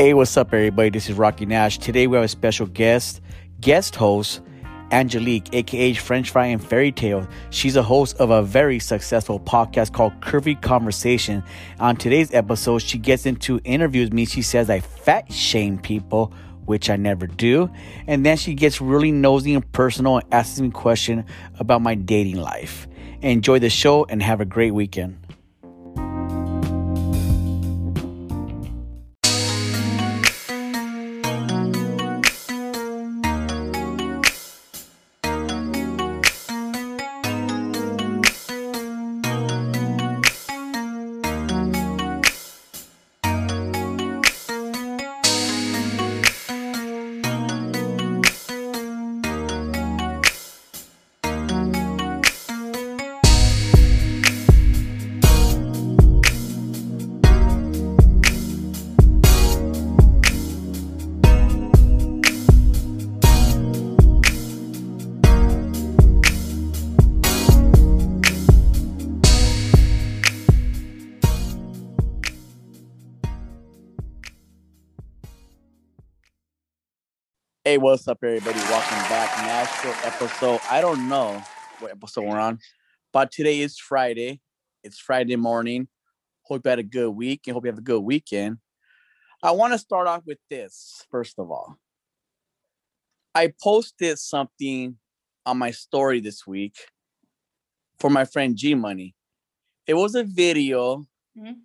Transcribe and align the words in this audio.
Hey, 0.00 0.14
what's 0.14 0.34
up, 0.38 0.54
everybody? 0.54 0.88
This 0.88 1.10
is 1.10 1.16
Rocky 1.18 1.44
Nash. 1.44 1.76
Today 1.76 2.06
we 2.06 2.16
have 2.16 2.24
a 2.24 2.28
special 2.28 2.64
guest, 2.64 3.20
guest 3.60 3.94
host, 3.94 4.40
Angelique, 4.90 5.52
aka 5.52 5.92
French 5.92 6.30
Fry 6.30 6.46
and 6.46 6.66
Fairy 6.66 6.90
Tale. 6.90 7.28
She's 7.50 7.76
a 7.76 7.82
host 7.82 8.16
of 8.16 8.30
a 8.30 8.42
very 8.42 8.78
successful 8.78 9.38
podcast 9.38 9.92
called 9.92 10.18
Curvy 10.22 10.58
Conversation. 10.62 11.44
On 11.80 11.96
today's 11.96 12.32
episode, 12.32 12.78
she 12.78 12.96
gets 12.96 13.26
into 13.26 13.60
interviews 13.64 14.10
me. 14.10 14.24
She 14.24 14.40
says 14.40 14.70
I 14.70 14.80
fat 14.80 15.30
shame 15.30 15.78
people, 15.78 16.32
which 16.64 16.88
I 16.88 16.96
never 16.96 17.26
do. 17.26 17.70
And 18.06 18.24
then 18.24 18.38
she 18.38 18.54
gets 18.54 18.80
really 18.80 19.12
nosy 19.12 19.52
and 19.52 19.70
personal 19.72 20.16
and 20.16 20.32
asks 20.32 20.58
me 20.60 20.70
questions 20.70 21.28
about 21.58 21.82
my 21.82 21.94
dating 21.94 22.36
life. 22.36 22.88
Enjoy 23.20 23.58
the 23.58 23.68
show 23.68 24.06
and 24.06 24.22
have 24.22 24.40
a 24.40 24.46
great 24.46 24.70
weekend. 24.70 25.19
Hey, 77.64 77.76
what's 77.78 78.08
up, 78.08 78.18
everybody? 78.22 78.58
Welcome 78.58 78.98
back. 79.10 79.36
Nashville 79.44 79.94
episode. 80.04 80.60
I 80.70 80.80
don't 80.80 81.08
know 81.08 81.42
what 81.80 81.90
episode 81.90 82.22
we're 82.24 82.38
on, 82.38 82.58
but 83.12 83.30
today 83.30 83.60
is 83.60 83.78
Friday. 83.78 84.40
It's 84.82 84.98
Friday 84.98 85.36
morning. 85.36 85.88
Hope 86.42 86.62
you 86.64 86.70
had 86.70 86.78
a 86.78 86.82
good 86.84 87.10
week 87.10 87.42
and 87.46 87.54
hope 87.54 87.64
you 87.64 87.70
have 87.70 87.78
a 87.78 87.82
good 87.82 88.00
weekend. 88.00 88.58
I 89.42 89.50
want 89.52 89.72
to 89.74 89.78
start 89.78 90.06
off 90.06 90.22
with 90.26 90.38
this, 90.48 91.04
first 91.10 91.38
of 91.38 91.50
all. 91.50 91.76
I 93.34 93.52
posted 93.62 94.18
something 94.18 94.96
on 95.46 95.58
my 95.58 95.70
story 95.70 96.20
this 96.20 96.46
week 96.46 96.76
for 97.98 98.10
my 98.10 98.24
friend 98.24 98.56
G 98.56 98.74
Money. 98.74 99.14
It 99.86 99.94
was 99.94 100.14
a 100.14 100.24
video 100.24 101.06
Mhm. 101.36 101.56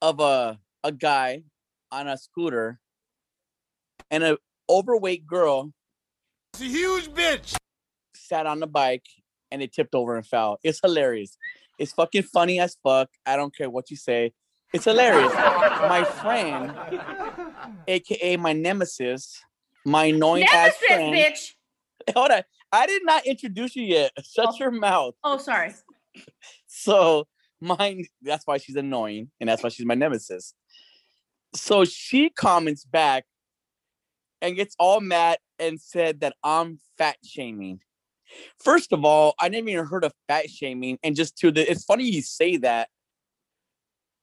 of 0.00 0.20
a, 0.20 0.58
a 0.82 0.92
guy 0.92 1.44
on 1.92 2.08
a 2.08 2.16
scooter 2.18 2.80
and 4.10 4.22
an 4.24 4.36
overweight 4.68 5.26
girl 5.26 5.72
It's 6.54 6.62
a 6.62 6.66
huge 6.66 7.08
bitch. 7.10 7.56
sat 8.14 8.46
on 8.46 8.60
the 8.60 8.66
bike 8.66 9.04
and 9.50 9.62
it 9.62 9.72
tipped 9.72 9.94
over 9.94 10.16
and 10.16 10.26
fell. 10.26 10.58
It's 10.64 10.80
hilarious. 10.82 11.36
It's 11.78 11.92
fucking 11.92 12.22
funny 12.24 12.58
as 12.60 12.76
fuck. 12.82 13.08
I 13.26 13.36
don't 13.36 13.54
care 13.54 13.68
what 13.70 13.90
you 13.90 13.96
say. 13.96 14.32
It's 14.72 14.84
hilarious. 14.84 15.32
my 15.32 16.02
friend, 16.04 16.72
aka 17.86 18.36
my 18.36 18.52
nemesis, 18.52 19.40
my 19.84 20.06
annoying 20.06 20.44
ass 20.44 20.52
Nemesis, 20.52 20.86
friend. 20.86 21.14
bitch. 21.14 21.52
Hold 22.16 22.30
on. 22.32 22.42
I 22.72 22.86
did 22.86 23.02
not 23.04 23.24
introduce 23.26 23.76
you 23.76 23.84
yet. 23.84 24.12
Shut 24.34 24.48
Oh. 24.50 24.56
your 24.58 24.70
mouth. 24.72 25.14
Oh, 25.22 25.38
sorry. 25.38 25.72
So 26.66 27.26
mine, 27.60 28.06
that's 28.22 28.46
why 28.46 28.58
she's 28.58 28.76
annoying, 28.76 29.30
and 29.40 29.48
that's 29.48 29.62
why 29.62 29.68
she's 29.68 29.86
my 29.86 29.94
nemesis. 29.94 30.52
So 31.54 31.84
she 31.84 32.30
comments 32.30 32.84
back 32.84 33.24
and 34.40 34.56
gets 34.56 34.74
all 34.78 35.00
mad 35.00 35.38
and 35.58 35.80
said 35.80 36.20
that 36.20 36.34
I'm 36.42 36.78
fat 36.98 37.16
shaming. 37.24 37.80
First 38.62 38.92
of 38.92 39.04
all, 39.04 39.34
I 39.38 39.48
never 39.48 39.68
even 39.68 39.86
heard 39.86 40.04
of 40.04 40.12
fat 40.28 40.50
shaming, 40.50 40.98
and 41.02 41.14
just 41.14 41.36
to 41.38 41.50
the 41.50 41.70
it's 41.70 41.84
funny 41.84 42.04
you 42.04 42.22
say 42.22 42.56
that. 42.58 42.88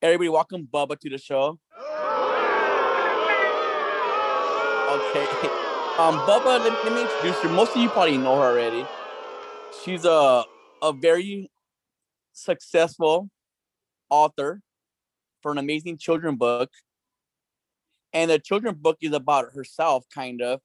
Everybody, 0.02 0.30
welcome 0.30 0.68
Bubba 0.72 1.00
to 1.00 1.10
the 1.10 1.18
show. 1.18 1.60
Okay. 4.90 5.50
Um, 5.94 6.18
Bubba, 6.22 6.60
let, 6.60 6.84
let 6.84 6.92
me 6.92 7.02
introduce 7.04 7.38
her. 7.44 7.50
Most 7.50 7.76
of 7.76 7.82
you 7.84 7.88
probably 7.88 8.18
know 8.18 8.36
her 8.38 8.48
already. 8.48 8.84
She's 9.84 10.06
a 10.06 10.44
a 10.82 10.92
very 10.92 11.52
successful 12.34 13.30
author 14.10 14.62
for 15.44 15.52
an 15.52 15.60
amazing 15.60 16.00
children 16.00 16.36
book. 16.36 16.72
And 18.14 18.30
the 18.30 18.40
children 18.40 18.76
book 18.76 18.98
is 19.02 19.14
about 19.14 19.54
herself, 19.54 20.06
kind 20.14 20.42
of 20.42 20.62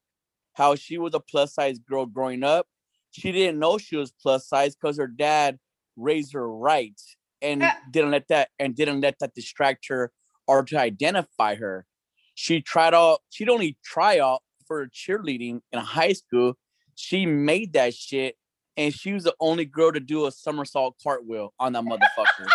how 0.53 0.75
she 0.75 0.99
was 0.99 1.15
a 1.15 1.21
plus 1.21 1.55
size 1.55 1.79
girl 1.79 2.05
growing 2.07 2.43
up. 2.45 2.67
She 3.11 3.33
didn't 3.33 3.59
know 3.59 3.79
she 3.79 3.97
was 3.97 4.13
plus 4.13 4.47
size 4.49 4.75
because 4.77 4.99
her 4.99 5.07
dad 5.07 5.59
raised 5.97 6.33
her 6.35 6.49
right 6.51 7.01
and 7.41 7.63
Uh. 7.63 7.73
didn't 7.91 8.11
let 8.11 8.29
that 8.29 8.51
and 8.59 8.75
didn't 8.75 9.01
let 9.01 9.19
that 9.21 9.35
distract 9.35 9.89
her 9.89 10.13
or 10.47 10.63
to 10.65 10.79
identify 10.79 11.55
her. 11.55 11.87
She 12.35 12.61
tried 12.61 12.95
out, 12.95 13.21
she'd 13.31 13.49
only 13.49 13.79
try 13.85 14.19
out 14.19 14.43
for 14.67 14.87
cheerleading 14.89 15.61
in 15.73 15.79
high 15.79 16.13
school. 16.13 16.55
She 16.95 17.25
made 17.27 17.73
that 17.73 17.95
shit 17.95 18.37
and 18.77 18.95
she 18.95 19.13
was 19.13 19.25
the 19.25 19.35
only 19.41 19.65
girl 19.65 19.93
to 19.93 20.01
do 20.01 20.27
a 20.27 20.33
somersault 20.33 20.97
cartwheel 21.03 21.53
on 21.59 21.73
that 21.73 21.83
motherfucker. 21.85 22.49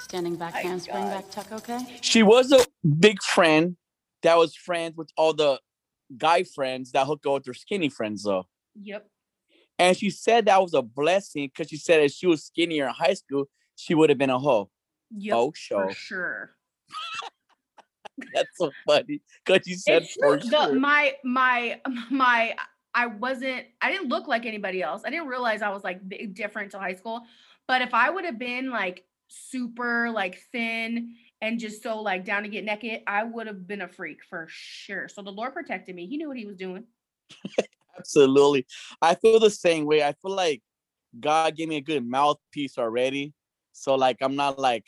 Standing 0.00 0.36
back 0.36 0.54
My 0.54 0.60
handspring 0.60 1.04
back 1.04 1.30
tuck, 1.30 1.50
okay? 1.52 1.98
she 2.00 2.22
was 2.22 2.52
a 2.52 2.64
big 3.00 3.20
friend 3.22 3.76
that 4.22 4.36
was 4.36 4.54
friends 4.54 4.96
with 4.96 5.10
all 5.16 5.32
the 5.32 5.60
guy 6.16 6.44
friends 6.44 6.92
that 6.92 7.06
hook 7.06 7.24
up 7.26 7.34
with 7.34 7.44
their 7.44 7.54
skinny 7.54 7.88
friends 7.88 8.24
though. 8.24 8.46
Yep. 8.80 9.08
And 9.78 9.96
she 9.96 10.10
said 10.10 10.46
that 10.46 10.62
was 10.62 10.74
a 10.74 10.82
blessing 10.82 11.50
because 11.52 11.68
she 11.68 11.76
said 11.76 12.02
if 12.02 12.12
she 12.12 12.26
was 12.26 12.44
skinnier 12.44 12.86
in 12.86 12.94
high 12.94 13.14
school, 13.14 13.48
she 13.74 13.94
would 13.94 14.08
have 14.08 14.18
been 14.18 14.30
a 14.30 14.38
hoe. 14.38 14.70
Yep. 15.16 15.36
Oh, 15.36 15.52
show. 15.54 15.88
For 15.88 15.94
sure. 15.94 16.50
That's 18.34 18.48
so 18.54 18.70
funny. 18.86 19.20
Because 19.44 19.66
you 19.66 19.76
said 19.76 20.02
It's 20.02 20.14
for. 20.14 20.38
The, 20.38 20.48
sure. 20.48 20.74
my 20.74 21.14
my 21.24 21.80
my 22.10 22.56
I 22.94 23.06
wasn't 23.06 23.66
I 23.82 23.90
didn't 23.90 24.08
look 24.08 24.26
like 24.26 24.46
anybody 24.46 24.82
else. 24.82 25.02
I 25.04 25.10
didn't 25.10 25.28
realize 25.28 25.62
I 25.62 25.70
was 25.70 25.84
like 25.84 26.00
different 26.32 26.72
to 26.72 26.78
high 26.78 26.94
school. 26.94 27.22
But 27.68 27.82
if 27.82 27.92
I 27.92 28.08
would 28.08 28.24
have 28.24 28.38
been 28.38 28.70
like 28.70 29.04
super 29.28 30.10
like 30.10 30.40
thin 30.52 31.14
and 31.40 31.58
just 31.58 31.82
so 31.82 32.00
like 32.00 32.24
down 32.24 32.42
to 32.44 32.48
get 32.48 32.64
naked, 32.64 33.02
I 33.06 33.24
would 33.24 33.46
have 33.46 33.66
been 33.66 33.82
a 33.82 33.88
freak 33.88 34.18
for 34.28 34.46
sure. 34.48 35.08
So 35.08 35.22
the 35.22 35.30
Lord 35.30 35.52
protected 35.54 35.94
me. 35.94 36.06
He 36.06 36.16
knew 36.16 36.28
what 36.28 36.36
he 36.36 36.46
was 36.46 36.56
doing. 36.56 36.84
Absolutely. 37.98 38.66
I 39.00 39.14
feel 39.14 39.40
the 39.40 39.50
same 39.50 39.84
way. 39.86 40.02
I 40.02 40.12
feel 40.22 40.32
like 40.34 40.62
God 41.18 41.56
gave 41.56 41.68
me 41.68 41.76
a 41.76 41.80
good 41.80 42.06
mouthpiece 42.06 42.78
already. 42.78 43.32
So 43.72 43.94
like 43.94 44.18
I'm 44.20 44.36
not 44.36 44.58
like 44.58 44.84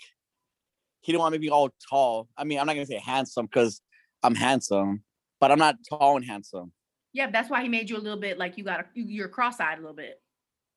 he 1.01 1.13
didn't 1.13 1.21
want 1.21 1.33
me 1.33 1.39
to 1.39 1.43
be 1.43 1.51
all 1.51 1.71
tall. 1.89 2.29
I 2.37 2.45
mean, 2.45 2.59
I'm 2.59 2.67
not 2.67 2.75
gonna 2.75 2.87
say 2.87 2.99
handsome 2.99 3.47
because 3.47 3.81
I'm 4.23 4.35
handsome, 4.35 5.03
but 5.41 5.51
I'm 5.53 5.59
not 5.59 5.77
tall 5.89 6.17
and 6.17 6.25
handsome. 6.25 6.73
Yeah, 7.13 7.31
that's 7.31 7.49
why 7.49 7.63
he 7.63 7.69
made 7.69 7.89
you 7.89 7.97
a 7.97 7.99
little 7.99 8.19
bit 8.19 8.39
like 8.39 8.59
you 8.59 8.65
got 8.65 8.81
a, 8.81 8.85
you- 8.95 9.05
you're 9.05 9.29
cross-eyed 9.29 9.79
a 9.79 9.81
little 9.81 9.97
bit. 9.97 10.21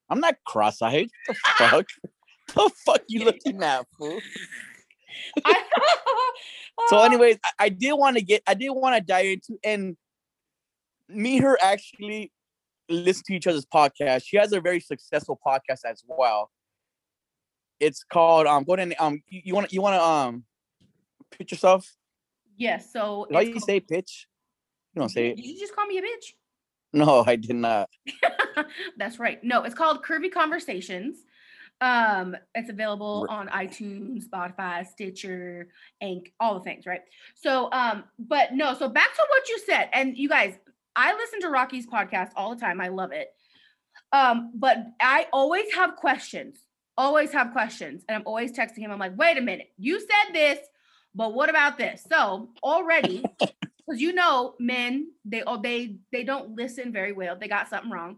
I'm 0.09 0.19
not 0.19 0.35
cross-eyed. 0.45 1.09
The 1.27 1.35
fuck? 1.57 1.85
the 2.55 2.71
fuck 2.85 3.01
you 3.07 3.25
looking 3.25 3.61
at, 3.63 3.85
fool? 3.97 4.19
So, 6.89 6.97
Oh, 6.97 7.03
anyways, 7.03 7.37
I, 7.43 7.65
I 7.65 7.69
did 7.69 7.93
want 7.93 8.17
to 8.17 8.23
get, 8.23 8.41
I 8.47 8.53
did 8.53 8.69
want 8.69 8.95
to 8.95 9.01
dive 9.01 9.25
into, 9.25 9.59
and 9.63 9.95
me 11.07 11.37
her 11.37 11.57
actually 11.61 12.31
listen 12.89 13.23
to 13.27 13.33
each 13.35 13.45
other's 13.45 13.65
podcast. 13.65 14.23
She 14.25 14.37
has 14.37 14.51
a 14.51 14.59
very 14.61 14.79
successful 14.79 15.39
podcast 15.45 15.81
as 15.85 16.03
well. 16.07 16.49
It's 17.79 18.03
called 18.03 18.47
um. 18.47 18.63
Go 18.63 18.73
ahead 18.73 18.87
and 18.87 18.95
um. 18.99 19.21
You 19.27 19.53
want 19.53 19.71
you 19.73 19.81
want 19.81 19.95
to 19.95 20.03
um, 20.03 20.43
pitch 21.31 21.51
yourself. 21.51 21.87
yes. 22.57 22.91
So 22.91 23.27
Why 23.29 23.41
you 23.41 23.53
called- 23.53 23.63
say 23.63 23.79
pitch? 23.79 24.27
You 24.95 25.01
don't 25.01 25.09
say 25.09 25.29
it. 25.29 25.35
Did 25.37 25.45
you 25.45 25.59
just 25.59 25.75
call 25.75 25.85
me 25.87 25.97
a 25.99 26.01
bitch? 26.01 26.33
No, 26.93 27.23
I 27.25 27.35
did 27.37 27.55
not. 27.55 27.89
That's 28.97 29.19
right. 29.19 29.41
No, 29.43 29.63
it's 29.63 29.75
called 29.75 30.03
Curvy 30.03 30.31
Conversations. 30.31 31.17
Um, 31.81 32.37
it's 32.53 32.69
available 32.69 33.25
on 33.29 33.47
iTunes, 33.49 34.23
Spotify, 34.29 34.85
Stitcher, 34.85 35.69
Anchor, 35.99 36.29
all 36.39 36.53
the 36.55 36.63
things, 36.63 36.85
right? 36.85 37.01
So, 37.35 37.69
um, 37.71 38.03
but 38.19 38.53
no, 38.53 38.75
so 38.75 38.87
back 38.87 39.13
to 39.15 39.25
what 39.29 39.49
you 39.49 39.59
said, 39.59 39.89
and 39.91 40.15
you 40.15 40.29
guys, 40.29 40.53
I 40.95 41.13
listen 41.15 41.41
to 41.41 41.49
Rocky's 41.49 41.87
podcast 41.87 42.29
all 42.35 42.53
the 42.53 42.61
time. 42.61 42.79
I 42.79 42.89
love 42.89 43.11
it. 43.11 43.29
Um, 44.11 44.51
but 44.53 44.77
I 45.01 45.27
always 45.33 45.73
have 45.73 45.95
questions, 45.95 46.59
always 46.97 47.31
have 47.31 47.51
questions, 47.51 48.03
and 48.07 48.15
I'm 48.15 48.23
always 48.27 48.51
texting 48.51 48.79
him. 48.79 48.91
I'm 48.91 48.99
like, 48.99 49.17
wait 49.17 49.37
a 49.37 49.41
minute, 49.41 49.71
you 49.77 49.99
said 49.99 50.33
this 50.33 50.59
But 51.15 51.33
what 51.33 51.49
about 51.49 51.77
this? 51.77 52.05
So 52.09 52.49
already, 52.63 53.23
because 53.39 54.01
you 54.01 54.13
know, 54.13 54.55
men 54.59 55.11
they 55.25 55.43
oh 55.43 55.61
they 55.61 55.97
they 56.11 56.23
don't 56.23 56.55
listen 56.55 56.91
very 56.91 57.11
well. 57.11 57.35
They 57.37 57.47
got 57.47 57.69
something 57.69 57.91
wrong. 57.91 58.17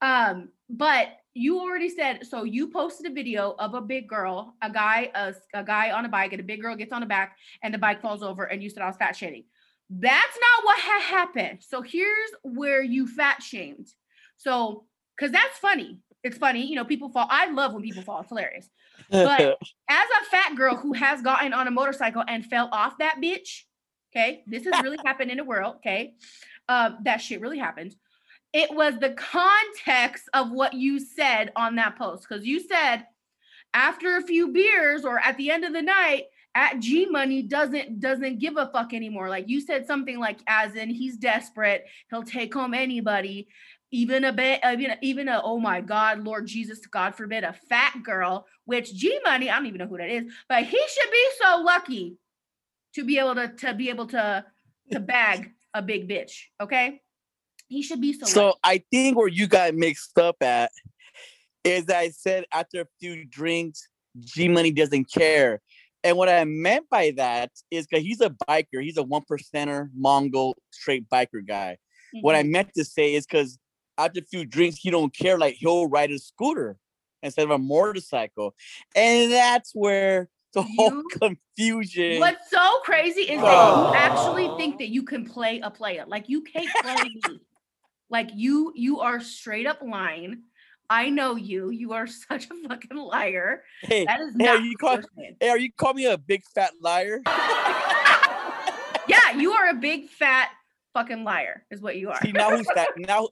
Um, 0.00 0.50
but 0.68 1.08
you 1.34 1.60
already 1.60 1.90
said 1.90 2.26
so. 2.26 2.44
You 2.44 2.68
posted 2.68 3.10
a 3.10 3.14
video 3.14 3.54
of 3.58 3.74
a 3.74 3.80
big 3.80 4.08
girl, 4.08 4.54
a 4.62 4.70
guy, 4.70 5.10
a, 5.14 5.34
a 5.54 5.62
guy 5.62 5.90
on 5.90 6.04
a 6.04 6.08
bike, 6.08 6.32
and 6.32 6.40
a 6.40 6.44
big 6.44 6.62
girl 6.62 6.74
gets 6.74 6.92
on 6.92 7.00
the 7.00 7.06
back, 7.06 7.36
and 7.62 7.72
the 7.72 7.78
bike 7.78 8.00
falls 8.00 8.22
over, 8.22 8.44
and 8.44 8.62
you 8.62 8.70
said 8.70 8.82
I 8.82 8.86
was 8.86 8.96
fat 8.96 9.16
shaming. 9.16 9.44
That's 9.90 10.38
not 10.40 10.64
what 10.64 10.78
ha- 10.80 11.00
happened. 11.00 11.58
So 11.60 11.82
here's 11.82 12.30
where 12.42 12.82
you 12.82 13.06
fat 13.06 13.42
shamed. 13.42 13.88
So, 14.36 14.86
because 15.16 15.30
that's 15.30 15.58
funny. 15.58 16.00
It's 16.24 16.38
funny, 16.38 16.66
you 16.66 16.74
know, 16.74 16.84
people 16.84 17.08
fall. 17.10 17.28
I 17.30 17.50
love 17.50 17.72
when 17.72 17.82
people 17.82 18.02
fall. 18.02 18.20
It's 18.20 18.30
hilarious. 18.30 18.68
But 19.10 19.40
as 19.88 20.08
a 20.22 20.24
fat 20.30 20.56
girl 20.56 20.74
who 20.74 20.92
has 20.94 21.22
gotten 21.22 21.52
on 21.52 21.68
a 21.68 21.70
motorcycle 21.70 22.24
and 22.26 22.44
fell 22.44 22.68
off 22.72 22.98
that 22.98 23.18
bitch, 23.22 23.62
okay, 24.10 24.42
this 24.46 24.64
has 24.64 24.82
really 24.82 24.98
happened 25.04 25.30
in 25.30 25.36
the 25.36 25.44
world, 25.44 25.76
okay? 25.76 26.14
Um, 26.68 26.98
that 27.04 27.18
shit 27.18 27.40
really 27.40 27.58
happened. 27.58 27.94
It 28.56 28.74
was 28.74 28.94
the 28.98 29.10
context 29.10 30.30
of 30.32 30.50
what 30.50 30.72
you 30.72 30.98
said 30.98 31.52
on 31.56 31.76
that 31.76 31.98
post 31.98 32.26
because 32.26 32.46
you 32.46 32.58
said 32.58 33.04
after 33.74 34.16
a 34.16 34.22
few 34.22 34.48
beers 34.48 35.04
or 35.04 35.18
at 35.18 35.36
the 35.36 35.50
end 35.50 35.66
of 35.66 35.74
the 35.74 35.82
night, 35.82 36.24
at 36.54 36.80
G 36.80 37.04
Money 37.04 37.42
doesn't 37.42 38.00
doesn't 38.00 38.38
give 38.38 38.56
a 38.56 38.70
fuck 38.72 38.94
anymore. 38.94 39.28
Like 39.28 39.46
you 39.46 39.60
said 39.60 39.86
something 39.86 40.18
like 40.18 40.38
as 40.46 40.74
in 40.74 40.88
he's 40.88 41.18
desperate, 41.18 41.84
he'll 42.08 42.22
take 42.22 42.54
home 42.54 42.72
anybody, 42.72 43.46
even 43.90 44.24
a 44.24 44.32
bit, 44.32 44.60
even 44.64 44.92
even 45.02 45.28
a 45.28 45.42
oh 45.44 45.58
my 45.58 45.82
God, 45.82 46.24
Lord 46.24 46.46
Jesus, 46.46 46.78
God 46.86 47.14
forbid, 47.14 47.44
a 47.44 47.52
fat 47.68 48.02
girl. 48.02 48.46
Which 48.64 48.94
G 48.94 49.20
Money, 49.22 49.50
I 49.50 49.56
don't 49.56 49.66
even 49.66 49.80
know 49.80 49.86
who 49.86 49.98
that 49.98 50.08
is, 50.08 50.32
but 50.48 50.64
he 50.64 50.78
should 50.88 51.10
be 51.10 51.28
so 51.42 51.60
lucky 51.60 52.16
to 52.94 53.04
be 53.04 53.18
able 53.18 53.34
to 53.34 53.48
to 53.48 53.74
be 53.74 53.90
able 53.90 54.06
to 54.06 54.46
to 54.92 54.98
bag 54.98 55.52
a 55.74 55.82
big 55.82 56.08
bitch. 56.08 56.44
Okay, 56.58 57.02
he 57.68 57.82
should 57.82 58.00
be 58.00 58.12
so. 58.12 58.26
So. 58.26 58.54
I 58.64 58.82
think 58.90 59.16
where 59.16 59.28
you 59.28 59.46
got 59.46 59.74
mixed 59.74 60.18
up 60.18 60.36
at 60.42 60.70
is 61.64 61.88
I 61.88 62.10
said 62.10 62.44
after 62.52 62.82
a 62.82 62.86
few 63.00 63.24
drinks, 63.24 63.88
G 64.20 64.48
Money 64.48 64.70
doesn't 64.70 65.10
care. 65.12 65.60
And 66.04 66.16
what 66.16 66.28
I 66.28 66.44
meant 66.44 66.88
by 66.88 67.12
that 67.16 67.50
is 67.70 67.86
because 67.86 68.04
he's 68.04 68.20
a 68.20 68.30
biker, 68.48 68.80
he's 68.82 68.96
a 68.96 69.02
one 69.02 69.22
percenter 69.28 69.88
Mongol 69.94 70.56
straight 70.70 71.08
biker 71.08 71.44
guy. 71.46 71.78
What 72.20 72.36
I 72.36 72.44
Mhm. 72.44 72.50
meant 72.50 72.74
to 72.74 72.84
say 72.84 73.14
is 73.14 73.26
because 73.26 73.58
after 73.98 74.20
a 74.20 74.24
few 74.24 74.44
drinks, 74.44 74.78
he 74.78 74.90
don't 74.90 75.14
care. 75.14 75.38
Like 75.38 75.56
he'll 75.58 75.88
ride 75.88 76.12
a 76.12 76.18
scooter 76.18 76.78
instead 77.22 77.44
of 77.44 77.50
a 77.50 77.58
motorcycle, 77.58 78.54
and 78.94 79.32
that's 79.32 79.72
where 79.74 80.28
the 80.54 80.62
whole 80.62 81.02
confusion. 81.10 82.20
What's 82.20 82.50
so 82.50 82.78
crazy 82.84 83.22
is 83.22 83.40
that 83.40 83.76
you 83.76 83.92
actually 83.94 84.48
think 84.56 84.78
that 84.78 84.88
you 84.88 85.02
can 85.02 85.24
play 85.26 85.60
a 85.60 85.70
player. 85.70 86.04
Like 86.06 86.28
you 86.28 86.42
can't 86.42 86.70
play 86.82 86.94
me. 87.02 87.40
Like 88.10 88.30
you, 88.34 88.72
you 88.74 89.00
are 89.00 89.20
straight 89.20 89.66
up 89.66 89.80
lying. 89.82 90.42
I 90.88 91.08
know 91.10 91.34
you. 91.36 91.70
You 91.70 91.92
are 91.94 92.06
such 92.28 92.46
a 92.46 92.68
fucking 92.68 92.96
liar. 92.96 93.62
Hey, 93.82 94.04
That 94.04 94.20
is 94.20 94.34
hey, 94.38 94.44
not 94.46 94.56
are 94.56 94.62
you 94.62 94.76
call, 94.76 94.98
hey, 95.40 95.48
are 95.48 95.58
you 95.58 95.70
calling 95.76 95.96
me 95.96 96.06
a 96.06 96.18
big 96.18 96.42
fat 96.54 96.72
liar? 96.80 97.20
Yeah, 99.08 99.36
you 99.38 99.52
are 99.52 99.68
a 99.68 99.74
big 99.74 100.08
fat 100.08 100.48
fucking 100.92 101.22
liar, 101.22 101.64
is 101.70 101.80
what 101.80 101.96
you 101.96 102.10
are. 102.10 102.20
See 102.22 102.32
now 102.32 102.50
who's 102.56 102.66
fat? 102.74 102.88
Now, 102.96 103.28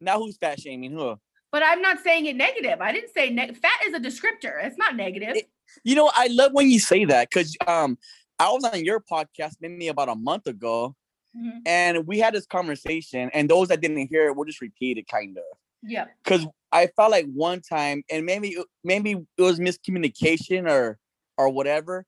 now 0.00 0.18
who's 0.20 0.36
fat 0.36 0.60
shaming? 0.60 0.92
Who? 0.92 1.16
But 1.50 1.62
I'm 1.64 1.82
not 1.82 1.98
saying 2.04 2.26
it 2.26 2.36
negative. 2.36 2.80
I 2.80 2.92
didn't 2.92 3.12
say 3.12 3.30
neg- 3.30 3.56
fat 3.56 3.78
is 3.86 3.94
a 3.94 3.98
descriptor. 3.98 4.64
It's 4.64 4.78
not 4.78 4.94
negative. 4.94 5.34
It- 5.36 5.50
You 5.84 5.96
know, 5.96 6.10
I 6.14 6.28
love 6.28 6.52
when 6.52 6.70
you 6.70 6.78
say 6.78 7.04
that 7.06 7.28
because 7.28 7.56
um, 7.66 7.98
I 8.38 8.50
was 8.52 8.62
on 8.64 8.84
your 8.84 9.00
podcast 9.00 9.54
maybe 9.60 9.88
about 9.88 10.08
a 10.08 10.14
month 10.14 10.46
ago, 10.46 10.94
Mhm. 11.36 11.60
and 11.66 12.06
we 12.06 12.18
had 12.18 12.34
this 12.34 12.46
conversation. 12.46 13.30
And 13.34 13.48
those 13.50 13.68
that 13.68 13.80
didn't 13.80 14.06
hear 14.08 14.26
it, 14.28 14.36
we'll 14.36 14.44
just 14.46 14.60
repeat 14.60 14.98
it, 14.98 15.06
kind 15.08 15.36
of. 15.36 15.44
Yeah. 15.82 16.06
Because 16.24 16.46
I 16.72 16.86
felt 16.88 17.10
like 17.10 17.26
one 17.26 17.60
time, 17.60 18.02
and 18.10 18.24
maybe 18.26 18.56
maybe 18.84 19.12
it 19.36 19.42
was 19.42 19.60
miscommunication 19.60 20.68
or 20.70 20.98
or 21.38 21.48
whatever. 21.50 22.06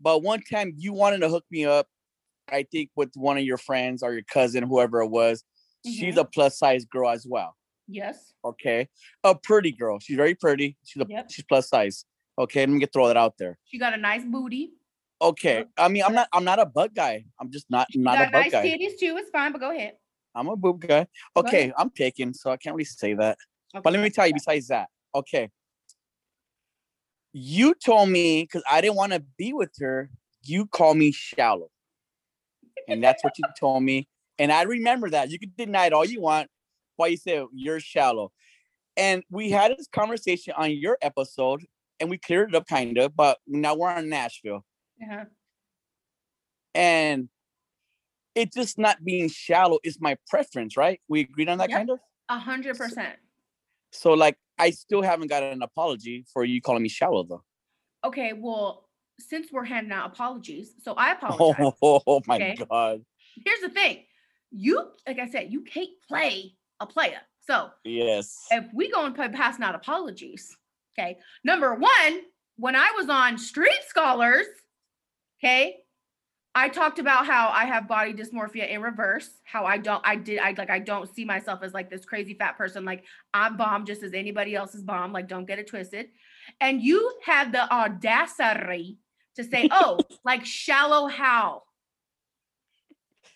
But 0.00 0.22
one 0.22 0.42
time 0.42 0.74
you 0.76 0.92
wanted 0.92 1.20
to 1.20 1.28
hook 1.30 1.44
me 1.50 1.64
up, 1.64 1.88
I 2.48 2.64
think 2.64 2.90
with 2.94 3.10
one 3.16 3.38
of 3.38 3.44
your 3.44 3.56
friends 3.58 4.02
or 4.02 4.12
your 4.12 4.22
cousin, 4.22 4.62
whoever 4.64 5.00
it 5.00 5.08
was. 5.08 5.42
She's 5.84 6.16
Mhm. 6.16 6.20
a 6.20 6.24
plus 6.24 6.58
size 6.58 6.84
girl 6.84 7.08
as 7.10 7.26
well. 7.26 7.56
Yes. 7.88 8.32
Okay, 8.44 8.88
a 9.24 9.34
pretty 9.36 9.70
girl. 9.72 9.98
She's 10.00 10.16
very 10.16 10.34
pretty. 10.34 10.76
She's 10.84 11.00
a, 11.02 11.06
Yep. 11.08 11.30
she's 11.30 11.44
plus 11.44 11.68
size. 11.68 12.04
Okay, 12.38 12.60
let 12.60 12.68
me 12.68 12.80
get 12.80 12.92
throw 12.92 13.06
that 13.08 13.16
out 13.16 13.38
there. 13.38 13.58
She 13.64 13.78
got 13.78 13.94
a 13.94 13.96
nice 13.96 14.24
booty. 14.24 14.72
Okay, 15.20 15.64
I 15.78 15.88
mean 15.88 16.02
I'm 16.04 16.14
not 16.14 16.28
I'm 16.32 16.44
not 16.44 16.58
a 16.58 16.66
butt 16.66 16.94
guy. 16.94 17.24
I'm 17.40 17.50
just 17.50 17.66
not 17.70 17.86
She 17.90 17.98
not 17.98 18.18
a 18.18 18.24
butt 18.24 18.32
nice 18.32 18.52
guy. 18.52 18.66
titties 18.66 18.98
too. 18.98 19.16
It's 19.16 19.30
fine, 19.30 19.52
but 19.52 19.60
go 19.60 19.70
ahead. 19.70 19.94
I'm 20.36 20.48
a 20.48 20.56
boob 20.56 20.86
guy. 20.86 21.06
Okay. 21.34 21.72
I'm 21.76 21.90
picking, 21.90 22.34
so 22.34 22.50
I 22.50 22.58
can't 22.58 22.76
really 22.76 22.84
say 22.84 23.14
that. 23.14 23.38
But 23.72 23.92
let 23.92 24.02
me 24.02 24.10
tell 24.10 24.26
you, 24.26 24.34
besides 24.34 24.68
that, 24.68 24.88
okay. 25.14 25.50
You 27.32 27.74
told 27.74 28.10
me 28.10 28.42
because 28.42 28.62
I 28.70 28.80
didn't 28.80 28.96
want 28.96 29.12
to 29.12 29.24
be 29.38 29.52
with 29.52 29.72
her, 29.80 30.10
you 30.42 30.66
call 30.66 30.94
me 30.94 31.10
shallow. 31.10 31.70
And 32.88 33.02
that's 33.02 33.24
what 33.24 33.38
you 33.38 33.44
told 33.58 33.82
me. 33.82 34.08
And 34.38 34.52
I 34.52 34.62
remember 34.62 35.10
that. 35.10 35.30
You 35.30 35.38
can 35.38 35.52
deny 35.56 35.86
it 35.86 35.92
all 35.92 36.04
you 36.04 36.20
want, 36.20 36.48
but 36.98 37.10
you 37.10 37.16
said 37.16 37.44
you're 37.54 37.80
shallow. 37.80 38.30
And 38.96 39.22
we 39.30 39.50
had 39.50 39.76
this 39.76 39.88
conversation 39.88 40.54
on 40.56 40.70
your 40.72 40.98
episode 41.02 41.64
and 42.00 42.10
we 42.10 42.18
cleared 42.18 42.50
it 42.50 42.54
up 42.54 42.66
kind 42.66 42.96
of, 42.98 43.16
but 43.16 43.38
now 43.46 43.74
we're 43.74 43.90
on 43.90 44.08
Nashville. 44.08 44.64
Uh-huh. 45.02 45.24
And 46.74 47.28
it's 48.34 48.54
just 48.54 48.78
not 48.78 49.02
being 49.04 49.28
shallow 49.28 49.78
is 49.82 49.98
my 50.00 50.16
preference, 50.28 50.76
right? 50.76 51.00
We 51.08 51.20
agreed 51.20 51.48
on 51.48 51.58
that 51.58 51.70
Yep. 51.70 51.78
kind 51.78 51.90
of? 51.90 51.98
A 52.28 52.38
hundred 52.38 52.76
percent. 52.76 53.16
So 53.92 54.12
like 54.12 54.36
I 54.58 54.70
still 54.70 55.02
haven't 55.02 55.28
got 55.28 55.42
an 55.42 55.62
apology 55.62 56.24
for 56.32 56.44
you 56.44 56.60
calling 56.60 56.82
me 56.82 56.88
shallow 56.88 57.24
though. 57.24 57.44
Okay, 58.04 58.32
well, 58.34 58.88
since 59.18 59.50
we're 59.50 59.64
handing 59.64 59.92
out 59.92 60.06
apologies, 60.12 60.74
so 60.82 60.94
I 60.94 61.12
apologize. 61.12 61.72
Oh, 61.82 62.22
my 62.26 62.36
Okay. 62.36 62.56
god. 62.68 63.04
Here's 63.44 63.60
the 63.60 63.70
thing. 63.70 64.04
You, 64.50 64.90
like 65.06 65.18
I 65.18 65.28
said, 65.28 65.52
you 65.52 65.62
can't 65.62 65.90
play 66.08 66.54
a 66.80 66.86
player. 66.86 67.20
So 67.40 67.70
Yes. 67.84 68.46
if 68.50 68.64
we 68.74 68.90
go 68.90 69.04
and 69.06 69.14
play 69.14 69.28
passing 69.28 69.64
out 69.64 69.74
apologies, 69.74 70.54
okay. 70.98 71.18
Number 71.44 71.74
one, 71.74 72.20
when 72.56 72.76
I 72.76 72.92
was 72.96 73.08
on 73.08 73.38
Street 73.38 73.82
Scholars, 73.88 74.46
okay, 75.38 75.78
I 76.54 76.70
talked 76.70 76.98
about 76.98 77.26
how 77.26 77.48
I 77.48 77.66
have 77.66 77.86
body 77.86 78.14
dysmorphia 78.14 78.70
in 78.70 78.80
reverse. 78.80 79.28
How 79.44 79.66
I 79.66 79.76
don't, 79.76 80.00
I 80.06 80.16
did, 80.16 80.38
I 80.38 80.54
like, 80.56 80.70
I 80.70 80.78
don't 80.78 81.14
see 81.14 81.24
myself 81.24 81.62
as 81.62 81.74
like 81.74 81.90
this 81.90 82.06
crazy 82.06 82.32
fat 82.32 82.56
person. 82.56 82.84
Like 82.84 83.04
I'm 83.34 83.58
bomb 83.58 83.84
just 83.84 84.02
as 84.02 84.14
anybody 84.14 84.54
else 84.54 84.74
is 84.74 84.82
bomb. 84.82 85.12
Like 85.12 85.28
don't 85.28 85.44
get 85.44 85.58
it 85.58 85.66
twisted. 85.66 86.06
And 86.60 86.80
you 86.80 87.12
had 87.22 87.52
the 87.52 87.70
audacity 87.70 88.98
to 89.36 89.44
say, 89.44 89.68
"Oh, 89.72 89.98
like 90.24 90.46
shallow 90.46 91.08
how." 91.08 91.64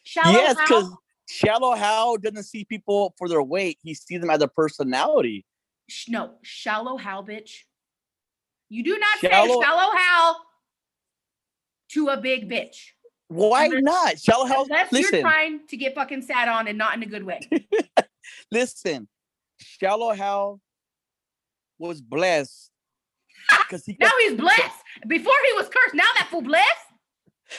Shallow 0.03 0.33
yes, 0.33 0.57
because 0.57 0.91
shallow 1.29 1.75
Hal 1.75 2.17
doesn't 2.17 2.45
see 2.45 2.65
people 2.65 3.15
for 3.19 3.29
their 3.29 3.43
weight. 3.43 3.79
He 3.83 3.93
sees 3.93 4.21
them 4.21 4.31
as 4.31 4.41
a 4.41 4.49
personality. 4.49 5.45
No, 6.09 6.37
shallow 6.43 6.97
how, 6.97 7.23
bitch. 7.23 7.51
You 8.71 8.83
do 8.83 8.99
not 8.99 9.19
Shallow- 9.19 9.61
say 9.61 9.67
shallow 9.67 9.95
how 9.95 10.37
to 11.93 12.09
a 12.09 12.17
big 12.17 12.51
bitch. 12.51 12.77
Why 13.29 13.69
not? 13.69 14.19
Shallow 14.19 14.45
Hal. 14.45 14.65
Unless 14.65 14.93
you're 14.93 15.21
trying 15.21 15.61
to 15.69 15.77
get 15.77 15.95
fucking 15.95 16.23
sat 16.23 16.49
on 16.49 16.67
and 16.67 16.77
not 16.77 16.97
in 16.97 17.03
a 17.03 17.07
good 17.07 17.25
way. 17.25 17.41
listen. 18.51 19.09
Shallow 19.59 20.13
Hal 20.13 20.61
was 21.79 22.01
blessed 22.01 22.71
because 23.69 23.85
he 23.85 23.97
now 24.01 24.11
he's 24.21 24.37
blessed. 24.37 24.83
Before 25.07 25.33
he 25.47 25.53
was 25.53 25.69
cursed. 25.69 25.95
Now 25.95 26.05
that 26.17 26.29
fool 26.31 26.43
blessed. 26.43 26.67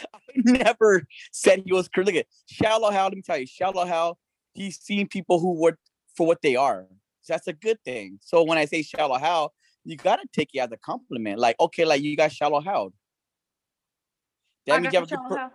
I 0.14 0.20
never 0.36 1.06
said 1.32 1.64
he 1.66 1.72
was 1.72 1.88
cursed. 1.88 2.08
Look 2.08 2.16
at 2.16 2.28
Shallow 2.48 2.92
Hal. 2.92 3.06
Let 3.06 3.16
me 3.16 3.22
tell 3.22 3.38
you, 3.38 3.48
Shallow 3.48 3.86
Hal. 3.86 4.18
He's 4.54 4.78
seen 4.78 5.08
people 5.08 5.40
who 5.40 5.62
were 5.62 5.78
for 6.18 6.28
what 6.28 6.42
they 6.42 6.58
are. 6.58 6.86
So 7.22 7.34
that's 7.34 7.48
a 7.48 7.54
good 7.54 7.78
thing. 7.86 8.20
So 8.22 8.44
when 8.44 8.58
I 8.58 8.66
say 8.66 8.82
Shallow 8.82 9.18
Hal, 9.18 9.54
you 9.86 9.96
gotta 9.96 10.26
take 10.34 10.50
it 10.54 10.60
as 10.60 10.72
a 10.74 10.78
compliment. 10.78 11.40
Like, 11.40 11.56
okay, 11.60 11.86
like 11.86 12.02
you 12.02 12.18
got 12.18 12.34
Shallow 12.34 12.60
Hal. 12.60 12.92
I 14.68 14.72
That 14.74 14.82
means 14.82 14.94
you 14.94 15.00
have 15.00 15.12
a 15.12 15.16
good 15.16 15.28
per- 15.28 15.38
how. 15.38 15.52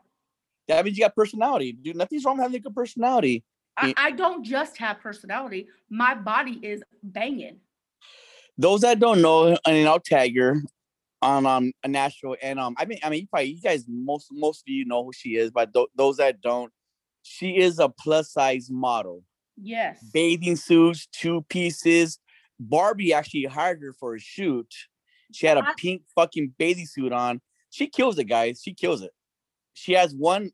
that 0.68 0.84
means 0.84 0.98
you 0.98 1.04
got 1.04 1.14
personality. 1.14 1.72
Dude, 1.72 1.96
nothing's 1.96 2.25
wrong 2.25 2.36
with 2.36 2.44
having 2.44 2.56
a 2.56 2.60
good 2.60 2.75
personality. 2.75 3.44
I, 3.76 3.94
I 3.96 4.10
don't 4.12 4.42
just 4.42 4.78
have 4.78 5.00
personality. 5.00 5.68
My 5.90 6.14
body 6.14 6.58
is 6.62 6.82
banging. 7.02 7.60
Those 8.56 8.80
that 8.80 8.98
don't 8.98 9.20
know, 9.20 9.56
and 9.66 9.88
I'll 9.88 10.00
tag 10.00 10.36
her 10.38 10.62
on 11.20 11.44
um 11.46 11.72
a 11.84 11.88
Nashville. 11.88 12.36
And 12.42 12.58
um, 12.58 12.75
I 12.78 12.86
mean, 12.86 12.98
I 13.02 13.10
mean, 13.10 13.20
you 13.22 13.26
probably 13.26 13.50
you 13.50 13.60
guys 13.60 13.84
most 13.88 14.28
most 14.32 14.60
of 14.60 14.68
you 14.68 14.86
know 14.86 15.04
who 15.04 15.12
she 15.12 15.36
is, 15.36 15.50
but 15.50 15.75
th- 15.75 15.88
those 15.94 16.16
that 16.16 16.40
don't, 16.40 16.72
she 17.22 17.58
is 17.58 17.78
a 17.78 17.88
plus 17.88 18.32
size 18.32 18.68
model. 18.70 19.22
Yes. 19.58 20.02
Bathing 20.12 20.56
suits, 20.56 21.06
two 21.12 21.44
pieces. 21.48 22.18
Barbie 22.58 23.12
actually 23.12 23.44
hired 23.44 23.82
her 23.82 23.92
for 23.92 24.14
a 24.14 24.20
shoot. 24.20 24.72
She 25.32 25.46
had 25.46 25.58
a 25.58 25.64
I- 25.64 25.75
pink 25.76 26.02
fucking 26.14 26.54
bathing 26.58 26.86
suit 26.86 27.12
on. 27.12 27.40
She 27.70 27.87
kills 27.88 28.18
it, 28.18 28.25
guys. 28.25 28.61
She 28.62 28.75
kills 28.75 29.02
it. 29.02 29.12
she 29.75 29.92
has 29.92 30.14
one 30.14 30.50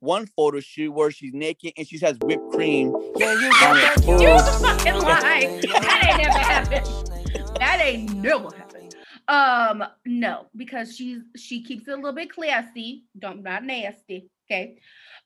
one 0.00 0.26
photo 0.26 0.60
shoot 0.60 0.92
where 0.92 1.10
she's 1.10 1.34
naked 1.34 1.72
and 1.76 1.86
she 1.86 1.98
has 1.98 2.16
whipped 2.22 2.52
cream. 2.52 2.94
Yeah, 3.16 3.32
you 3.32 3.50
got 3.50 3.74
that. 3.74 4.04
You 4.06 4.64
fucking 4.66 5.02
lie. 5.02 5.60
That 5.72 6.04
ain't 6.04 6.22
never 6.22 6.38
happened. 6.38 7.56
That 7.58 7.80
ain't 7.82 8.14
never 8.14 8.48
happened. 8.56 8.94
Um, 9.26 9.84
no, 10.06 10.46
because 10.56 10.94
she's 10.96 11.22
she 11.36 11.62
keeps 11.64 11.88
it 11.88 11.92
a 11.92 11.96
little 11.96 12.12
bit 12.12 12.32
classy. 12.32 13.04
Don't 13.18 13.42
not 13.42 13.64
nasty. 13.64 14.30
Okay. 14.50 14.78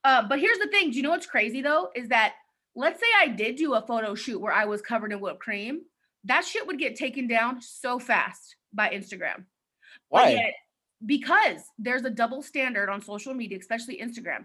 Uh, 0.05 0.27
but 0.29 0.41
here's 0.41 0.59
the 0.59 0.69
thing. 0.69 0.91
Do 0.91 0.97
you 0.97 1.03
know 1.03 1.11
what's 1.11 1.27
crazy 1.27 1.61
though? 1.61 1.91
Is 1.95 2.09
that 2.09 2.35
let's 2.75 2.99
say 2.99 3.07
I 3.21 3.29
did 3.29 3.57
do 3.57 3.75
a 3.75 3.83
photo 3.83 4.15
shoot 4.15 4.41
where 4.41 4.53
I 4.53 4.65
was 4.65 4.81
covered 4.81 5.13
in 5.13 5.21
whipped 5.21 5.41
cream, 5.41 5.83
that 6.25 6.45
shit 6.45 6.67
would 6.67 6.79
get 6.79 6.97
taken 6.97 7.27
down 7.29 7.61
so 7.61 7.99
fast 7.99 8.57
by 8.73 8.89
Instagram. 8.89 9.45
But 10.11 10.25
Why? 10.25 10.29
yet- 10.31 10.55
because 11.07 11.63
there's 11.79 12.05
a 12.05 12.11
double 12.11 12.43
standard 12.43 12.89
on 12.89 13.03
social 13.03 13.35
media, 13.35 13.59
especially 13.59 13.99
Instagram. 13.99 14.45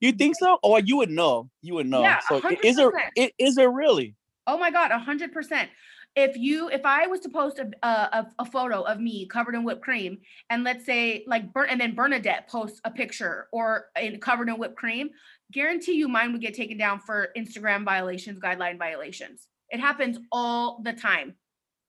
You 0.00 0.12
think 0.12 0.36
so? 0.36 0.58
Oh, 0.62 0.76
you 0.76 0.96
would 0.98 1.10
know. 1.10 1.50
You 1.62 1.74
would 1.74 1.86
know. 1.86 2.02
Yeah, 2.02 2.20
so 2.28 2.36
is 2.62 2.78
it 2.78 2.92
100%. 3.16 3.30
is 3.38 3.56
it 3.58 3.64
really? 3.64 4.14
Oh 4.46 4.58
my 4.58 4.70
god, 4.70 4.90
a 4.90 4.98
hundred 4.98 5.32
percent. 5.32 5.70
If 6.14 6.36
you, 6.36 6.70
if 6.70 6.84
I 6.84 7.06
was 7.06 7.20
to 7.20 7.28
post 7.28 7.58
a, 7.58 7.70
a 7.82 8.26
a 8.38 8.44
photo 8.44 8.82
of 8.82 9.00
me 9.00 9.26
covered 9.26 9.54
in 9.54 9.64
whipped 9.64 9.82
cream, 9.82 10.18
and 10.50 10.64
let's 10.64 10.84
say 10.84 11.24
like 11.26 11.52
Bern, 11.52 11.68
and 11.70 11.80
then 11.80 11.94
Bernadette 11.94 12.48
posts 12.48 12.80
a 12.84 12.90
picture 12.90 13.48
or 13.52 13.86
in 14.00 14.20
covered 14.20 14.48
in 14.48 14.58
whipped 14.58 14.76
cream, 14.76 15.10
guarantee 15.52 15.92
you 15.92 16.08
mine 16.08 16.32
would 16.32 16.40
get 16.42 16.54
taken 16.54 16.76
down 16.78 17.00
for 17.00 17.28
Instagram 17.36 17.84
violations, 17.84 18.38
guideline 18.38 18.78
violations. 18.78 19.48
It 19.70 19.80
happens 19.80 20.18
all 20.30 20.80
the 20.84 20.92
time. 20.92 21.34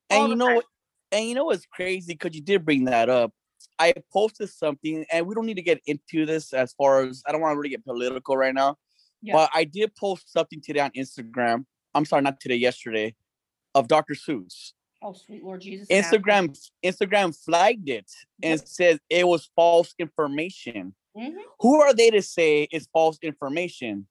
all 0.10 0.22
And 0.22 0.30
you 0.30 0.36
know 0.36 0.48
time. 0.48 0.56
what? 0.56 0.66
And 1.12 1.26
you 1.28 1.36
know 1.36 1.46
what's 1.46 1.66
crazy? 1.66 2.14
Because 2.14 2.36
you 2.36 2.42
did 2.42 2.66
bring 2.66 2.86
that 2.86 3.10
up. 3.10 3.34
I 3.80 3.94
posted 4.12 4.50
something, 4.50 5.06
and 5.12 5.28
we 5.28 5.36
don't 5.36 5.46
need 5.46 5.56
to 5.56 5.62
get 5.62 5.82
into 5.86 6.26
this 6.26 6.54
as 6.54 6.74
far 6.74 7.04
as 7.04 7.24
I 7.28 7.32
don't 7.32 7.42
want 7.42 7.54
to 7.54 7.58
really 7.58 7.70
get 7.70 7.86
political 7.86 8.36
right 8.36 8.54
now. 8.54 8.78
Yeah. 9.22 9.34
But 9.34 9.50
I 9.54 9.64
did 9.64 9.96
post 9.96 10.32
something 10.32 10.62
today 10.64 10.80
on 10.80 10.92
Instagram. 10.92 11.66
I'm 11.94 12.06
sorry, 12.06 12.22
not 12.22 12.40
today, 12.40 12.56
yesterday, 12.56 13.16
of 13.76 13.88
Dr. 13.88 14.14
Seuss. 14.14 14.74
Oh 15.02 15.14
sweet 15.14 15.44
Lord 15.44 15.62
Jesus. 15.62 15.88
Instagram 15.90 16.58
Instagram 16.84 17.38
flagged 17.46 17.88
it 17.88 18.12
and 18.42 18.60
said 18.68 19.00
it 19.10 19.28
was 19.28 19.50
false 19.56 19.94
information. 20.00 20.96
Mhm. 21.16 21.36
Who 21.60 21.82
are 21.82 21.94
they 21.94 22.10
to 22.10 22.22
say 22.22 22.68
it's 22.72 22.88
false 22.92 23.20
information? 23.22 24.08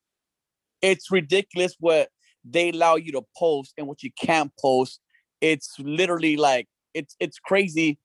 It's 0.83 1.11
ridiculous 1.11 1.75
what 1.81 2.11
they 2.45 2.71
allow 2.71 2.97
you 2.97 3.11
to 3.13 3.23
post 3.37 3.75
and 3.77 3.89
what 3.89 4.05
you 4.05 4.13
can't 4.13 4.53
post. 4.61 5.01
It's 5.41 5.75
literally 5.81 6.37
like 6.37 6.69
it's 6.95 7.17
it's 7.19 7.39
crazy. 7.41 7.99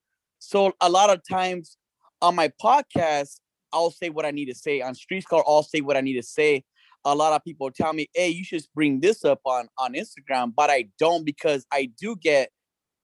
So 0.43 0.73
a 0.81 0.89
lot 0.89 1.11
of 1.11 1.21
times 1.29 1.77
on 2.19 2.35
my 2.35 2.51
podcast, 2.61 3.39
I'll 3.71 3.91
say 3.91 4.09
what 4.09 4.25
I 4.25 4.31
need 4.31 4.45
to 4.47 4.55
say. 4.55 4.81
On 4.81 4.95
Street 4.95 5.23
Call, 5.29 5.43
I'll 5.47 5.61
say 5.61 5.81
what 5.81 5.95
I 5.95 6.01
need 6.01 6.15
to 6.15 6.23
say. 6.23 6.63
A 7.05 7.13
lot 7.13 7.31
of 7.33 7.43
people 7.43 7.69
tell 7.69 7.93
me, 7.93 8.09
"Hey, 8.15 8.29
you 8.29 8.43
should 8.43 8.63
bring 8.73 8.99
this 8.99 9.23
up 9.23 9.39
on 9.45 9.69
on 9.77 9.93
Instagram," 9.93 10.53
but 10.55 10.71
I 10.71 10.89
don't 10.97 11.23
because 11.23 11.65
I 11.71 11.91
do 11.99 12.15
get 12.15 12.49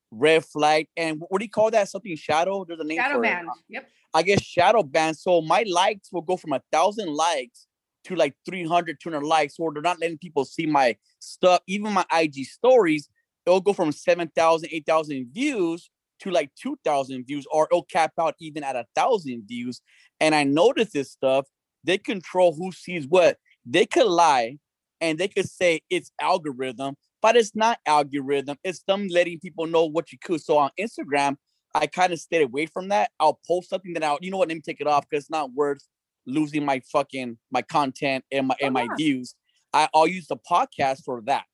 red 0.10 0.44
flag 0.46 0.88
and 0.98 1.22
what 1.29 1.39
do 1.39 1.46
you 1.46 1.51
call 1.51 1.70
that? 1.72 1.89
Something 1.89 2.15
shadow? 2.15 2.65
There's 2.65 2.79
a 2.79 2.84
name 2.84 2.98
Shadow 2.98 3.15
for 3.15 3.20
it. 3.20 3.27
banned. 3.27 3.50
Yep. 3.70 3.89
I 4.15 4.24
guess 4.24 4.41
shadow 4.41 4.82
banned. 4.82 5.17
So 5.17 5.41
my 5.41 5.63
likes 5.67 6.12
will 6.12 6.22
go 6.24 6.38
from 6.38 6.53
a 6.53 6.62
thousand 6.72 7.13
likes 7.13 7.67
to 8.06 8.15
like 8.15 8.34
300, 8.46 9.00
200 9.00 9.25
likes, 9.25 9.56
or 9.60 9.72
they're 9.74 9.82
not 9.82 10.00
letting 10.00 10.17
people 10.17 10.44
see 10.44 10.65
my 10.65 10.96
stuff. 11.20 11.62
Even 11.67 11.94
my 11.94 12.06
IG 12.12 12.46
stories, 12.46 13.10
it'll 13.46 13.62
go 13.62 13.74
from 13.74 13.91
7,000, 13.91 14.70
8,000 14.72 15.29
views 15.32 15.91
to 16.19 16.31
like 16.31 16.51
2,000 16.62 17.25
views, 17.25 17.45
or 17.51 17.67
it'll 17.71 17.83
cap 17.83 18.13
out 18.19 18.36
even 18.39 18.63
at 18.63 18.75
a 18.75 18.86
thousand 18.95 19.43
views. 19.47 19.81
And 20.19 20.33
I 20.33 20.43
notice 20.43 20.91
this 20.91 21.12
stuff. 21.12 21.45
They 21.83 21.97
control 21.97 22.53
who 22.55 22.71
sees 22.71 23.05
what. 23.07 23.38
They 23.65 23.86
could 23.86 24.07
lie 24.07 24.57
and 25.01 25.17
they 25.17 25.27
could 25.27 25.47
say 25.50 25.81
it's 25.89 26.12
algorithm, 26.19 26.95
but 27.21 27.36
it's 27.36 27.55
not 27.55 27.79
algorithm. 27.86 28.57
It's 28.63 28.81
them 28.83 29.07
letting 29.09 29.39
people 29.39 29.67
know 29.67 29.86
what 29.86 30.12
you 30.12 30.17
could. 30.24 30.41
So 30.41 30.57
on 30.57 30.71
Instagram, 30.79 31.36
I 31.75 31.86
kind 31.88 32.12
of 32.13 32.19
stayed 32.19 32.41
away 32.43 32.65
from 32.65 32.89
that. 32.89 33.12
I'll 33.19 33.39
post 33.47 33.69
something 33.69 33.93
that 33.93 34.03
I'll, 34.03 34.17
you 34.21 34.31
know 34.31 34.38
what, 34.38 34.47
let 34.50 34.55
me 34.55 34.62
take 34.62 34.81
it 34.81 34.88
off 34.88 35.05
because 35.09 35.25
it's 35.25 35.29
not 35.31 35.51
worth 35.53 35.86
losing 36.25 36.65
my 36.65 36.81
fucking 36.91 37.38
my 37.51 37.62
content 37.62 38.25
and 38.31 38.47
my 38.47 38.55
and 38.59 38.69
Oh, 38.71 38.74
my 38.74 38.83
yeah. 38.83 38.95
views. 38.97 39.36
I, 39.74 39.88
I'll 39.93 40.07
use 40.07 40.27
the 40.27 40.38
podcast 40.50 41.03
for 41.05 41.21
that. 41.25 41.45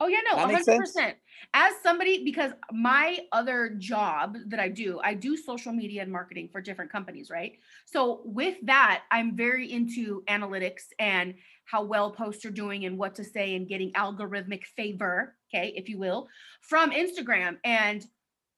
Oh 0.00 0.06
yeah, 0.08 0.18
no, 0.30 0.36
That 0.36 0.40
hundred 0.42 0.52
makes 0.54 0.64
sense? 0.66 0.92
percent. 0.92 1.16
As 1.54 1.72
somebody, 1.82 2.24
because 2.24 2.52
my 2.72 3.20
other 3.32 3.70
job 3.78 4.36
that 4.48 4.60
I 4.60 4.68
do, 4.68 5.00
I 5.02 5.14
do 5.14 5.36
social 5.36 5.72
media 5.72 6.02
and 6.02 6.12
marketing 6.12 6.48
for 6.50 6.60
different 6.60 6.92
companies, 6.92 7.30
right? 7.30 7.58
So 7.86 8.20
with 8.24 8.56
that, 8.64 9.04
I'm 9.10 9.36
very 9.36 9.72
into 9.72 10.22
analytics 10.28 10.84
and 10.98 11.34
how 11.64 11.84
well 11.84 12.10
posts 12.10 12.44
are 12.44 12.50
doing 12.50 12.84
and 12.84 12.98
what 12.98 13.14
to 13.16 13.24
say 13.24 13.54
and 13.54 13.68
getting 13.68 13.92
algorithmic 13.92 14.64
favor, 14.76 15.36
okay, 15.52 15.72
if 15.76 15.88
you 15.88 15.98
will, 15.98 16.28
from 16.62 16.90
Instagram. 16.90 17.56
And 17.64 18.04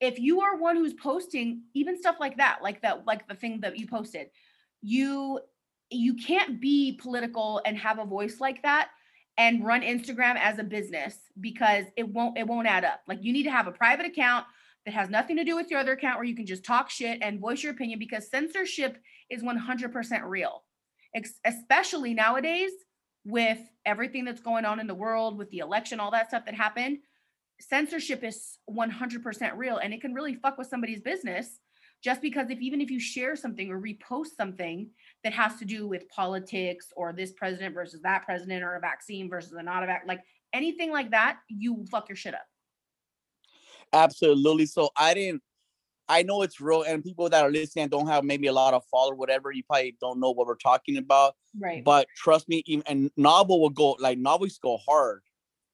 if 0.01 0.19
you 0.19 0.41
are 0.41 0.57
one 0.57 0.77
who's 0.77 0.95
posting 0.95 1.63
even 1.75 1.99
stuff 1.99 2.17
like 2.21 2.37
that, 2.39 2.61
like 2.63 2.83
that, 2.83 3.07
like 3.07 3.27
the 3.29 3.35
thing 3.35 3.61
that 3.61 3.79
you 3.79 3.87
posted, 3.87 4.29
you 4.83 5.41
you 5.91 6.15
can't 6.15 6.61
be 6.61 6.99
political 7.03 7.61
and 7.67 7.77
have 7.77 7.99
a 7.99 8.05
voice 8.05 8.39
like 8.41 8.63
that 8.63 8.91
and 9.41 9.65
run 9.65 9.81
Instagram 9.81 10.37
as 10.37 10.59
a 10.59 10.63
business 10.63 11.17
because 11.41 11.87
it 11.97 12.07
won't 12.07 12.37
it 12.37 12.47
won't 12.47 12.67
add 12.67 12.85
up. 12.85 13.01
Like 13.09 13.21
you 13.23 13.33
need 13.33 13.45
to 13.45 13.51
have 13.51 13.67
a 13.67 13.73
private 13.73 14.05
account 14.05 14.45
that 14.85 14.93
has 14.93 15.09
nothing 15.09 15.39
to 15.39 15.45
do 15.45 15.57
with 15.57 15.71
your 15.71 15.81
other 15.81 15.93
account 15.93 16.19
where 16.19 16.27
you 16.27 16.37
can 16.37 16.45
just 16.45 16.63
talk 16.63 16.91
shit 16.91 17.21
and 17.23 17.41
voice 17.41 17.63
your 17.63 17.73
opinion 17.73 17.99
because 17.99 18.29
censorship 18.29 18.99
is 19.31 19.43
100% 19.43 20.23
real. 20.27 20.63
Ex- 21.15 21.41
especially 21.47 22.13
nowadays 22.13 22.71
with 23.25 23.59
everything 23.87 24.27
that's 24.27 24.43
going 24.43 24.67
on 24.67 24.79
in 24.79 24.87
the 24.87 24.95
world 24.95 25.39
with 25.39 25.49
the 25.51 25.59
election 25.59 26.01
all 26.01 26.11
that 26.11 26.29
stuff 26.29 26.45
that 26.45 26.55
happened. 26.55 26.99
Censorship 27.61 28.23
is 28.23 28.59
100% 28.71 29.57
real 29.57 29.79
and 29.79 29.95
it 29.95 30.03
can 30.03 30.13
really 30.13 30.35
fuck 30.35 30.59
with 30.59 30.69
somebody's 30.69 31.01
business 31.01 31.59
just 32.03 32.23
because 32.23 32.51
if 32.51 32.61
even 32.61 32.81
if 32.81 32.91
you 32.91 32.99
share 32.99 33.37
something 33.37 33.71
or 33.71 33.81
repost 33.81 34.37
something 34.37 34.89
that 35.23 35.33
has 35.33 35.57
to 35.57 35.65
do 35.65 35.87
with 35.87 36.09
politics 36.09 36.93
or 36.97 37.13
this 37.13 37.33
president 37.33 37.75
versus 37.75 38.01
that 38.03 38.25
president 38.25 38.65
or 38.65 38.77
a 38.77 38.81
vaccine 38.81 39.29
versus 39.29 39.53
a 39.53 39.63
not 39.63 39.83
a 39.83 39.87
vac 39.87 40.05
like 40.07 40.21
anything 40.53 40.91
like 40.91 41.11
that, 41.11 41.39
you 41.49 41.85
fuck 41.91 42.09
your 42.09 42.17
shit 42.17 42.35
up. 42.35 42.47
Absolutely. 43.93 44.67
So 44.67 44.91
I 44.97 45.15
didn't. 45.15 45.43
I 46.09 46.23
know 46.25 46.43
it's 46.43 46.61
real, 46.61 46.83
and 46.83 47.05
people 47.05 47.29
that 47.29 47.45
are 47.45 47.53
listening 47.53 47.89
don't 47.89 48.09
have 48.09 48.25
maybe 48.25 48.49
a 48.49 48.53
lot 48.53 48.75
of 48.75 48.83
follow, 48.91 49.15
whatever. 49.15 49.53
You 49.53 49.63
probably 49.63 49.97
don't 50.01 50.19
know 50.19 50.33
what 50.33 50.49
we're 50.49 50.57
talking 50.57 50.97
about. 50.97 51.37
Right. 51.59 51.85
But 51.85 52.09
trust 52.17 52.49
me, 52.49 52.65
even 52.67 52.83
and 52.89 53.11
novel 53.17 53.61
will 53.61 53.71
go 53.71 53.97
like 54.01 54.19
novels 54.19 54.59
go 54.59 54.79
hard 54.79 55.23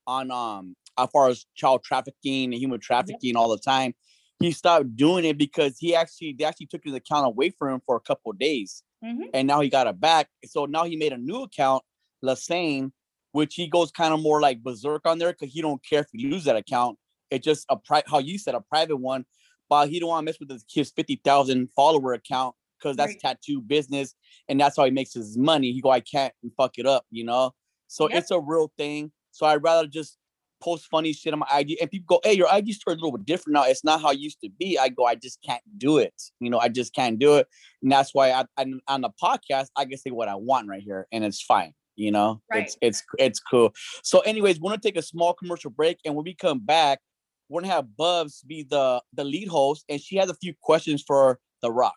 on 0.06 0.30
um 0.30 0.76
as 0.98 1.08
far 1.10 1.28
as 1.28 1.46
child 1.54 1.84
trafficking 1.84 2.52
and 2.52 2.54
human 2.54 2.80
trafficking 2.80 3.34
all 3.34 3.48
the 3.48 3.58
time. 3.58 3.94
He 4.40 4.52
stopped 4.52 4.96
doing 4.96 5.24
it 5.24 5.38
because 5.38 5.78
he 5.78 5.94
actually 5.94 6.34
they 6.38 6.44
actually 6.44 6.66
took 6.66 6.84
his 6.84 6.94
account 6.94 7.26
away 7.26 7.50
from 7.50 7.74
him 7.74 7.80
for 7.86 7.96
a 7.96 8.00
couple 8.00 8.30
of 8.32 8.38
days, 8.38 8.82
Mhm. 9.02 9.30
and 9.32 9.46
now 9.48 9.60
he 9.60 9.68
got 9.70 9.86
it 9.86 9.98
back. 10.00 10.28
So 10.44 10.66
now 10.66 10.84
he 10.84 10.96
made 10.96 11.12
a 11.12 11.18
new 11.18 11.42
account, 11.42 11.82
Lassane, 12.22 12.92
which 13.32 13.54
he 13.54 13.66
goes 13.66 13.90
kind 13.90 14.12
of 14.12 14.20
more 14.20 14.40
like 14.40 14.62
berserk 14.62 15.06
on 15.06 15.18
there 15.18 15.32
because 15.32 15.52
he 15.54 15.62
don't 15.62 15.82
care 15.84 16.00
if 16.00 16.08
he 16.12 16.28
lose 16.28 16.44
that 16.44 16.56
account. 16.56 16.98
It's 17.30 17.44
just 17.44 17.64
a 17.70 17.76
pri- 17.76 18.02
how 18.06 18.18
you 18.18 18.38
said 18.38 18.54
a 18.54 18.60
private 18.60 18.98
one, 18.98 19.24
but 19.68 19.88
he 19.88 20.00
don't 20.00 20.10
want 20.10 20.22
to 20.22 20.30
mess 20.30 20.38
with 20.40 20.50
his, 20.50 20.64
his 20.70 20.90
fifty 20.90 21.16
thousand 21.24 21.70
follower 21.74 22.12
account 22.12 22.54
because 22.78 22.94
that's 22.96 23.12
Right. 23.12 23.20
tattoo 23.20 23.62
business 23.62 24.14
and 24.48 24.60
that's 24.60 24.76
how 24.76 24.84
he 24.84 24.90
makes 24.90 25.14
his 25.14 25.38
money. 25.38 25.72
He 25.72 25.80
go, 25.80 25.90
I 25.90 26.00
can't 26.00 26.34
fuck 26.58 26.78
it 26.78 26.84
up, 26.86 27.06
you 27.10 27.24
know. 27.24 27.52
So 27.88 28.08
Yep. 28.08 28.18
it's 28.18 28.30
a 28.30 28.38
real 28.40 28.70
thing. 28.76 29.12
So 29.30 29.46
I'd 29.46 29.62
rather 29.62 29.88
just 29.88 30.18
post 30.66 30.86
funny 30.90 31.12
shit 31.12 31.32
on 31.32 31.38
my 31.38 31.46
IG 31.58 31.76
and 31.80 31.90
people 31.90 32.06
go, 32.16 32.20
Hey, 32.24 32.34
your 32.34 32.48
IG 32.52 32.72
story 32.72 32.96
is 32.96 33.00
a 33.00 33.04
little 33.04 33.16
bit 33.16 33.26
different 33.26 33.54
now. 33.54 33.64
It's 33.64 33.84
not 33.84 34.02
how 34.02 34.10
it 34.10 34.18
used 34.18 34.40
to 34.42 34.50
be. 34.58 34.78
I 34.78 34.88
go, 34.88 35.04
I 35.04 35.14
just 35.14 35.40
can't 35.42 35.62
do 35.78 35.98
it. 35.98 36.14
You 36.40 36.50
know, 36.50 36.58
I 36.58 36.68
just 36.68 36.94
can't 36.94 37.18
do 37.18 37.36
it. 37.36 37.46
And 37.82 37.92
that's 37.92 38.12
why 38.12 38.32
I, 38.32 38.44
I 38.56 38.66
on 38.88 39.02
the 39.02 39.10
podcast, 39.22 39.68
I 39.76 39.84
can 39.84 39.96
say 39.96 40.10
what 40.10 40.28
I 40.28 40.34
want 40.34 40.68
right 40.68 40.82
here 40.82 41.06
and 41.12 41.24
it's 41.24 41.40
fine. 41.40 41.72
You 41.94 42.10
know, 42.10 42.42
it's 42.50 42.76
it's 42.82 43.02
it's 43.18 43.40
cool. 43.40 43.72
So, 44.02 44.20
anyways, 44.20 44.60
we're 44.60 44.70
gonna 44.70 44.82
take 44.82 44.98
a 44.98 45.02
small 45.02 45.32
commercial 45.32 45.70
break, 45.70 45.96
and 46.04 46.14
when 46.14 46.24
we 46.24 46.34
come 46.34 46.58
back, 46.58 47.00
we're 47.48 47.62
gonna 47.62 47.72
have 47.72 47.96
Bubs 47.96 48.42
be 48.42 48.64
the 48.68 49.00
the 49.14 49.24
lead 49.24 49.48
host, 49.48 49.86
and 49.88 49.98
she 49.98 50.16
has 50.16 50.28
a 50.28 50.34
few 50.34 50.52
questions 50.60 51.02
for 51.06 51.38
The 51.62 51.72
Rock. 51.72 51.96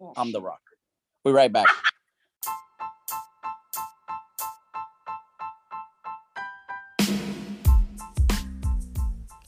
Oh, 0.00 0.12
I'm 0.16 0.30
The. 0.30 0.40
Rock. 0.40 0.60
We're 1.24 1.32
right 1.32 1.52
back. 1.52 1.66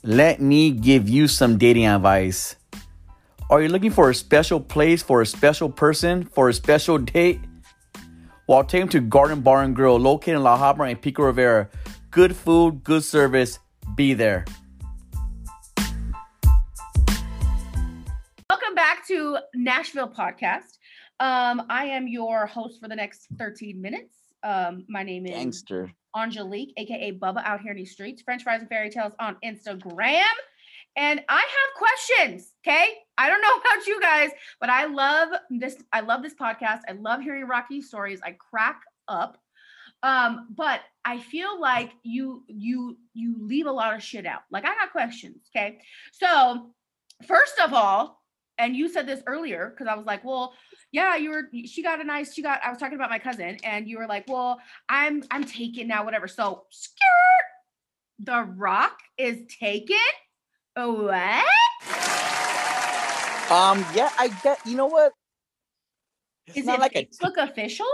Let 0.07 0.41
me 0.41 0.71
give 0.71 1.09
you 1.09 1.27
some 1.27 1.59
dating 1.59 1.87
advice. 1.87 2.55
Are 3.51 3.61
you 3.61 3.67
looking 3.69 3.91
for 3.91 4.09
a 4.09 4.15
special 4.15 4.61
place 4.61 5.03
for 5.03 5.21
a 5.21 5.27
special 5.27 5.69
person 5.69 6.27
for 6.27 6.49
a 6.49 6.55
special 6.55 6.97
date? 6.99 7.41
Well, 8.47 8.63
take 8.63 8.83
them 8.83 8.89
to 8.91 9.01
Garden 9.01 9.41
Bar 9.41 9.65
and 9.65 9.75
Grill, 9.75 9.99
located 9.99 10.37
in 10.37 10.45
La 10.45 10.57
Habra 10.57 10.89
and 10.89 11.03
Pico 11.03 11.25
Rivera. 11.25 11.69
Good 12.13 12.37
food, 12.37 12.85
good 12.85 13.03
service. 13.03 13.59
Be 13.97 14.15
there. 14.15 14.45
Welcome 18.49 18.77
back 18.77 19.05
to 19.09 19.39
Nashville 19.57 20.09
podcast. 20.09 20.79
Um, 21.19 21.63
I 21.69 21.87
am 21.87 22.07
your 22.07 22.47
host 22.47 22.81
for 22.81 22.87
the 22.87 22.95
next 22.95 23.27
13 23.41 23.83
minutes. 23.83 24.15
Um, 24.45 24.85
my 24.89 25.03
name 25.03 25.27
is 25.27 25.33
Gangster. 25.33 25.91
Angelique, 26.17 26.73
aka 26.77 27.13
Bubba, 27.13 27.43
out 27.45 27.61
here 27.61 27.73
in 27.73 27.77
these 27.77 27.93
streets. 27.93 28.23
French 28.23 28.43
fries 28.43 28.61
and 28.61 28.69
fairy 28.69 28.91
tales 28.91 29.13
on 29.19 29.37
Instagram. 29.45 30.25
And 30.97 31.23
I 31.29 31.41
have 31.41 31.77
questions. 31.77 32.53
Okay. 32.67 32.89
I 33.19 33.29
don't 33.29 33.43
know 33.43 33.57
about 33.61 33.87
you 33.87 34.01
guys, 34.01 34.31
but 34.61 34.71
I 34.71 34.87
love 34.87 35.29
this. 35.51 35.77
I 35.93 36.01
love 36.01 36.23
this 36.23 36.35
podcast. 36.35 36.81
I 36.89 36.93
love 36.93 37.21
hearing 37.21 37.47
Rocky 37.47 37.83
stories. 37.83 38.21
I 38.25 38.33
crack 38.33 38.81
up. 39.09 39.39
Um, 40.03 40.49
but 40.55 40.81
I 41.05 41.19
feel 41.19 41.61
like 41.61 41.93
you 42.03 42.45
you 42.49 42.97
you 43.15 43.37
leave 43.39 43.67
a 43.67 43.73
lot 43.73 43.95
of 43.95 44.03
shit 44.03 44.27
out. 44.27 44.43
Like 44.51 44.65
I 44.65 44.75
got 44.75 44.93
questions. 44.93 45.49
Okay. 45.55 45.79
So 46.13 46.71
first 47.27 47.59
of 47.61 47.73
all, 47.73 48.23
and 48.59 48.75
you 48.75 48.89
said 48.89 49.07
this 49.07 49.23
earlier 49.27 49.71
because 49.71 49.91
I 49.91 49.97
was 49.97 50.07
like, 50.07 50.25
well, 50.25 50.55
yeah, 50.97 51.15
you 51.15 51.29
were 51.29 51.51
she 51.67 51.83
got 51.83 52.01
a 52.01 52.05
nice, 52.05 52.33
she 52.33 52.41
got, 52.41 52.59
I 52.65 52.71
was 52.71 52.79
talking 52.79 52.95
about 52.95 53.11
my 53.11 53.19
cousin, 53.19 53.59
and 53.63 53.87
you 53.87 53.99
were 53.99 54.07
like, 54.07 54.25
well, 54.29 54.59
I'm 54.89 55.23
I'm 55.31 55.45
taken 55.45 55.89
now, 55.89 56.07
whatever. 56.07 56.27
So 56.27 56.65
skirt, 56.71 57.47
the 58.19 58.45
rock 58.57 58.99
is 59.19 59.41
taken. 59.61 59.99
What? 60.75 61.45
Um, 63.51 63.85
yeah, 63.95 64.11
I 64.19 64.35
get. 64.43 64.59
You 64.65 64.77
know 64.77 64.87
what? 64.87 65.13
It's 66.47 66.57
Is 66.57 66.65
not 66.65 66.79
it 66.79 66.81
like 66.81 66.97
a. 66.97 67.05
Facebook 67.05 67.37
official? 67.37 67.87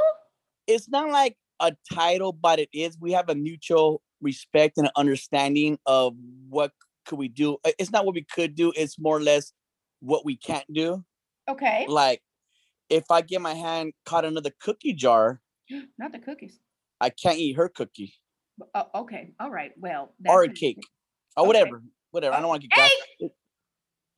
It's 0.68 0.88
not 0.88 1.10
like 1.10 1.36
a 1.58 1.72
title, 1.92 2.32
but 2.32 2.60
it 2.60 2.68
is. 2.72 2.96
We 3.00 3.10
have 3.12 3.28
a 3.28 3.34
mutual 3.34 4.00
respect 4.20 4.78
and 4.78 4.88
understanding 4.94 5.76
of 5.86 6.14
what 6.48 6.70
could 7.04 7.18
we 7.18 7.26
do. 7.26 7.56
Uh, 7.64 7.72
It's 7.80 7.90
not 7.90 8.06
what 8.06 8.14
we 8.14 8.22
could 8.22 8.54
do. 8.54 8.72
It's 8.76 8.96
more 8.96 9.16
or 9.16 9.22
less 9.22 9.52
what 9.98 10.24
we 10.24 10.36
can't 10.36 10.72
do. 10.72 11.04
Okay. 11.50 11.86
Like, 11.88 12.22
if 12.92 13.10
I 13.10 13.22
get 13.22 13.40
my 13.40 13.54
hand 13.54 13.92
caught 14.04 14.24
under 14.24 14.40
the 14.40 14.52
cookie 14.60 14.92
jar, 14.92 15.40
Not 15.98 16.12
the 16.12 16.18
cookies. 16.18 16.58
I 17.00 17.10
can't 17.10 17.38
eat 17.38 17.56
her 17.56 17.68
cookie 17.68 18.14
Oh, 18.74 18.86
okay. 18.94 19.32
All 19.40 19.50
right. 19.50 19.72
Well, 19.78 20.12
or 20.28 20.44
a 20.44 20.48
cake 20.48 20.78
or 21.36 21.42
Okay. 21.42 21.48
whatever. 21.48 21.82
Whatever. 22.10 22.36
I 22.36 22.40
don't 22.40 22.48
want 22.48 22.62
to 22.62 22.68
get. 22.68 22.90
Cake? 23.20 23.30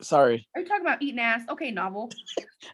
Sorry. 0.03 0.47
Are 0.55 0.61
you 0.61 0.67
talking 0.67 0.85
about 0.85 1.03
eating 1.03 1.21
ass? 1.21 1.43
Okay, 1.49 1.71
novel. 1.71 2.11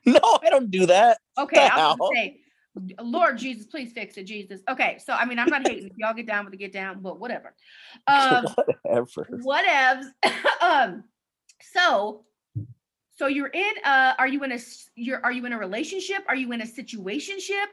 No, 0.07 0.21
I 0.43 0.51
don't 0.51 0.71
do 0.71 0.87
that. 0.87 1.19
Okay, 1.37 1.67
I 1.67 1.89
was 1.89 1.97
gonna 1.99 2.15
say, 2.15 2.41
Lord 3.03 3.39
Jesus, 3.39 3.67
please 3.67 3.93
fix 3.93 4.17
it, 4.17 4.25
Jesus. 4.25 4.61
Okay, 4.71 4.99
so 5.05 5.13
I 5.13 5.25
mean, 5.25 5.39
I'm 5.39 5.51
not 5.51 5.63
hating 5.63 5.91
y'all 5.97 6.15
get 6.15 6.27
down 6.27 6.45
with 6.45 6.53
the 6.53 6.59
get 6.59 6.73
down, 6.73 7.01
but 7.03 7.19
whatever. 7.19 7.55
Um, 8.07 8.47
Whatever. 8.83 9.27
whatevs. 9.33 10.05
um, 10.63 11.05
so, 11.61 12.25
so 13.21 13.27
you're 13.27 13.49
in. 13.49 13.73
Uh, 13.85 14.15
are 14.19 14.27
you 14.27 14.43
in 14.45 14.53
a 14.53 14.59
You're 14.97 15.23
are 15.23 15.31
you 15.31 15.45
in 15.45 15.53
a 15.53 15.59
relationship? 15.59 16.25
Are 16.27 16.35
you 16.35 16.53
in 16.53 16.63
a 16.63 16.65
situationship? 16.65 17.67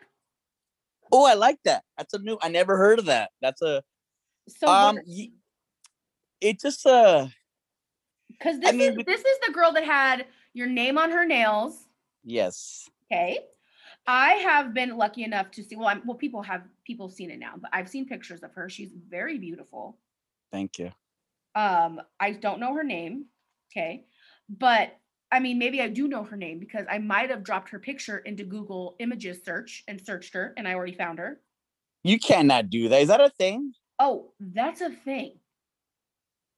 Oh, 1.10 1.26
I 1.26 1.36
like 1.36 1.58
that. 1.64 1.84
That's 1.98 2.14
a 2.14 2.20
new. 2.20 2.38
I 2.42 2.50
never 2.50 2.76
heard 2.76 3.00
of 3.00 3.06
that. 3.06 3.32
That's 3.42 3.62
a. 3.62 3.82
So, 4.50 4.68
Um, 4.68 5.00
y- 5.08 5.32
it 6.42 6.60
just 6.60 6.86
uh. 6.86 7.28
because 8.30 8.60
this 8.60 8.74
mean, 8.74 9.00
is 9.00 9.06
this 9.06 9.22
is 9.22 9.38
the 9.48 9.54
girl 9.54 9.72
that 9.72 9.86
had 9.86 10.26
your 10.54 10.68
name 10.68 10.98
on 10.98 11.12
her 11.12 11.26
nails. 11.26 11.88
Yes. 12.26 12.90
Okay. 13.10 13.40
I 14.06 14.32
have 14.50 14.74
been 14.74 14.98
lucky 14.98 15.24
enough 15.24 15.50
to 15.52 15.64
see. 15.64 15.78
Well, 15.78 15.88
I'm, 15.88 16.02
well, 16.06 16.18
people 16.18 16.42
have 16.42 16.64
people 16.84 17.10
seen 17.10 17.32
it 17.32 17.40
now, 17.40 17.54
but 17.58 17.70
I've 17.74 17.88
seen 17.88 18.06
pictures 18.06 18.44
of 18.44 18.52
her. 18.52 18.70
She's 18.70 18.92
very 18.92 19.38
beautiful. 19.38 19.98
Thank 20.52 20.78
you. 20.78 20.92
Um, 21.56 22.02
I 22.20 22.32
don't 22.32 22.60
know 22.60 22.74
her 22.74 22.84
name. 22.84 23.28
Okay. 23.72 24.06
But 24.50 24.98
I 25.32 25.40
mean, 25.40 25.60
maybe 25.60 25.82
I 25.82 25.90
do 25.90 26.08
know 26.08 26.24
her 26.24 26.38
name 26.38 26.60
because 26.60 26.86
I 26.90 27.00
might 27.00 27.30
have 27.30 27.44
dropped 27.44 27.70
her 27.70 27.80
picture 27.80 28.20
into 28.20 28.44
Google 28.44 28.96
Images 29.00 29.40
search 29.44 29.84
and 29.88 30.00
searched 30.00 30.34
her 30.34 30.54
and 30.58 30.68
I 30.68 30.74
already 30.74 30.94
found 30.94 31.20
her. 31.20 31.42
You 32.04 32.18
cannot 32.20 32.70
do 32.70 32.88
that. 32.90 33.02
Is 33.02 33.10
that 33.10 33.20
a 33.20 33.30
thing? 33.30 33.74
Oh, 34.00 34.32
that's 34.40 34.82
a 34.82 34.90
thing. 34.90 35.34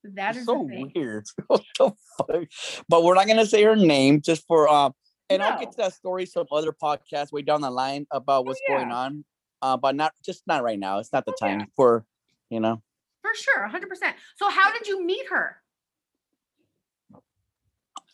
That 0.03 0.31
It's 0.31 0.39
is 0.39 0.45
so 0.45 0.61
weird. 0.61 1.25
what 1.47 1.63
the 1.77 1.91
fuck? 2.17 2.43
But 2.87 3.03
we're 3.03 3.15
not 3.15 3.27
gonna 3.27 3.45
say 3.45 3.63
her 3.63 3.75
name 3.75 4.21
just 4.21 4.45
for 4.47 4.69
um. 4.69 4.93
And 5.31 5.43
I'll 5.43 5.59
get 5.59 5.71
to 5.71 5.77
that 5.77 5.93
story 5.93 6.25
some 6.25 6.47
other 6.51 6.71
podcast 6.71 7.31
way 7.31 7.43
down 7.43 7.61
the 7.61 7.69
line 7.69 8.07
about 8.09 8.47
what's 8.47 8.61
going 8.67 8.89
yeah. 8.89 8.95
on. 8.95 9.25
Uh, 9.61 9.77
but 9.77 9.95
not 9.95 10.13
just 10.25 10.41
not 10.47 10.63
right 10.63 10.79
now. 10.79 10.97
It's 10.99 11.13
not 11.13 11.25
the 11.25 11.33
Oh, 11.33 11.45
yeah. 11.45 11.57
time 11.57 11.67
for 11.75 12.05
you 12.49 12.59
know. 12.59 12.81
For 13.21 13.35
sure, 13.35 13.69
100%. 13.69 14.13
So 14.37 14.49
how 14.49 14.71
did 14.71 14.87
you 14.87 15.05
meet 15.05 15.27
her? 15.29 15.57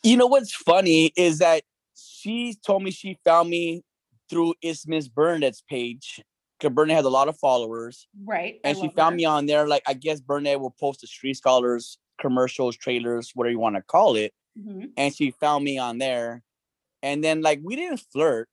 You 0.06 0.16
know 0.16 0.26
what's 0.28 0.54
funny 0.54 1.12
is 1.16 1.38
that 1.38 1.62
she 1.96 2.54
told 2.64 2.82
me 2.84 2.92
she 2.92 3.18
found 3.24 3.50
me 3.50 3.82
through 4.30 4.54
It's 4.62 4.86
Miss 4.86 5.08
Burnette's 5.08 5.62
page. 5.68 6.22
Because 6.58 6.74
Burnett 6.74 6.96
has 6.96 7.04
a 7.04 7.10
lot 7.10 7.28
of 7.28 7.36
followers. 7.38 8.06
Right. 8.24 8.60
I 8.64 8.68
and 8.70 8.78
she 8.78 8.88
found 8.90 9.14
her. 9.14 9.16
me 9.16 9.24
on 9.24 9.46
there. 9.46 9.66
Like 9.66 9.82
I 9.86 9.94
guess 9.94 10.20
Burnett 10.20 10.60
will 10.60 10.74
post 10.78 11.00
the 11.00 11.06
street 11.06 11.34
scholars 11.36 11.98
commercials, 12.20 12.76
trailers, 12.76 13.32
whatever 13.34 13.50
you 13.52 13.58
want 13.58 13.76
to 13.76 13.82
call 13.82 14.16
it. 14.16 14.32
Mhm. 14.58 14.90
And 14.96 15.14
she 15.14 15.32
found 15.32 15.64
me 15.64 15.76
on 15.76 15.98
there, 15.98 16.42
and 17.02 17.22
then 17.22 17.42
like 17.42 17.60
we 17.62 17.76
didn't 17.76 18.00
flirt, 18.10 18.48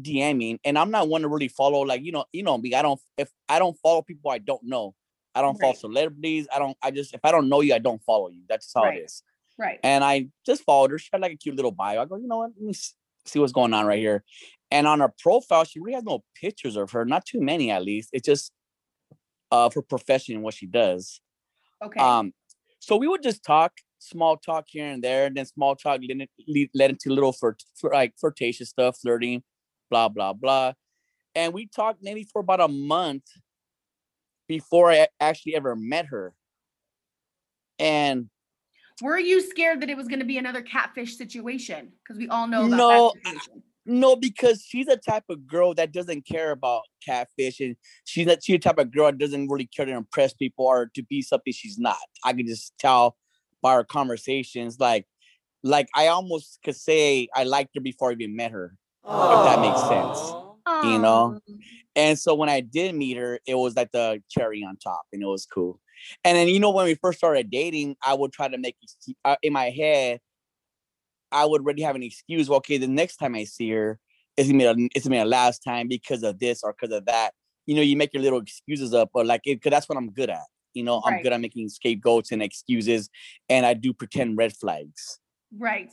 DMing. 0.00 0.58
And 0.64 0.76
I'm 0.76 0.90
not 0.90 1.08
one 1.08 1.22
to 1.22 1.28
really 1.28 1.46
follow 1.48 1.82
like 1.82 2.02
you 2.02 2.10
know 2.10 2.24
you 2.32 2.42
know 2.42 2.58
me. 2.58 2.74
I 2.74 2.82
don't 2.82 3.00
if 3.16 3.30
I 3.48 3.60
don't 3.60 3.78
follow 3.78 4.02
people 4.02 4.30
I 4.32 4.38
don't 4.38 4.64
know. 4.64 4.94
I 5.34 5.42
don't 5.42 5.60
follow 5.60 5.74
celebrities. 5.74 6.48
I 6.52 6.58
don't. 6.58 6.76
I 6.82 6.90
just 6.90 7.14
if 7.14 7.20
I 7.24 7.30
don't 7.30 7.48
know 7.48 7.60
you, 7.60 7.72
I 7.74 7.78
don't 7.78 8.02
follow 8.02 8.30
you. 8.30 8.42
That's 8.48 8.66
just 8.66 8.76
how 8.76 8.84
Right. 8.84 8.98
it 8.98 9.04
is. 9.04 9.22
Right. 9.58 9.80
And 9.82 10.04
I 10.04 10.28
just 10.46 10.62
followed 10.64 10.92
her. 10.92 10.98
She 10.98 11.08
had 11.12 11.20
like 11.20 11.32
a 11.32 11.36
cute 11.36 11.56
little 11.56 11.72
bio. 11.72 12.00
I 12.00 12.04
go, 12.04 12.16
you 12.16 12.28
know 12.28 12.38
what? 12.38 12.50
Let 12.56 12.66
me 12.66 12.72
see 12.72 13.38
what's 13.38 13.52
going 13.52 13.74
on 13.74 13.86
right 13.86 13.98
here. 13.98 14.22
And 14.70 14.86
on 14.86 15.00
her 15.00 15.12
profile, 15.18 15.64
she 15.64 15.80
really 15.80 15.94
has 15.94 16.04
no 16.04 16.22
pictures 16.34 16.76
of 16.76 16.90
her. 16.92 17.04
Not 17.04 17.24
too 17.24 17.40
many, 17.40 17.70
at 17.70 17.82
least. 17.82 18.10
It's 18.12 18.26
just 18.26 18.52
of 19.50 19.74
her 19.74 19.82
profession 19.82 20.34
and 20.34 20.44
what 20.44 20.54
she 20.54 20.66
does. 20.66 21.20
Okay. 21.82 22.00
Um, 22.00 22.32
so 22.80 22.96
we 22.96 23.08
would 23.08 23.22
just 23.22 23.42
talk, 23.42 23.72
small 23.98 24.36
talk 24.36 24.66
here 24.68 24.86
and 24.86 25.02
there, 25.02 25.26
and 25.26 25.36
then 25.36 25.46
small 25.46 25.74
talk 25.74 26.00
led, 26.08 26.28
led 26.74 26.90
into 26.90 27.10
little 27.10 27.32
flirt, 27.32 27.62
like 27.82 28.14
flirtatious 28.20 28.68
stuff, 28.68 28.98
flirting, 29.00 29.42
blah 29.90 30.08
blah 30.08 30.32
blah. 30.32 30.74
And 31.34 31.52
we 31.52 31.66
talked 31.66 32.00
maybe 32.02 32.24
for 32.24 32.40
about 32.40 32.60
a 32.60 32.68
month 32.68 33.24
before 34.48 34.90
I 34.90 35.08
actually 35.20 35.54
ever 35.54 35.76
met 35.76 36.06
her. 36.06 36.34
And 37.78 38.28
Were 39.00 39.18
you 39.18 39.40
scared 39.40 39.80
that 39.82 39.90
it 39.90 39.96
was 39.96 40.08
going 40.08 40.18
to 40.18 40.24
be 40.24 40.38
another 40.38 40.62
catfish 40.62 41.16
situation? 41.16 41.92
Because 42.02 42.18
we 42.18 42.28
all 42.28 42.46
know 42.46 42.66
about 42.66 42.76
No, 42.76 43.12
that 43.14 43.22
situation. 43.22 43.62
No, 43.90 44.16
because 44.16 44.62
she's 44.66 44.86
a 44.88 44.96
type 44.98 45.24
of 45.30 45.46
girl 45.46 45.72
that 45.74 45.92
doesn't 45.92 46.26
care 46.26 46.50
about 46.50 46.82
catfish, 47.04 47.60
and 47.60 47.74
she's 48.04 48.26
not 48.26 48.42
she's 48.42 48.56
a 48.56 48.58
type 48.58 48.78
of 48.78 48.90
girl 48.90 49.06
that 49.06 49.18
doesn't 49.18 49.48
really 49.48 49.66
care 49.66 49.86
to 49.86 49.92
impress 49.92 50.34
people 50.34 50.66
or 50.66 50.90
to 50.94 51.02
be 51.04 51.22
something 51.22 51.52
she's 51.52 51.78
not. 51.78 51.96
I 52.24 52.32
can 52.34 52.46
just 52.46 52.76
tell 52.78 53.16
by 53.62 53.72
our 53.72 53.84
conversations. 53.84 54.78
Like, 54.78 55.06
like 55.62 55.88
I 55.94 56.08
almost 56.08 56.58
could 56.62 56.76
say 56.76 57.28
I 57.34 57.44
liked 57.44 57.74
her 57.76 57.80
before 57.80 58.10
I 58.10 58.12
even 58.12 58.36
met 58.36 58.50
her, 58.52 58.76
if 59.04 59.44
that 59.44 59.60
makes 59.60 59.80
sense. 59.88 60.34
you 60.84 60.98
know? 60.98 61.40
And 61.96 62.18
so 62.18 62.34
when 62.34 62.48
I 62.48 62.60
did 62.60 62.94
meet 62.94 63.16
her, 63.16 63.40
it 63.46 63.54
was 63.54 63.74
like 63.74 63.90
the 63.90 64.22
cherry 64.28 64.62
on 64.64 64.76
top, 64.76 65.02
and 65.12 65.22
it 65.22 65.26
was 65.26 65.46
cool. 65.46 65.80
And 66.24 66.36
then 66.36 66.48
you 66.48 66.60
know 66.60 66.70
when 66.70 66.86
we 66.86 66.94
first 66.94 67.18
started 67.18 67.50
dating, 67.50 67.96
I 68.04 68.14
would 68.14 68.32
try 68.32 68.48
to 68.48 68.58
make 68.58 68.76
uh, 69.24 69.36
in 69.42 69.52
my 69.52 69.70
head, 69.70 70.20
I 71.32 71.44
would 71.44 71.62
already 71.62 71.82
have 71.82 71.96
an 71.96 72.02
excuse. 72.02 72.48
Well, 72.48 72.58
okay, 72.58 72.78
the 72.78 72.88
next 72.88 73.16
time 73.16 73.34
I 73.34 73.44
see 73.44 73.70
her, 73.70 73.98
it's 74.36 74.48
gonna 74.48 74.74
be 74.74 74.84
a, 74.84 74.88
it's 74.94 75.06
gonna 75.06 75.16
be 75.16 75.20
a 75.20 75.24
last 75.24 75.60
time 75.60 75.88
because 75.88 76.22
of 76.22 76.38
this 76.38 76.62
or 76.62 76.74
because 76.78 76.94
of 76.94 77.06
that. 77.06 77.32
You 77.66 77.74
know, 77.74 77.82
you 77.82 77.96
make 77.96 78.14
your 78.14 78.22
little 78.22 78.40
excuses 78.40 78.94
up, 78.94 79.10
but 79.12 79.26
like, 79.26 79.42
because 79.44 79.70
that's 79.70 79.88
what 79.88 79.98
I'm 79.98 80.10
good 80.10 80.30
at. 80.30 80.44
You 80.74 80.84
know, 80.84 81.02
I'm 81.04 81.22
good 81.22 81.32
at 81.32 81.40
making 81.40 81.68
scapegoats 81.68 82.30
and 82.30 82.42
excuses, 82.42 83.10
and 83.48 83.66
I 83.66 83.74
do 83.74 83.92
pretend 83.92 84.38
red 84.38 84.56
flags. 84.56 85.18
Right. 85.56 85.90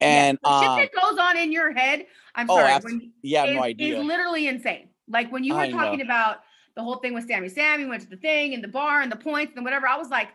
And 0.00 0.38
yeah. 0.44 0.50
the 0.50 0.66
um, 0.66 0.78
shit 0.78 0.92
that 0.92 1.00
goes 1.00 1.18
on 1.18 1.36
in 1.36 1.52
your 1.52 1.72
head, 1.72 2.06
I'm 2.34 2.50
oh, 2.50 2.56
sorry, 2.56 2.64
when, 2.64 2.72
have 2.74 2.84
is, 2.84 3.32
no 3.32 3.44
is 3.44 3.58
idea. 3.58 4.02
literally 4.02 4.48
insane. 4.48 4.88
Like 5.08 5.32
when 5.32 5.44
you 5.44 5.54
were 5.54 5.60
I 5.60 5.68
know. 5.68 5.78
talking 5.78 6.00
about 6.02 6.38
the 6.76 6.82
whole 6.82 6.96
thing 6.96 7.14
with 7.14 7.26
Sammy, 7.26 7.48
Sammy 7.48 7.86
went 7.86 8.02
to 8.02 8.08
the 8.08 8.16
thing 8.16 8.54
and 8.54 8.62
the 8.62 8.68
bar 8.68 9.00
and 9.00 9.10
the 9.10 9.16
points 9.16 9.52
and 9.56 9.64
whatever. 9.64 9.86
I 9.86 9.96
was 9.96 10.08
like, 10.08 10.28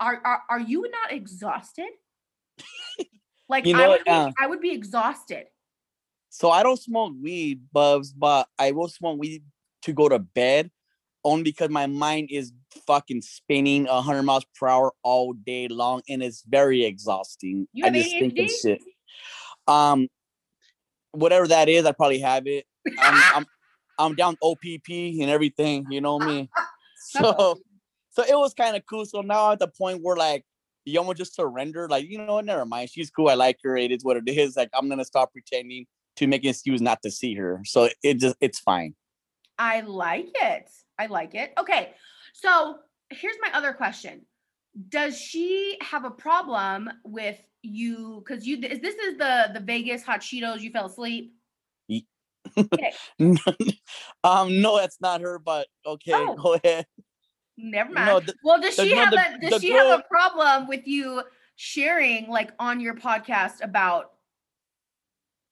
are 0.00 0.20
are, 0.24 0.42
are 0.50 0.60
you 0.60 0.82
not 0.82 1.12
exhausted? 1.12 1.88
like 3.48 3.66
You 3.66 3.76
I 3.76 3.88
would 3.88 4.08
uh, 4.08 4.32
I 4.40 4.46
would 4.46 4.60
be 4.60 4.72
exhausted. 4.72 5.46
So 6.30 6.50
I 6.50 6.62
don't 6.62 6.80
smoke 6.80 7.14
weed, 7.20 7.62
Bubs, 7.72 8.12
but 8.12 8.48
I 8.58 8.72
will 8.72 8.88
smoke 8.88 9.18
weed 9.18 9.42
to 9.82 9.92
go 9.92 10.08
to 10.08 10.18
bed 10.18 10.70
only 11.24 11.42
because 11.42 11.70
my 11.70 11.86
mind 11.86 12.28
is 12.30 12.52
fucking 12.86 13.20
spinning 13.20 13.86
100 13.86 14.22
miles 14.22 14.44
per 14.54 14.68
hour 14.68 14.92
all 15.02 15.32
day 15.32 15.66
long 15.66 16.02
and 16.08 16.22
it's 16.22 16.42
very 16.46 16.84
exhausting. 16.84 17.66
You 17.72 17.86
I 17.86 17.90
just 17.90 18.10
think 18.10 18.38
of 18.38 18.50
shit. 18.50 18.80
Um, 19.66 20.08
whatever 21.10 21.48
that 21.48 21.68
is, 21.68 21.84
I 21.84 21.92
probably 21.92 22.20
have 22.20 22.46
it. 22.46 22.64
I'm, 23.00 23.36
I'm, 23.36 23.46
I'm 23.98 24.14
down 24.14 24.36
OPP 24.42 24.88
and 24.88 25.30
everything, 25.30 25.86
you 25.90 26.00
know 26.00 26.18
me. 26.18 26.50
So, 26.98 27.56
so 28.10 28.22
it 28.24 28.34
was 28.34 28.52
kind 28.52 28.74
of 28.74 28.82
cool. 28.90 29.04
So 29.04 29.20
now 29.20 29.52
at 29.52 29.60
the 29.60 29.68
point 29.68 30.02
where 30.02 30.16
like 30.16 30.44
you 30.84 30.98
almost 30.98 31.18
just 31.18 31.36
surrender, 31.36 31.88
like 31.88 32.08
you 32.08 32.18
know, 32.18 32.34
what, 32.34 32.44
never 32.44 32.64
mind. 32.64 32.90
She's 32.90 33.10
cool. 33.10 33.28
I 33.28 33.34
like 33.34 33.58
her. 33.62 33.76
It 33.76 33.92
is 33.92 34.02
what 34.02 34.16
it 34.16 34.28
is. 34.28 34.56
Like 34.56 34.70
I'm 34.74 34.88
gonna 34.88 35.04
stop 35.04 35.32
pretending. 35.32 35.86
to 36.16 36.26
make 36.26 36.42
an 36.44 36.50
excuse 36.50 36.80
not 36.80 37.02
to 37.02 37.10
see 37.10 37.34
her. 37.34 37.60
So 37.64 37.88
it 38.02 38.14
just 38.18 38.36
it's 38.40 38.58
fine. 38.58 38.94
I 39.58 39.82
like 39.82 40.30
it. 40.34 40.70
I 40.98 41.06
like 41.06 41.34
it. 41.34 41.52
Okay. 41.58 41.92
So 42.32 42.78
here's 43.10 43.36
my 43.40 43.50
other 43.52 43.72
question. 43.72 44.22
Does 44.88 45.18
she 45.18 45.78
have 45.80 46.04
a 46.04 46.10
problem 46.10 46.90
with 47.04 47.38
you? 47.62 48.22
Because 48.26 48.46
you 48.46 48.60
this 48.60 48.80
is 48.82 49.16
the 49.18 49.50
the 49.54 49.60
Vegas 49.60 50.02
hot 50.02 50.20
Cheetos, 50.20 50.60
you 50.60 50.70
fell 50.70 50.86
asleep? 50.86 51.34
Um, 54.24 54.60
no, 54.60 54.78
that's 54.78 55.00
not 55.00 55.20
her, 55.20 55.38
but 55.38 55.66
okay, 55.84 56.12
Oh. 56.14 56.34
go 56.34 56.54
ahead. 56.54 56.86
Never 57.56 57.90
mind. 57.92 58.06
No, 58.06 58.20
the- 58.20 58.34
well, 58.42 58.60
does 58.60 58.76
the- 58.76 58.84
she 58.84 58.94
no, 58.94 59.04
have 59.04 59.10
the- 59.12 59.46
a 59.46 59.50
does 59.50 59.60
she 59.62 59.70
have 59.70 60.00
a 60.00 60.02
problem 60.10 60.66
with 60.68 60.86
you 60.86 61.22
sharing 61.56 62.28
like 62.28 62.52
on 62.58 62.80
your 62.80 62.94
podcast 62.94 63.62
about 63.62 64.12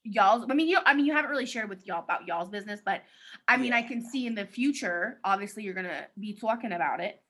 y'all's? 0.02 0.46
I 0.50 0.54
mean, 0.54 0.68
you 0.68 0.78
I 0.84 0.94
mean 0.94 1.06
you 1.06 1.12
haven't 1.12 1.30
really 1.30 1.46
shared 1.46 1.68
with 1.68 1.86
y'all 1.86 2.02
about 2.02 2.26
y'all's 2.26 2.50
business, 2.50 2.80
but 2.84 3.02
I 3.48 3.56
mean 3.56 3.72
I 3.72 3.82
can 3.82 4.04
see 4.04 4.26
in 4.26 4.34
the 4.34 4.44
future, 4.44 5.18
obviously 5.24 5.62
you're 5.62 5.74
gonna 5.74 6.06
be 6.18 6.34
talking 6.34 6.72
about 6.72 7.00
it. 7.00 7.22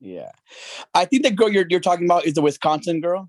Yeah. 0.00 0.30
I 0.94 1.04
think 1.04 1.22
the 1.24 1.30
girl 1.30 1.48
you're 1.48 1.66
you're 1.68 1.80
talking 1.80 2.06
about 2.06 2.26
is 2.26 2.34
the 2.34 2.42
Wisconsin 2.42 3.00
girl. 3.00 3.28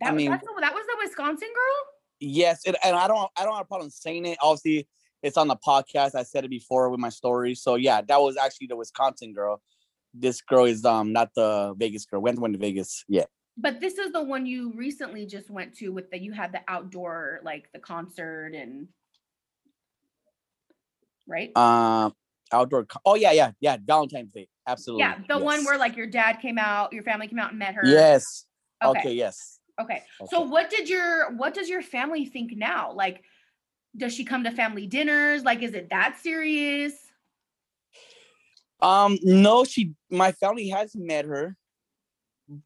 That, 0.00 0.10
I 0.12 0.14
mean, 0.14 0.30
that 0.30 0.42
was 0.42 0.86
the 0.86 0.96
Wisconsin 1.02 1.48
girl? 1.48 1.89
Yes, 2.20 2.60
it, 2.64 2.76
and 2.84 2.94
I 2.96 3.08
don't 3.08 3.30
I 3.36 3.44
don't 3.44 3.54
have 3.54 3.64
a 3.64 3.68
problem 3.68 3.90
saying 3.90 4.26
it. 4.26 4.38
Obviously, 4.40 4.86
it's 5.22 5.36
on 5.36 5.48
the 5.48 5.56
podcast. 5.56 6.14
I 6.14 6.22
said 6.22 6.44
it 6.44 6.50
before 6.50 6.90
with 6.90 7.00
my 7.00 7.08
story. 7.08 7.54
So 7.54 7.74
yeah, 7.74 8.00
that 8.02 8.20
was 8.20 8.36
actually 8.36 8.68
the 8.68 8.76
Wisconsin 8.76 9.32
girl. 9.32 9.60
This 10.14 10.40
girl 10.40 10.64
is 10.64 10.84
um 10.84 11.12
not 11.12 11.34
the 11.34 11.74
Vegas 11.76 12.06
girl. 12.06 12.20
Went 12.20 12.38
went 12.38 12.54
to 12.54 12.60
Vegas. 12.60 13.04
Yeah. 13.08 13.24
But 13.56 13.80
this 13.80 13.98
is 13.98 14.12
the 14.12 14.22
one 14.22 14.46
you 14.46 14.72
recently 14.74 15.26
just 15.26 15.50
went 15.50 15.74
to 15.78 15.90
with 15.90 16.10
the 16.10 16.18
you 16.18 16.32
had 16.32 16.52
the 16.52 16.60
outdoor 16.68 17.40
like 17.42 17.70
the 17.72 17.78
concert 17.78 18.54
and 18.54 18.88
right? 21.26 21.56
Um 21.56 22.14
outdoor 22.52 22.84
co- 22.86 23.00
oh 23.04 23.14
yeah, 23.14 23.32
yeah, 23.32 23.52
yeah. 23.60 23.76
Valentine's 23.84 24.32
Day. 24.32 24.48
Absolutely. 24.66 25.00
yeah, 25.00 25.16
the 25.28 25.38
one 25.38 25.64
where 25.64 25.78
like 25.78 25.96
your 25.96 26.06
dad 26.06 26.34
came 26.34 26.58
out, 26.58 26.92
your 26.92 27.02
family 27.02 27.28
came 27.28 27.38
out 27.38 27.50
and 27.50 27.58
met 27.58 27.74
her. 27.74 27.82
Yes. 27.84 28.46
Okay. 28.82 28.98
Okay, 29.00 29.12
yes. 29.12 29.59
Okay. 29.80 30.02
So 30.28 30.40
what 30.40 30.70
did 30.70 30.88
your 30.88 31.32
what 31.32 31.54
does 31.54 31.68
your 31.68 31.82
family 31.82 32.26
think 32.26 32.52
now? 32.56 32.92
Like 32.92 33.22
does 33.96 34.14
she 34.14 34.24
come 34.24 34.44
to 34.44 34.50
family 34.50 34.86
dinners? 34.86 35.42
Like 35.42 35.62
is 35.62 35.74
it 35.74 35.90
that 35.90 36.18
serious? 36.20 36.94
Um, 38.80 39.18
no, 39.22 39.64
she 39.64 39.92
my 40.10 40.32
family 40.32 40.68
has 40.68 40.94
met 40.94 41.24
her, 41.24 41.56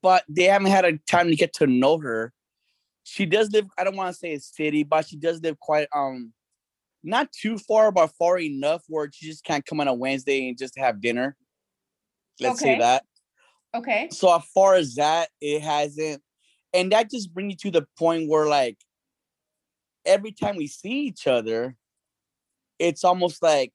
but 0.03 0.24
they 0.29 0.44
haven't 0.44 0.70
had 0.70 0.85
a 0.85 0.98
time 1.11 1.29
to 1.29 1.37
get 1.37 1.55
to 1.55 1.66
know 1.66 1.98
her. 1.98 2.33
She 3.05 3.27
does 3.27 3.50
live, 3.53 3.66
I 3.77 3.85
don't 3.85 3.96
want 3.96 4.12
to 4.14 4.18
say 4.18 4.33
a 4.33 4.40
city, 4.40 4.83
but 4.83 5.07
she 5.07 5.16
does 5.16 5.40
live 5.40 5.59
quite 5.61 5.88
um 5.94 6.33
not 7.03 7.31
too 7.33 7.59
far, 7.59 7.92
but 7.92 8.12
far 8.18 8.38
enough 8.38 8.83
where 8.88 9.11
she 9.12 9.27
just 9.27 9.44
can't 9.44 9.64
come 9.64 9.81
on 9.81 9.88
a 9.88 9.94
Wednesday 9.94 10.48
and 10.48 10.57
just 10.59 10.79
have 10.79 11.00
dinner. 11.00 11.37
Let's 12.40 12.61
say 12.61 12.70
Okay. 12.70 12.79
that. 12.79 13.05
Okay. 13.74 14.09
So 14.11 14.35
as 14.35 14.42
far 14.55 14.74
as 14.74 14.94
that, 14.94 15.29
it 15.40 15.61
hasn't, 15.62 16.22
and 16.74 16.92
that 16.92 17.10
just 17.10 17.32
brings 17.32 17.52
you 17.52 17.70
to 17.70 17.80
the 17.80 17.87
point 17.96 18.28
where 18.28 18.46
like 18.46 18.76
every 20.04 20.32
time 20.32 20.56
we 20.56 20.66
see 20.66 21.06
each 21.06 21.26
other, 21.26 21.76
it's 22.78 23.04
almost 23.04 23.42
like 23.42 23.72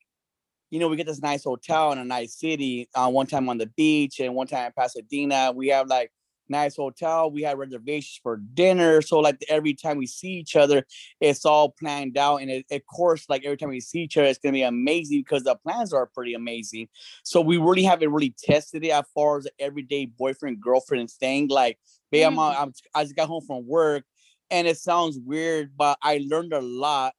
you 0.70 0.80
know 0.80 0.88
we 0.90 0.98
get 0.98 1.08
this 1.08 1.22
nice 1.22 1.46
hotel 1.46 1.92
in 1.94 1.98
a 1.98 2.06
nice 2.06 2.38
city. 2.38 2.90
Uh, 2.94 3.10
one 3.10 3.26
time 3.26 3.50
on 3.50 3.58
the 3.58 3.68
beach 3.78 4.20
and 4.20 4.36
one 4.36 4.46
time 4.46 4.68
in 4.68 4.74
Pasadena, 4.78 5.52
we 5.56 5.70
have 5.70 5.88
like 5.88 6.12
nice 6.50 6.76
hotel. 6.76 7.32
We 7.32 7.42
had 7.44 7.58
reservations 7.58 8.20
for 8.22 8.38
dinner. 8.38 9.02
So 9.02 9.20
like 9.20 9.44
every 9.50 9.74
time 9.74 9.98
we 9.98 10.08
see 10.08 10.30
each 10.30 10.56
other, 10.56 10.86
it's 11.20 11.46
all 11.46 11.72
planned 11.72 12.18
out, 12.18 12.38
and 12.38 12.50
it, 12.50 12.66
of 12.72 12.82
course, 12.86 13.26
like 13.30 13.46
every 13.46 13.58
time 13.58 13.70
we 13.70 13.80
see 13.80 14.00
each 14.00 14.18
other, 14.18 14.28
it's 14.28 14.40
gonna 14.40 14.54
be 14.54 14.64
amazing 14.64 15.22
because 15.22 15.44
the 15.44 15.56
plans 15.56 15.94
are 15.94 16.08
pretty 16.08 16.34
amazing. 16.34 16.88
So 17.24 17.42
we 17.42 17.58
really 17.58 17.84
haven't 17.84 18.12
really 18.12 18.36
tested 18.38 18.84
it 18.84 18.92
as 18.92 19.06
far 19.14 19.38
as 19.38 19.46
the 19.46 19.52
everyday 19.60 20.06
boyfriend 20.06 20.62
girlfriend 20.62 21.10
thing. 21.12 21.48
Like, 21.48 21.80
babe, 22.12 22.28
I'm, 22.28 22.40
uh, 22.40 22.52
mm-hmm. 22.52 22.62
I'm 22.64 22.74
I 22.94 23.04
just 23.04 23.16
got 23.16 23.28
home 23.28 23.44
from 23.46 23.68
work, 23.68 24.04
and 24.50 24.68
it 24.68 24.78
sounds 24.78 25.20
weird, 25.24 25.72
but 25.78 25.98
I 26.02 26.26
learned 26.28 26.54
a 26.54 26.62
lot. 26.62 27.14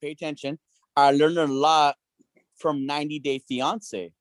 Pay 0.00 0.10
attention. 0.10 0.58
I 0.96 1.10
learned 1.12 1.38
a 1.38 1.46
lot 1.46 1.96
from 2.56 2.86
90 2.86 3.18
Day 3.20 3.38
Fiance. 3.38 4.12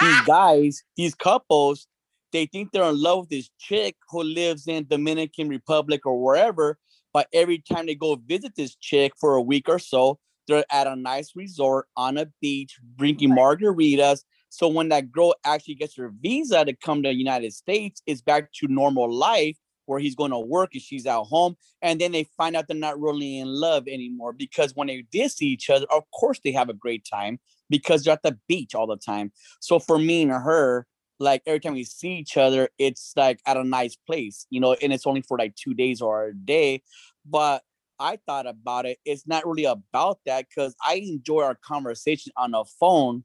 These 0.00 0.20
guys, 0.26 0.82
these 0.96 1.14
couples, 1.14 1.86
they 2.32 2.46
think 2.46 2.72
they're 2.72 2.84
in 2.84 3.00
love 3.00 3.20
with 3.20 3.28
this 3.28 3.50
chick 3.58 3.96
who 4.10 4.22
lives 4.22 4.66
in 4.66 4.86
Dominican 4.88 5.48
Republic 5.48 6.06
or 6.06 6.22
wherever. 6.22 6.78
But 7.12 7.28
every 7.32 7.58
time 7.58 7.86
they 7.86 7.94
go 7.94 8.16
visit 8.16 8.52
this 8.56 8.74
chick 8.76 9.12
for 9.20 9.34
a 9.34 9.42
week 9.42 9.68
or 9.68 9.78
so, 9.78 10.18
they're 10.48 10.64
at 10.70 10.86
a 10.86 10.96
nice 10.96 11.32
resort 11.36 11.86
on 11.96 12.16
a 12.16 12.26
beach 12.40 12.78
drinking 12.96 13.30
margaritas. 13.30 14.22
So 14.48 14.68
when 14.68 14.88
that 14.88 15.12
girl 15.12 15.34
actually 15.44 15.76
gets 15.76 15.96
her 15.96 16.12
visa 16.20 16.64
to 16.64 16.74
come 16.74 17.02
to 17.02 17.08
the 17.08 17.14
United 17.14 17.52
States, 17.52 18.02
it's 18.06 18.22
back 18.22 18.52
to 18.54 18.68
normal 18.68 19.12
life 19.12 19.56
where 19.86 19.98
he's 19.98 20.14
going 20.14 20.30
to 20.30 20.38
work 20.38 20.70
and 20.74 20.82
she's 20.82 21.06
at 21.06 21.22
home. 21.22 21.56
And 21.80 22.00
then 22.00 22.12
they 22.12 22.24
find 22.36 22.56
out 22.56 22.66
they're 22.68 22.76
not 22.76 23.00
really 23.00 23.38
in 23.38 23.48
love 23.48 23.88
anymore 23.88 24.32
because 24.32 24.74
when 24.74 24.88
they 24.88 25.04
did 25.10 25.30
see 25.30 25.46
each 25.46 25.70
other, 25.70 25.86
of 25.90 26.04
course 26.18 26.40
they 26.42 26.52
have 26.52 26.68
a 26.68 26.74
great 26.74 27.06
time 27.10 27.40
because 27.68 28.04
they're 28.04 28.14
at 28.14 28.22
the 28.22 28.38
beach 28.48 28.74
all 28.74 28.86
the 28.86 28.96
time. 28.96 29.32
So 29.60 29.78
for 29.78 29.98
me 29.98 30.22
and 30.22 30.32
her, 30.32 30.86
like 31.18 31.42
every 31.46 31.60
time 31.60 31.74
we 31.74 31.84
see 31.84 32.14
each 32.14 32.36
other, 32.36 32.68
it's 32.78 33.12
like 33.16 33.40
at 33.46 33.56
a 33.56 33.64
nice 33.64 33.96
place, 33.96 34.46
you 34.50 34.60
know, 34.60 34.74
and 34.74 34.92
it's 34.92 35.06
only 35.06 35.22
for 35.22 35.38
like 35.38 35.54
two 35.54 35.74
days 35.74 36.00
or 36.00 36.26
a 36.26 36.34
day. 36.34 36.82
But 37.24 37.62
I 37.98 38.18
thought 38.26 38.46
about 38.46 38.86
it. 38.86 38.98
It's 39.04 39.26
not 39.26 39.46
really 39.46 39.64
about 39.64 40.18
that 40.26 40.46
because 40.48 40.74
I 40.84 40.94
enjoy 40.94 41.42
our 41.42 41.54
conversation 41.54 42.32
on 42.36 42.52
the 42.52 42.64
phone 42.80 43.24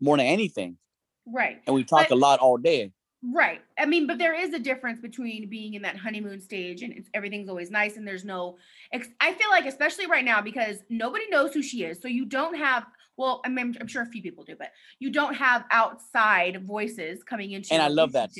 more 0.00 0.16
than 0.16 0.26
anything. 0.26 0.76
Right. 1.26 1.62
And 1.66 1.74
we 1.74 1.84
talk 1.84 2.08
But- 2.08 2.14
a 2.14 2.18
lot 2.18 2.40
all 2.40 2.58
day. 2.58 2.92
Right. 3.24 3.60
I 3.78 3.86
mean, 3.86 4.08
but 4.08 4.18
there 4.18 4.34
is 4.34 4.52
a 4.52 4.58
difference 4.58 4.98
between 5.00 5.48
being 5.48 5.74
in 5.74 5.82
that 5.82 5.96
honeymoon 5.96 6.40
stage 6.40 6.82
and 6.82 6.92
it's, 6.92 7.08
everything's 7.14 7.48
always 7.48 7.70
nice 7.70 7.96
and 7.96 8.04
there's 8.04 8.24
no. 8.24 8.58
I 8.92 9.32
feel 9.32 9.48
like, 9.48 9.64
especially 9.64 10.08
right 10.08 10.24
now, 10.24 10.42
because 10.42 10.78
nobody 10.90 11.28
knows 11.30 11.54
who 11.54 11.62
she 11.62 11.84
is. 11.84 12.02
So 12.02 12.08
you 12.08 12.24
don't 12.24 12.56
have, 12.56 12.84
well, 13.16 13.40
I 13.44 13.48
mean, 13.48 13.76
I'm 13.80 13.86
sure 13.86 14.02
a 14.02 14.06
few 14.06 14.22
people 14.22 14.44
do, 14.44 14.56
but 14.58 14.70
you 14.98 15.10
don't 15.10 15.34
have 15.34 15.64
outside 15.70 16.64
voices 16.66 17.22
coming 17.22 17.52
into 17.52 17.72
And 17.72 17.82
I 17.82 17.88
love 17.88 18.12
that. 18.12 18.30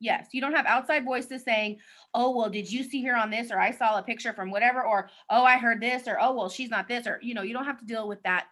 Yes. 0.00 0.28
You 0.32 0.40
don't 0.40 0.54
have 0.54 0.66
outside 0.66 1.04
voices 1.04 1.42
saying, 1.44 1.78
oh, 2.12 2.36
well, 2.36 2.50
did 2.50 2.70
you 2.70 2.84
see 2.84 3.02
her 3.04 3.16
on 3.16 3.30
this? 3.30 3.50
Or 3.50 3.58
I 3.58 3.70
saw 3.70 3.98
a 3.98 4.02
picture 4.02 4.32
from 4.32 4.50
whatever. 4.50 4.84
Or, 4.84 5.08
oh, 5.30 5.44
I 5.44 5.56
heard 5.56 5.80
this. 5.80 6.06
Or, 6.06 6.18
oh, 6.20 6.34
well, 6.34 6.48
she's 6.48 6.70
not 6.70 6.88
this. 6.88 7.06
Or, 7.06 7.18
you 7.22 7.34
know, 7.34 7.42
you 7.42 7.54
don't 7.54 7.64
have 7.64 7.78
to 7.80 7.86
deal 7.86 8.06
with 8.06 8.22
that 8.24 8.46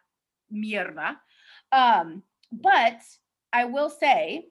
mierda. 0.52 1.16
Um, 1.72 2.22
but 2.50 3.00
I 3.52 3.66
will 3.66 3.90
say, 3.90 4.48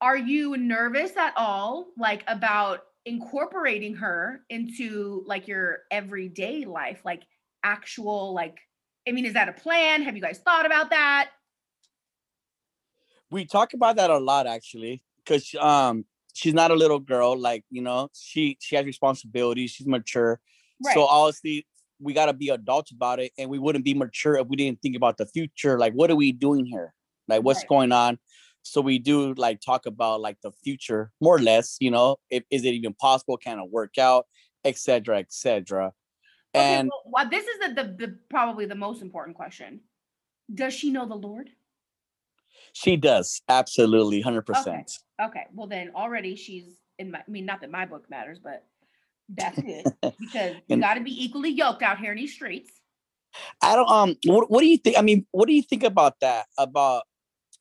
are 0.00 0.16
you 0.16 0.56
nervous 0.56 1.16
at 1.16 1.32
all 1.36 1.86
like 1.96 2.24
about 2.26 2.80
incorporating 3.06 3.94
her 3.94 4.40
into 4.50 5.22
like 5.26 5.46
your 5.46 5.80
everyday 5.90 6.64
life 6.64 7.00
like 7.04 7.22
actual 7.62 8.34
like 8.34 8.58
i 9.08 9.12
mean 9.12 9.24
is 9.24 9.34
that 9.34 9.48
a 9.48 9.52
plan? 9.52 10.02
Have 10.02 10.16
you 10.16 10.22
guys 10.22 10.38
thought 10.38 10.66
about 10.66 10.90
that? 10.90 11.30
We 13.30 13.44
talk 13.44 13.74
about 13.74 13.96
that 13.96 14.10
a 14.10 14.18
lot 14.18 14.46
actually 14.46 15.02
because 15.18 15.54
um 15.60 16.04
she's 16.34 16.54
not 16.54 16.70
a 16.70 16.74
little 16.74 17.00
girl 17.00 17.36
like 17.36 17.64
you 17.70 17.82
know 17.82 18.10
she 18.14 18.56
she 18.60 18.76
has 18.76 18.84
responsibilities 18.84 19.70
she's 19.70 19.86
mature. 19.86 20.40
So 20.92 21.04
obviously 21.04 21.66
we 22.00 22.12
got 22.12 22.26
to 22.26 22.32
be 22.32 22.48
adults 22.50 22.90
about 22.92 23.20
it 23.20 23.32
and 23.38 23.48
we 23.48 23.58
wouldn't 23.58 23.84
be 23.84 23.94
mature 23.94 24.36
if 24.36 24.46
we 24.48 24.56
didn't 24.56 24.82
think 24.82 24.96
about 24.96 25.16
the 25.16 25.26
future. 25.26 25.78
Like 25.78 25.94
what 25.94 26.10
are 26.10 26.16
we 26.16 26.32
doing 26.32 26.66
here? 26.66 26.92
Like 27.28 27.42
what's 27.42 27.60
Right. 27.60 27.68
going 27.68 27.92
on? 27.92 28.18
So 28.62 28.80
we 28.80 28.98
do 28.98 29.34
like 29.34 29.60
talk 29.60 29.86
about 29.86 30.20
like 30.20 30.38
the 30.42 30.52
future 30.62 31.10
more 31.20 31.36
or 31.36 31.40
less 31.40 31.76
you 31.80 31.90
know 31.90 32.16
if 32.30 32.44
is 32.50 32.64
it 32.64 32.74
even 32.74 32.94
possible? 32.94 33.36
Can 33.36 33.58
it 33.58 33.70
work 33.70 33.98
out? 33.98 34.26
Etc 34.64 35.18
etc 35.18 35.92
and 36.54 36.90
well, 36.90 37.24
well, 37.24 37.30
this 37.30 37.46
is 37.46 37.58
the, 37.60 37.82
the 37.82 38.06
the 38.06 38.18
probably 38.30 38.66
the 38.66 38.74
most 38.74 39.02
important 39.02 39.36
question. 39.36 39.80
Does 40.52 40.74
she 40.74 40.90
know 40.90 41.06
the 41.06 41.14
lord? 41.14 41.50
She 42.72 42.96
does. 42.96 43.40
Absolutely 43.48 44.22
100% 44.22 44.98
okay 45.22 45.46
well 45.54 45.66
then 45.66 45.90
already 45.94 46.34
she's 46.34 46.80
in 46.98 47.10
my 47.12 47.18
i 47.18 47.30
mean 47.30 47.46
not 47.46 47.60
that 47.60 47.70
my 47.70 47.86
book 47.86 48.08
matters 48.10 48.38
but 48.42 48.64
that's 49.28 49.60
good 49.62 49.84
because 50.18 50.56
you 50.68 50.76
got 50.76 50.94
to 50.94 51.00
be 51.00 51.24
equally 51.24 51.50
yoked 51.50 51.82
out 51.82 51.98
here 51.98 52.12
in 52.12 52.18
these 52.18 52.34
streets. 52.34 52.70
I 53.62 53.74
don't 53.74 53.90
um 53.90 54.16
what, 54.26 54.50
what 54.50 54.60
do 54.60 54.66
you 54.66 54.76
think 54.76 54.98
I 54.98 55.02
mean 55.02 55.26
what 55.30 55.48
do 55.48 55.54
you 55.54 55.62
think 55.62 55.82
about 55.82 56.20
that 56.20 56.46
about 56.58 57.04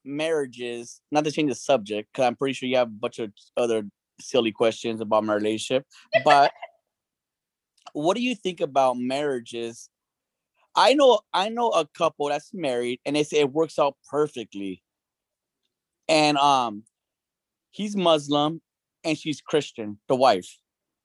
marriages 0.05 0.99
not 1.11 1.23
to 1.23 1.31
change 1.31 1.49
the 1.49 1.55
subject 1.55 2.13
cuz 2.13 2.25
I'm 2.25 2.35
pretty 2.35 2.53
sure 2.53 2.67
you 2.67 2.77
have 2.77 2.89
a 2.89 2.91
bunch 2.91 3.19
of 3.19 3.31
other 3.57 3.87
silly 4.19 4.51
questions 4.51 5.01
about 5.01 5.23
my 5.23 5.33
relationship 5.33 5.85
but 6.23 6.51
what 7.93 8.15
do 8.17 8.21
you 8.23 8.35
think 8.35 8.59
about 8.61 8.97
marriages? 8.97 9.89
I 10.75 10.93
know 10.93 11.19
I 11.33 11.49
know 11.49 11.69
a 11.69 11.87
couple 11.87 12.29
that's 12.29 12.51
married 12.53 12.99
and 13.05 13.15
they 13.15 13.23
say 13.23 13.39
it 13.39 13.51
works 13.51 13.77
out 13.79 13.95
perfectly. 14.09 14.83
And 16.07 16.37
um 16.37 16.83
he's 17.71 17.95
Muslim 17.95 18.61
and 19.03 19.17
she's 19.17 19.41
Christian 19.41 19.99
the 20.07 20.15
wife. 20.15 20.49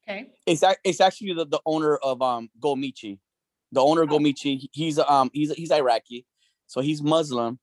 Okay. 0.08 0.30
It's 0.46 0.64
it's 0.84 1.00
actually 1.00 1.34
the, 1.34 1.44
the 1.44 1.60
owner 1.66 1.96
of 1.96 2.22
um 2.22 2.48
Gomichi. 2.60 3.18
The 3.72 3.82
owner 3.82 4.02
of 4.02 4.08
Gomichi, 4.08 4.58
he- 4.58 4.70
he's 4.72 4.98
um 4.98 5.30
he's 5.34 5.52
he's 5.52 5.70
Iraqi, 5.70 6.24
so 6.66 6.80
he's 6.80 7.02
Muslim, 7.02 7.58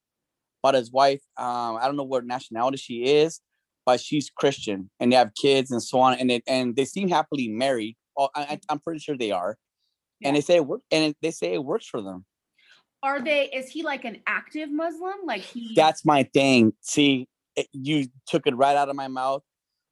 but 0.62 0.76
his 0.76 0.92
wife, 0.92 1.22
um, 1.38 1.78
I 1.78 1.86
don't 1.86 1.96
know 1.96 2.04
what 2.04 2.26
nationality 2.26 2.78
she 2.78 3.06
is, 3.06 3.42
but 3.88 4.00
she's 4.00 4.30
Christian, 4.30 4.92
and 5.00 5.12
they 5.12 5.16
have 5.16 5.34
kids 5.34 5.72
and 5.72 5.82
so 5.82 6.00
on, 6.00 6.20
and 6.20 6.30
it, 6.30 6.44
and 6.46 6.76
they 6.76 6.86
seem 6.86 7.10
happily 7.10 7.48
married. 7.48 7.98
I, 8.17 8.60
I'm 8.69 8.80
pretty 8.80 8.99
sure 8.99 9.17
they 9.17 9.32
are, 9.32 9.58
and 10.23 10.36
they 10.36 10.41
say 10.41 10.56
it 10.56 10.65
work, 10.65 10.82
and 10.91 11.15
they 11.21 11.32
say 11.32 11.54
it 11.54 11.63
works 11.63 11.86
for 11.88 12.01
them. 12.01 12.25
Are 13.04 13.21
they? 13.21 13.45
Is 13.45 13.69
he 13.69 13.84
like 13.84 14.06
an 14.06 14.21
active 14.25 14.71
Muslim? 14.71 15.13
Like 15.25 15.41
he? 15.41 15.73
That's 15.75 16.06
my 16.06 16.23
thing. 16.23 16.73
See, 16.82 17.28
it, 17.56 17.67
you 17.71 18.08
took 18.28 18.47
it 18.47 18.56
right 18.56 18.75
out 18.75 18.89
of 18.89 18.95
my 18.95 19.08
mouth. 19.08 19.43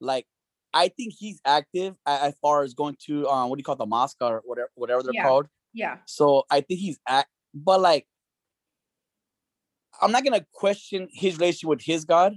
Like, 0.02 0.26
I 0.74 0.88
think 0.88 1.14
he's 1.18 1.40
active 1.46 1.96
as 2.08 2.34
far 2.42 2.64
as 2.64 2.74
going 2.74 2.98
to 3.06 3.28
um, 3.28 3.50
what 3.50 3.58
do 3.58 3.60
you 3.60 3.64
call 3.64 3.76
it, 3.76 3.80
the 3.80 3.86
mosque 3.86 4.18
or 4.22 4.42
whatever, 4.46 4.70
whatever 4.76 5.04
they're 5.04 5.14
Yeah. 5.14 5.24
called. 5.24 5.48
yeah. 5.74 5.98
So 6.06 6.44
I 6.50 6.62
think 6.62 6.80
he's 6.80 7.00
act, 7.08 7.30
but 7.54 7.80
like, 7.80 8.08
I'm 10.02 10.12
not 10.12 10.24
gonna 10.24 10.46
question 10.52 11.08
his 11.12 11.38
relationship 11.38 11.70
with 11.70 11.82
his 11.84 12.06
God. 12.06 12.34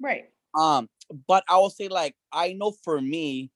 Right. 0.00 0.26
Um, 0.54 0.88
but 1.26 1.42
I 1.48 1.56
will 1.56 1.70
say 1.70 1.88
like 1.88 2.14
I 2.32 2.52
know 2.52 2.74
for 2.84 3.00
me, 3.00 3.50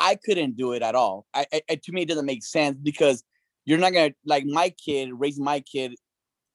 I 0.00 0.16
couldn't 0.24 0.56
do 0.56 0.72
it 0.72 0.82
at 0.82 0.94
all. 0.94 1.26
I, 1.34 1.44
I 1.68 1.74
to 1.76 1.92
me 1.92 2.02
it 2.02 2.08
doesn't 2.08 2.24
make 2.24 2.42
sense 2.42 2.78
because 2.82 3.22
you're 3.66 3.78
not 3.78 3.92
gonna 3.92 4.14
like 4.24 4.46
my 4.46 4.70
kid 4.70 5.10
raising 5.12 5.44
my 5.44 5.60
kid. 5.60 5.94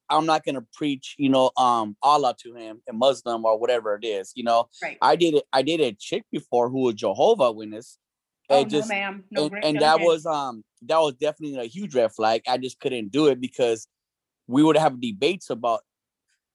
I'm 0.09 0.25
not 0.25 0.43
gonna 0.43 0.65
preach, 0.73 1.15
you 1.17 1.29
know, 1.29 1.51
um, 1.55 1.95
Allah 2.01 2.35
to 2.41 2.55
him, 2.55 2.81
a 2.89 2.93
Muslim 2.93 3.45
or 3.45 3.59
whatever 3.59 3.95
it 3.95 4.05
is. 4.05 4.31
You 4.35 4.43
know, 4.43 4.69
Right. 4.81 4.97
I 5.01 5.15
did 5.15 5.35
it. 5.35 5.43
I 5.53 5.61
did 5.61 5.79
a 5.79 5.93
chick 5.93 6.23
before 6.31 6.69
who 6.69 6.81
was 6.81 6.95
Jehovah 6.95 7.51
Witness. 7.51 7.99
oh 8.49 8.61
and 8.61 8.69
just 8.69 8.89
no, 8.89 8.95
ma'am. 8.95 9.23
No. 9.29 9.43
and, 9.43 9.53
and 9.63 9.75
no, 9.75 9.79
that 9.81 9.99
was 9.99 10.25
um 10.25 10.63
that 10.81 10.97
was 10.97 11.13
definitely 11.13 11.59
a 11.59 11.69
huge 11.69 11.93
red 11.93 12.11
flag. 12.13 12.41
I 12.47 12.57
just 12.57 12.79
couldn't 12.79 13.11
do 13.11 13.27
it 13.27 13.39
because 13.39 13.87
we 14.47 14.63
would 14.63 14.77
have 14.77 14.99
debates 14.99 15.51
about 15.51 15.81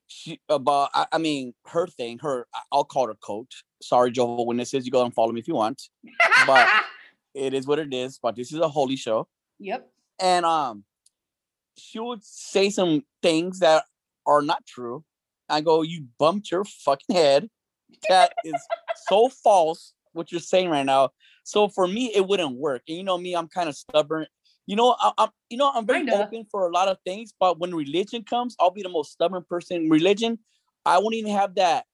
she 0.09 0.41
about 0.49 0.91
I, 0.93 1.07
I 1.13 1.19
mean 1.19 1.55
her 1.67 1.87
thing. 1.87 2.19
Her 2.19 2.49
I'll 2.73 2.85
call 2.85 3.07
her 3.07 3.15
coach. 3.15 3.63
Sorry, 3.83 4.11
Jehovah 4.11 4.43
Witnesses, 4.43 4.85
you 4.85 4.93
go 4.93 5.05
and 5.05 5.15
follow 5.15 5.33
me 5.33 5.41
if 5.41 5.49
you 5.49 5.55
want. 5.55 5.83
but- 6.47 6.69
It 7.33 7.55
is 7.55 7.65
what 7.65 7.79
it 7.79 7.95
is. 7.95 8.19
But 8.21 8.35
this 8.35 8.53
is 8.53 8.59
a 8.59 8.69
holy 8.69 8.97
show, 8.97 9.29
yep. 9.61 9.89
and 10.19 10.45
um, 10.45 10.83
she 11.79 12.01
would 12.01 12.25
say 12.25 12.71
some 12.71 13.05
things 13.23 13.61
that 13.61 13.85
are 14.27 14.43
not 14.43 14.67
true. 14.67 15.05
I 15.49 15.61
go, 15.61 15.83
you 15.83 16.07
bumped 16.19 16.51
your 16.51 16.65
fucking 16.65 17.15
head. 17.15 17.49
That 18.09 18.33
is 18.45 18.55
so 19.09 19.29
false. 19.29 19.93
What 20.13 20.33
you're 20.33 20.41
saying 20.41 20.71
right 20.71 20.85
now. 20.85 21.11
So 21.45 21.69
for 21.69 21.87
me, 21.87 22.13
it 22.13 22.27
wouldn't 22.27 22.57
work. 22.57 22.83
And 22.89 22.97
you 22.97 23.05
know 23.05 23.17
me, 23.17 23.35
I'm 23.37 23.47
kind 23.47 23.69
of 23.69 23.77
stubborn. 23.77 24.27
You 24.67 24.75
know, 24.75 24.97
I, 25.01 25.13
I'm 25.17 25.29
you 25.49 25.57
know 25.57 25.71
I'm 25.73 25.87
very 25.87 26.01
Kinda. 26.01 26.25
open 26.25 26.47
for 26.51 26.67
a 26.69 26.73
lot 26.73 26.89
of 26.89 26.99
things, 27.07 27.33
but 27.39 27.61
when 27.61 27.73
religion 27.73 28.25
comes, 28.25 28.57
I'll 28.59 28.73
be 28.73 28.83
the 28.83 28.89
most 28.89 29.13
stubborn 29.13 29.45
person. 29.49 29.83
in 29.85 29.89
Religion, 29.89 30.41
I 30.85 30.99
won't 30.99 31.15
even 31.15 31.31
have 31.31 31.55
that. 31.55 31.85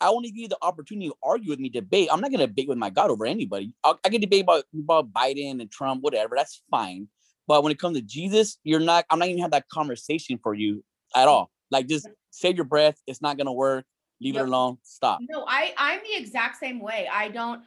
I 0.00 0.10
won't 0.10 0.24
even 0.26 0.36
give 0.36 0.42
you 0.42 0.48
the 0.48 0.58
opportunity 0.62 1.08
to 1.08 1.14
argue 1.22 1.50
with 1.50 1.58
me, 1.58 1.68
debate. 1.68 2.08
I'm 2.10 2.20
not 2.20 2.30
gonna 2.30 2.46
debate 2.46 2.68
with 2.68 2.78
my 2.78 2.90
God 2.90 3.10
over 3.10 3.26
anybody. 3.26 3.72
i 3.84 3.94
I 4.04 4.08
can 4.08 4.20
debate 4.20 4.42
about 4.42 4.64
about 4.74 5.12
Biden 5.12 5.60
and 5.60 5.70
Trump, 5.70 6.02
whatever. 6.02 6.34
That's 6.36 6.62
fine. 6.70 7.08
But 7.46 7.62
when 7.62 7.72
it 7.72 7.78
comes 7.78 7.96
to 7.96 8.02
Jesus, 8.02 8.58
you're 8.64 8.80
not. 8.80 9.04
I'm 9.10 9.18
not 9.18 9.28
even 9.28 9.42
have 9.42 9.50
that 9.52 9.68
conversation 9.68 10.38
for 10.42 10.54
you 10.54 10.84
at 11.14 11.28
all. 11.28 11.50
Like 11.70 11.88
just 11.88 12.08
save 12.30 12.56
your 12.56 12.64
breath. 12.64 12.96
It's 13.06 13.22
not 13.22 13.36
gonna 13.36 13.52
work. 13.52 13.84
Leave 14.20 14.34
Yep. 14.34 14.44
it 14.44 14.48
alone. 14.48 14.78
Stop. 14.82 15.20
No, 15.28 15.44
I 15.46 15.74
I'm 15.76 16.00
the 16.00 16.22
exact 16.22 16.58
same 16.58 16.80
way. 16.80 17.08
I 17.12 17.28
don't 17.28 17.62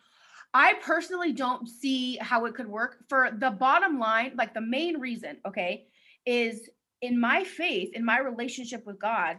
I 0.54 0.76
personally 0.76 1.34
don't 1.34 1.68
see 1.68 2.18
how 2.18 2.46
it 2.46 2.54
could 2.54 2.68
work 2.68 3.00
for 3.10 3.32
the 3.36 3.50
bottom 3.50 3.98
line, 3.98 4.34
like 4.38 4.54
the 4.54 4.62
main 4.62 5.00
reason, 5.00 5.38
okay, 5.48 5.88
is 6.26 6.70
in 7.02 7.20
my 7.20 7.44
faith, 7.44 7.92
in 7.94 8.06
my 8.06 8.20
relationship 8.20 8.86
with 8.86 9.00
God 9.00 9.38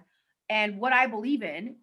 and 0.50 0.78
what 0.78 0.92
I 0.92 1.06
believe 1.06 1.42
in 1.42 1.76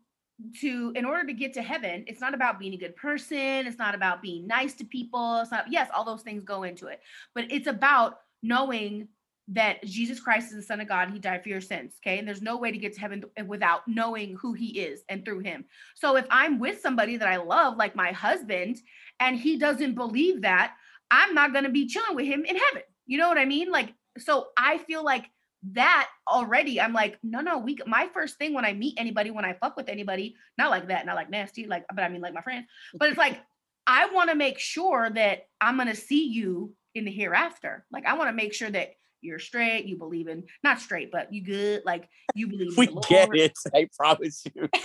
to 0.62 0.94
in 0.96 1.06
order 1.06 1.26
to 1.28 1.34
get 1.34 1.54
to 1.56 1.62
heaven, 1.62 2.04
it's 2.08 2.22
not 2.22 2.34
about 2.34 2.60
being 2.60 2.74
a 2.74 2.78
good 2.78 2.96
person, 2.96 3.68
it's 3.68 3.80
not 3.80 3.96
about 3.96 4.22
being 4.22 4.48
nice 4.48 4.74
to 4.76 4.86
people, 4.86 5.40
it's 5.42 5.52
not 5.52 5.72
yes, 5.72 5.90
all 5.94 6.06
those 6.06 6.22
things 6.22 6.44
go 6.44 6.64
into 6.64 6.88
it. 6.88 7.02
But 7.34 7.52
it's 7.52 7.68
about 7.68 8.20
knowing 8.44 9.08
that 9.50 9.84
Jesus 9.84 10.20
Christ 10.20 10.52
is 10.52 10.58
the 10.58 10.64
Son 10.64 10.80
of 10.80 10.88
God, 10.88 11.10
He 11.10 11.20
died 11.20 11.44
for 11.44 11.50
your 11.50 11.62
sins. 11.62 11.94
Okay. 12.02 12.20
And 12.20 12.28
there's 12.28 12.42
no 12.42 12.58
way 12.58 12.72
to 12.72 12.78
get 12.78 12.94
to 12.94 13.02
heaven 13.02 13.26
without 13.48 13.88
knowing 13.88 14.36
who 14.36 14.54
He 14.54 14.80
is 14.80 15.04
and 15.10 15.26
through 15.26 15.40
Him. 15.40 15.66
So 15.96 16.16
if 16.16 16.26
I'm 16.30 16.60
with 16.60 16.80
somebody 16.80 17.18
that 17.18 17.28
I 17.28 17.38
love, 17.38 17.76
like 17.76 17.96
my 17.96 18.12
husband, 18.12 18.78
and 19.20 19.38
he 19.38 19.58
doesn't 19.58 19.96
believe 19.96 20.42
that, 20.42 20.74
I'm 21.12 21.34
not 21.34 21.52
going 21.54 21.66
to 21.66 21.70
be 21.70 21.88
chilling 21.88 22.16
with 22.16 22.26
him 22.26 22.44
in 22.44 22.56
heaven. 22.56 22.82
You 23.06 23.18
know 23.18 23.30
what 23.30 23.38
I 23.38 23.46
mean? 23.46 23.70
Like, 23.72 23.94
so 24.18 24.48
I 24.58 24.80
feel 24.80 25.04
like 25.04 25.30
that 25.72 26.10
already. 26.28 26.82
I'm 26.82 26.94
like, 26.94 27.18
no, 27.24 27.42
no, 27.42 27.58
we, 27.60 27.78
my 27.86 28.10
first 28.14 28.38
thing 28.38 28.54
when 28.54 28.66
I 28.66 28.74
meet 28.74 28.96
anybody, 28.98 29.32
when 29.32 29.46
I 29.46 29.54
fuck 29.54 29.78
with 29.78 29.90
anybody, 29.90 30.36
not 30.58 30.72
like 30.72 30.88
that, 30.88 31.06
not 31.06 31.16
like 31.16 31.30
nasty, 31.30 31.68
like, 31.68 31.86
but 31.94 32.04
I 32.04 32.10
mean, 32.10 32.22
like 32.22 32.34
my 32.34 32.42
friend. 32.42 32.66
but 32.96 33.10
it's 33.10 33.18
like, 33.18 33.40
I 33.88 34.08
want 34.14 34.30
to 34.30 34.36
make 34.36 34.60
sure 34.60 35.10
that 35.10 35.48
I'm 35.60 35.76
going 35.76 35.88
to 35.88 35.96
see 35.96 36.28
you 36.28 36.74
in 36.96 37.06
the 37.06 37.12
hereafter. 37.12 37.86
Like, 37.92 38.06
I 38.06 38.14
want 38.14 38.30
to 38.30 38.34
make 38.34 38.54
sure 38.54 38.70
that 38.70 38.92
you're 39.22 39.40
straight, 39.40 39.86
you 39.86 39.98
believe 39.98 40.28
in, 40.28 40.44
not 40.64 40.80
straight, 40.80 41.12
but 41.12 41.32
you 41.32 41.44
good, 41.44 41.84
like 41.86 42.10
you 42.34 42.48
believe 42.48 42.76
We 42.78 42.88
get 42.88 43.28
Lord. 43.28 43.38
it. 43.38 43.54
I 43.74 43.88
promise 43.96 44.44
you. 44.54 44.70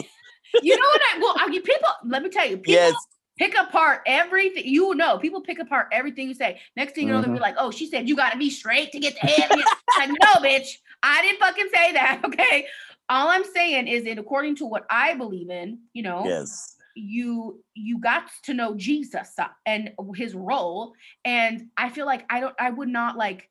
You 0.62 0.77
know 0.77 0.87
what 0.87 1.03
I, 1.03 1.19
well, 1.19 1.35
I 1.39 1.49
mean, 1.49 1.61
people, 1.61 1.89
let 2.05 2.23
me 2.23 2.29
tell 2.29 2.49
you, 2.49 2.57
people 2.57 2.73
yes. 2.73 2.95
Pick 3.38 3.55
apart 3.59 4.01
everything. 4.07 4.64
You 4.66 4.94
know 4.94 5.18
people 5.18 5.40
pick 5.40 5.59
apart 5.59 5.88
everything 5.92 6.29
you 6.29 6.35
say. 6.35 6.61
Next 6.77 6.94
thing 6.94 7.07
you 7.07 7.12
know, 7.12 7.20
they'll 7.20 7.33
be 7.33 7.40
like, 7.40 7.57
"Oh, 7.59 7.70
she 7.70 7.88
said 7.88 8.09
you 8.09 8.16
got 8.16 8.33
to 8.33 8.38
be 8.38 8.51
straight 8.51 8.92
to 8.92 8.99
get 8.99 9.14
the 9.14 9.27
heaven." 9.27 9.59
like, 9.99 10.11
no, 10.11 10.40
bitch, 10.40 10.68
I 11.03 11.22
didn't 11.22 11.38
fucking 11.38 11.68
say 11.72 11.92
that. 11.92 12.20
Okay, 12.27 12.66
all 13.09 13.29
I'm 13.29 13.44
saying 13.44 13.87
is 13.87 14.05
that 14.05 14.18
according 14.18 14.57
to 14.57 14.66
what 14.66 14.87
I 14.90 15.14
believe 15.14 15.51
in, 15.51 15.81
you 15.92 16.03
know, 16.03 16.25
Yes. 16.25 16.77
you 16.94 17.62
you 17.75 17.99
got 18.01 18.25
to 18.44 18.55
know 18.55 18.75
Jesus 18.75 19.33
uh, 19.38 19.49
and 19.64 19.92
his 20.14 20.35
role, 20.35 20.94
and 21.25 21.68
I 21.77 21.90
feel 21.90 22.07
like 22.07 22.25
I 22.31 22.40
don't, 22.40 22.55
I 22.59 22.70
would 22.70 22.88
not 22.88 23.16
like. 23.16 23.49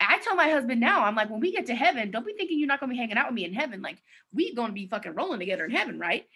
I 0.00 0.18
tell 0.18 0.34
my 0.34 0.50
husband 0.50 0.80
now, 0.80 1.04
I'm 1.04 1.14
like, 1.14 1.30
when 1.30 1.40
we 1.40 1.52
get 1.52 1.66
to 1.66 1.74
heaven, 1.74 2.10
don't 2.10 2.26
be 2.26 2.34
thinking 2.34 2.58
you're 2.58 2.68
not 2.68 2.80
gonna 2.80 2.92
be 2.92 2.98
hanging 2.98 3.16
out 3.16 3.28
with 3.28 3.34
me 3.34 3.44
in 3.44 3.54
heaven. 3.54 3.80
Like, 3.80 3.98
we 4.32 4.54
gonna 4.54 4.72
be 4.72 4.86
fucking 4.86 5.14
rolling 5.14 5.38
together 5.38 5.64
in 5.64 5.70
heaven, 5.70 5.98
right? 5.98 6.26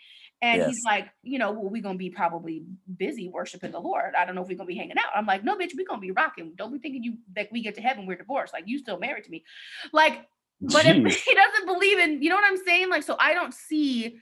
And 0.40 0.62
Yes. 0.62 0.68
he's 0.68 0.84
like, 0.84 1.08
you 1.22 1.38
know, 1.38 1.50
well, 1.50 1.68
we 1.68 1.80
gonna 1.80 1.98
be 1.98 2.10
probably 2.10 2.64
busy 2.96 3.28
worshiping 3.28 3.72
the 3.72 3.80
Lord. 3.80 4.14
I 4.16 4.24
don't 4.24 4.36
know 4.36 4.42
if 4.42 4.48
we're 4.48 4.56
gonna 4.56 4.68
be 4.68 4.76
hanging 4.76 4.98
out. 4.98 5.12
I'm 5.14 5.26
like, 5.26 5.42
no, 5.42 5.56
bitch, 5.56 5.72
we're 5.76 5.86
gonna 5.86 6.00
be 6.00 6.12
rocking. 6.12 6.52
Don't 6.56 6.72
be 6.72 6.78
thinking 6.78 7.02
you 7.02 7.18
that 7.34 7.50
we 7.50 7.60
get 7.62 7.74
to 7.74 7.80
heaven, 7.80 8.06
we're 8.06 8.16
divorced. 8.16 8.52
Like, 8.52 8.64
you 8.66 8.78
still 8.78 8.98
married 8.98 9.24
to 9.24 9.30
me. 9.30 9.44
Like, 9.92 10.26
but 10.60 10.86
if 10.86 10.96
he 11.24 11.34
doesn't 11.34 11.66
believe 11.66 11.98
in, 11.98 12.22
you 12.22 12.30
know 12.30 12.36
what 12.36 12.44
I'm 12.44 12.62
saying? 12.64 12.88
Like, 12.88 13.02
so 13.02 13.16
I 13.18 13.34
don't 13.34 13.52
see, 13.52 14.18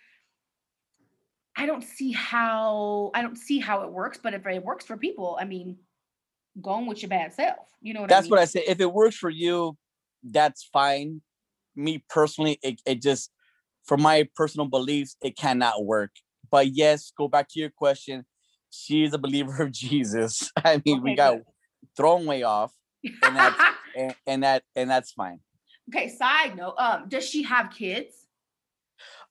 I 1.55 1.67
don't 1.67 1.85
see 1.85 2.13
how, 2.13 3.11
I 3.15 3.21
don't 3.21 3.37
see 3.37 3.59
how 3.59 3.83
it 3.83 3.93
works. 3.93 4.19
But 4.23 4.33
if 4.33 4.47
it 4.47 4.65
works 4.65 4.87
for 4.87 4.97
people, 4.97 5.37
I 5.39 5.45
mean, 5.45 5.77
going 6.61 6.87
with 6.87 7.03
your 7.03 7.11
bad 7.11 7.35
self. 7.35 7.69
You 7.83 7.95
know 7.95 8.01
what 8.01 8.11
I 8.11 8.15
that's 8.15 8.25
mean? 8.25 8.31
what 8.31 8.41
I 8.41 8.47
say. 8.47 8.65
If 8.67 8.81
it 8.81 8.91
works 8.93 9.17
for 9.17 9.31
you, 9.31 9.77
that's 10.23 10.65
fine. 10.65 11.21
Me 11.75 12.03
personally, 12.09 12.59
it, 12.63 12.81
it 12.87 13.03
just 13.03 13.31
for 13.87 13.97
my 13.97 14.29
personal 14.35 14.67
beliefs, 14.67 15.17
it 15.23 15.37
cannot 15.37 15.85
work. 15.85 16.11
But 16.51 16.69
yes, 16.69 17.13
go 17.17 17.29
back 17.29 17.49
to 17.51 17.61
your 17.61 17.71
question. 17.71 18.25
She 18.71 19.05
is 19.05 19.15
a 19.15 19.19
believer 19.19 19.63
of 19.63 19.73
Jesus. 19.73 20.51
I 20.65 20.83
mean, 20.85 21.03
we 21.03 21.15
got 21.15 21.35
good. 21.35 21.45
thrown 21.97 22.27
way 22.27 22.43
off, 22.43 22.73
and 23.23 23.37
that's 23.37 23.63
and, 23.97 24.15
and 24.27 24.43
that 24.43 24.63
and 24.75 24.91
that's 24.91 25.13
fine. 25.13 25.41
okay. 25.91 26.09
Side 26.09 26.57
note, 26.57 26.75
um, 26.79 27.09
does 27.09 27.29
she 27.29 27.43
have 27.43 27.71
kids? 27.71 28.15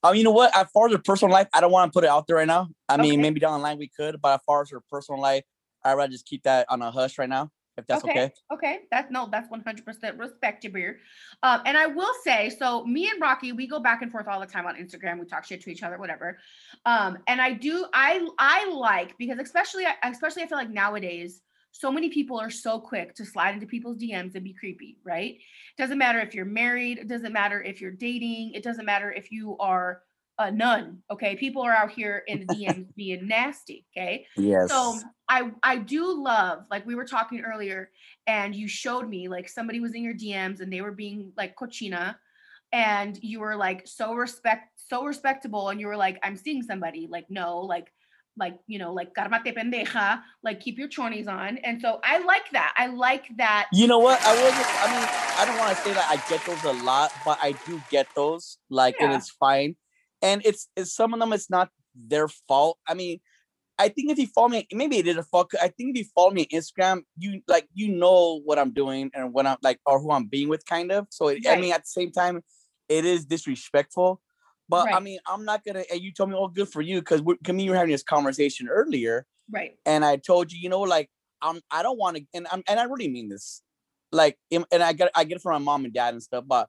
Um, 0.03 0.15
you 0.15 0.23
know 0.23 0.31
what? 0.31 0.55
As 0.55 0.67
far 0.71 0.85
as 0.87 0.91
her 0.93 0.99
personal 0.99 1.33
life, 1.33 1.47
I 1.53 1.61
don't 1.61 1.71
want 1.71 1.91
to 1.91 1.97
put 1.97 2.03
it 2.03 2.09
out 2.09 2.27
there 2.27 2.35
right 2.35 2.47
now. 2.47 2.67
I 2.87 2.97
mean, 2.97 3.21
maybe 3.21 3.39
down 3.39 3.53
the 3.53 3.63
line 3.63 3.79
we 3.79 3.89
could, 3.89 4.21
but 4.21 4.35
as 4.35 4.39
far 4.45 4.61
as 4.61 4.69
her 4.69 4.81
personal 4.91 5.19
life, 5.19 5.43
I'd 5.83 5.93
rather 5.93 6.11
just 6.11 6.27
keep 6.27 6.43
that 6.43 6.67
on 6.69 6.81
a 6.83 6.91
hush 6.91 7.17
right 7.17 7.29
now, 7.29 7.49
if 7.77 7.85
that's 7.87 8.03
okay. 8.03 8.31
Okay, 8.53 8.79
that's 8.91 9.11
no, 9.11 9.27
that's 9.31 9.49
100% 9.49 10.19
respect 10.19 10.71
beer. 10.71 10.99
Um, 11.43 11.61
and 11.65 11.77
I 11.77 11.87
will 11.87 12.13
say, 12.23 12.49
so 12.49 12.85
me 12.85 13.09
and 13.09 13.21
Rocky, 13.21 13.51
we 13.51 13.67
go 13.67 13.79
back 13.79 14.01
and 14.01 14.11
forth 14.11 14.27
all 14.27 14.39
the 14.39 14.45
time 14.45 14.65
on 14.65 14.75
Instagram. 14.75 15.19
We 15.19 15.25
talk 15.25 15.45
shit 15.45 15.61
to 15.61 15.71
each 15.71 15.83
other, 15.83 15.97
whatever. 15.97 16.37
Um, 16.85 17.17
and 17.27 17.41
I 17.41 17.53
do, 17.53 17.85
I, 17.93 18.25
I 18.39 18.69
like 18.69 19.17
because 19.17 19.39
especially, 19.39 19.83
especially, 20.03 20.43
I 20.43 20.47
feel 20.47 20.57
like 20.57 20.69
nowadays, 20.69 21.41
so 21.71 21.91
many 21.91 22.09
people 22.09 22.39
are 22.39 22.49
so 22.49 22.79
quick 22.79 23.13
to 23.15 23.25
slide 23.25 23.53
into 23.53 23.67
people's 23.67 23.97
DMs 23.97 24.35
and 24.35 24.45
be 24.45 24.53
creepy, 24.53 24.97
right? 25.03 25.37
Doesn't 25.77 25.97
matter 25.97 26.19
if 26.19 26.33
you're 26.33 26.45
married, 26.45 26.99
it 26.99 27.09
doesn't 27.09 27.33
matter 27.33 27.61
if 27.61 27.81
you're 27.81 27.91
dating, 27.91 28.53
it 28.53 28.63
doesn't 28.63 28.85
matter 28.85 29.11
if 29.11 29.29
you 29.29 29.57
are 29.57 30.01
Uh, 30.37 30.45
a 30.47 30.51
nun. 30.51 30.99
Okay, 31.11 31.35
people 31.35 31.61
are 31.61 31.71
out 31.71 31.91
here 31.91 32.23
in 32.27 32.39
the 32.47 32.47
DMs 32.47 32.87
being 32.95 33.27
nasty. 33.27 33.85
Okay, 33.95 34.25
Yes. 34.35 34.69
so 34.69 34.99
I 35.29 35.51
I 35.63 35.77
do 35.77 36.21
love 36.21 36.65
like 36.69 36.85
we 36.85 36.95
were 36.95 37.05
talking 37.05 37.41
earlier, 37.41 37.89
and 38.27 38.55
you 38.55 38.67
showed 38.67 39.07
me 39.07 39.27
like 39.27 39.49
somebody 39.49 39.79
was 39.79 39.93
in 39.93 40.03
your 40.03 40.13
DMs 40.13 40.59
and 40.59 40.71
they 40.71 40.81
were 40.81 40.91
being 40.91 41.31
like 41.37 41.55
cochina, 41.55 42.15
and 42.71 43.17
you 43.21 43.39
were 43.39 43.55
like 43.55 43.87
so 43.87 44.13
respect 44.13 44.69
so 44.75 45.05
respectable, 45.05 45.69
and 45.69 45.79
you 45.79 45.87
were 45.87 45.97
like 45.97 46.19
I'm 46.23 46.35
seeing 46.35 46.61
somebody 46.61 47.07
like 47.09 47.25
no 47.29 47.59
like 47.59 47.91
like 48.37 48.59
you 48.67 48.79
know, 48.79 48.93
like 48.93 49.13
"Cálmate 49.13 49.55
pendeja," 49.55 50.21
like 50.43 50.59
keep 50.59 50.77
your 50.77 50.89
chonies 50.89 51.27
on. 51.27 51.57
And 51.59 51.81
so 51.81 51.99
I 52.03 52.19
like 52.19 52.49
that. 52.51 52.73
I 52.77 52.87
like 52.87 53.25
that. 53.37 53.67
You 53.71 53.87
know 53.87 53.99
what? 53.99 54.21
I 54.21 54.33
wasn't. 54.33 54.67
I 54.83 54.87
mean, 54.91 55.07
I 55.39 55.45
don't 55.45 55.57
want 55.57 55.75
to 55.75 55.83
say 55.83 55.93
that 55.93 56.07
I 56.09 56.17
get 56.29 56.45
those 56.45 56.63
a 56.65 56.83
lot, 56.83 57.11
but 57.23 57.39
I 57.41 57.53
do 57.65 57.81
get 57.89 58.07
those. 58.15 58.57
Like, 58.69 58.95
and 58.99 59.13
it's 59.13 59.29
fine. 59.29 59.75
And 60.21 60.41
it's, 60.45 60.69
it's 60.75 60.93
some 60.93 61.13
of 61.13 61.19
them. 61.19 61.33
It's 61.33 61.49
not 61.49 61.69
their 61.95 62.27
fault. 62.27 62.77
I 62.87 62.93
mean, 62.93 63.19
I 63.77 63.89
think 63.89 64.11
if 64.11 64.17
you 64.17 64.27
follow 64.27 64.47
me, 64.47 64.67
maybe 64.71 64.97
it 64.97 65.07
is 65.07 65.17
a 65.17 65.23
fuck. 65.23 65.51
I 65.61 65.67
think 65.67 65.95
if 65.95 65.97
you 65.97 66.05
follow 66.15 66.31
me 66.31 66.47
on 66.51 66.59
Instagram, 66.59 67.01
you 67.17 67.41
like 67.47 67.67
you 67.73 67.89
know 67.89 68.39
what 68.45 68.57
I'm 68.57 68.71
doing 68.71 69.11
and 69.13 69.33
what 69.33 69.45
I'm 69.45 69.57
like 69.61 69.79
or 69.85 69.99
who 69.99 70.11
I'm 70.11 70.27
being 70.27 70.47
with, 70.47 70.65
kind 70.65 70.93
of. 70.93 71.07
So 71.09 71.27
it, 71.27 71.45
I 71.45 71.59
mean, 71.59 71.73
at 71.73 71.81
the 71.81 71.87
same 71.87 72.11
time, 72.11 72.41
it 72.87 73.03
is 73.03 73.25
disrespectful. 73.25 74.21
But 74.69 74.93
I 74.93 75.01
mean, 75.01 75.19
I'm 75.27 75.43
not 75.43 75.65
gonna. 75.65 75.83
And 75.91 75.99
you 75.99 76.13
told 76.13 76.29
me, 76.29 76.37
"Oh, 76.39 76.47
good 76.47 76.69
for 76.69 76.81
you," 76.81 77.01
because 77.01 77.21
we, 77.21 77.35
me, 77.51 77.63
you 77.63 77.71
were 77.71 77.75
having 77.75 77.91
this 77.91 78.01
conversation 78.01 78.69
earlier 78.69 79.25
Right. 79.51 79.77
and 79.85 80.03
I 80.03 80.17
told 80.17 80.51
you, 80.51 80.59
you 80.59 80.69
know, 80.69 80.81
like 80.81 81.09
I'm 81.41 81.61
I 81.69 81.83
don't 81.83 81.97
want 81.97 82.17
to, 82.17 82.23
and 82.33 82.47
I'm 82.51 82.63
and 82.67 82.79
I 82.79 82.83
really 82.83 83.07
mean 83.07 83.29
this, 83.29 83.61
like, 84.11 84.37
and 84.51 84.65
I 84.71 84.93
get 84.93 85.11
I 85.15 85.23
get 85.23 85.37
it 85.37 85.41
from 85.41 85.53
my 85.53 85.59
mom 85.59 85.85
and 85.85 85.93
dad 85.93 86.13
and 86.13 86.23
stuff, 86.23 86.45
but 86.47 86.67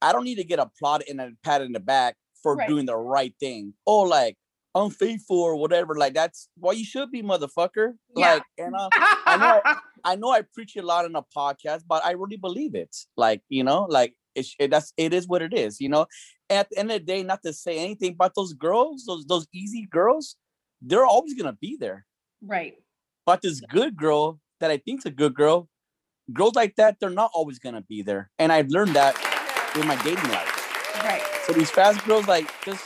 I 0.00 0.12
don't 0.12 0.24
need 0.24 0.36
to 0.36 0.44
get 0.44 0.58
applauded 0.58 1.08
and 1.08 1.20
a 1.20 1.32
pat 1.42 1.62
in 1.62 1.72
the 1.72 1.80
back 1.80 2.16
for 2.42 2.56
Right. 2.56 2.68
doing 2.68 2.86
the 2.86 2.96
right 2.96 3.34
thing. 3.40 3.74
Oh, 3.86 4.00
like 4.00 4.36
unfaithful 4.74 5.38
or 5.40 5.56
whatever. 5.56 5.94
Like 5.96 6.14
that's 6.14 6.48
why 6.56 6.72
you 6.72 6.84
should 6.84 7.10
be, 7.10 7.22
motherfucker. 7.22 7.92
Yeah. 8.16 8.34
Like, 8.34 8.42
and 8.58 8.74
uh, 8.74 8.88
I 9.26 9.36
know 9.36 9.74
I 10.04 10.16
know 10.16 10.30
I 10.30 10.42
preach 10.42 10.76
a 10.76 10.82
lot 10.82 11.04
in 11.04 11.14
a 11.14 11.22
podcast, 11.36 11.82
but 11.86 12.04
I 12.04 12.12
really 12.12 12.36
believe 12.38 12.74
it. 12.74 12.94
Like, 13.16 13.42
you 13.48 13.64
know, 13.64 13.86
like 13.88 14.14
it's 14.34 14.54
it, 14.58 14.70
that's 14.70 14.92
it 14.96 15.12
is 15.14 15.28
what 15.28 15.42
it 15.42 15.52
is, 15.54 15.80
you 15.80 15.88
know. 15.88 16.06
At 16.50 16.68
the 16.70 16.78
end 16.78 16.90
of 16.90 17.00
the 17.00 17.04
day, 17.06 17.22
not 17.22 17.42
to 17.44 17.52
say 17.52 17.78
anything, 17.78 18.14
but 18.18 18.32
those 18.34 18.52
girls, 18.54 19.04
those 19.06 19.24
those 19.26 19.46
easy 19.54 19.86
girls, 19.90 20.36
they're 20.80 21.06
always 21.06 21.34
gonna 21.34 21.56
be 21.60 21.76
there. 21.78 22.06
right. 22.42 22.74
But 23.24 23.40
this 23.42 23.60
good 23.60 23.96
girl 23.96 24.40
that 24.58 24.70
I 24.72 24.78
think's 24.78 25.06
a 25.06 25.10
good 25.10 25.34
girl, 25.34 25.68
girls 26.32 26.56
like 26.56 26.74
that, 26.76 26.96
they're 26.98 27.08
not 27.10 27.30
always 27.34 27.58
gonna 27.60 27.82
be 27.82 28.02
there. 28.02 28.30
And 28.38 28.50
I've 28.50 28.68
learned 28.68 28.94
that 28.96 29.14
in 29.76 29.86
my 29.86 29.94
dating 30.02 30.28
life. 30.30 30.50
Right. 31.04 31.22
So 31.46 31.52
these 31.52 31.70
fast 31.70 32.04
girls, 32.04 32.28
like, 32.28 32.48
just 32.64 32.84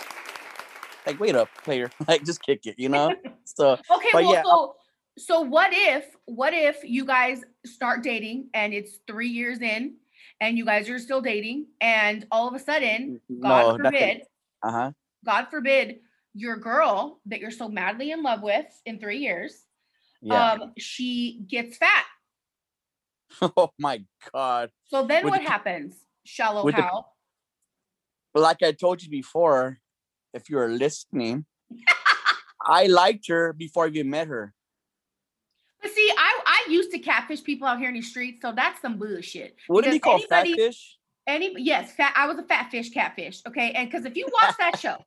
like 1.06 1.20
wait 1.20 1.34
up, 1.36 1.48
player, 1.62 1.90
like 2.08 2.24
just 2.24 2.42
kick 2.42 2.66
it, 2.66 2.78
you 2.78 2.88
know. 2.88 3.14
So 3.44 3.72
Okay, 3.72 4.08
But 4.12 4.24
well, 4.24 4.32
yeah, 4.32 4.42
so 4.42 4.76
so 5.18 5.40
what 5.40 5.70
if 5.72 6.06
what 6.26 6.52
if 6.54 6.82
you 6.84 7.04
guys 7.04 7.42
start 7.64 8.02
dating 8.02 8.48
and 8.54 8.72
it's 8.74 8.98
three 9.06 9.28
years 9.28 9.60
in 9.60 9.96
and 10.40 10.58
you 10.58 10.64
guys 10.64 10.88
are 10.90 10.98
still 10.98 11.20
dating 11.22 11.66
and 11.80 12.26
all 12.30 12.48
of 12.48 12.54
a 12.54 12.58
sudden, 12.58 13.20
God 13.40 13.76
forbid, 13.76 14.22
Uh 14.62 14.70
huh. 14.70 14.90
God 15.24 15.46
forbid, 15.50 16.00
your 16.34 16.56
girl 16.56 17.20
that 17.26 17.40
you're 17.40 17.50
so 17.50 17.68
madly 17.68 18.10
in 18.10 18.22
love 18.22 18.42
with 18.42 18.66
in 18.84 18.98
three 18.98 19.18
years, 19.18 19.64
Yeah. 20.22 20.52
um, 20.52 20.72
she 20.78 21.42
gets 21.48 21.76
fat. 21.78 22.04
oh 23.56 23.70
my 23.78 24.02
god. 24.32 24.70
So 24.86 25.06
then 25.06 25.24
With 25.24 25.32
what 25.32 25.42
the- 25.42 25.48
happens? 25.50 25.94
Shallow 26.24 26.64
with 26.64 26.76
the-? 26.76 27.02
But 28.36 28.42
like 28.42 28.62
I 28.62 28.72
told 28.72 29.02
you 29.02 29.08
before, 29.08 29.78
if 30.34 30.50
you're 30.50 30.68
listening, 30.68 31.46
I 32.60 32.84
liked 32.84 33.28
her 33.28 33.54
before 33.54 33.86
I 33.86 33.88
even 33.88 34.10
met 34.10 34.28
her. 34.28 34.52
But 35.80 35.90
see, 35.92 36.12
I 36.14 36.40
I 36.44 36.70
used 36.70 36.90
to 36.90 36.98
catfish 36.98 37.42
people 37.42 37.66
out 37.66 37.78
here 37.78 37.88
in 37.88 37.94
the 37.94 38.02
streets, 38.02 38.42
so 38.42 38.52
that's 38.52 38.82
some 38.82 38.98
bullshit. 38.98 39.56
Wouldn't 39.70 39.90
he 39.90 39.98
Because 40.00 40.26
call 40.28 40.38
anybody- 40.38 40.54
fatfish? 40.68 40.80
Any 41.26 41.54
yes, 41.56 41.92
fat. 41.92 42.12
I 42.14 42.26
was 42.26 42.36
a 42.38 42.42
fat 42.42 42.70
fish 42.70 42.90
catfish. 42.90 43.40
Okay, 43.48 43.70
and 43.72 43.88
because 43.90 44.04
if 44.04 44.14
you 44.16 44.28
watch 44.42 44.54
that 44.58 44.78
show, 44.84 44.98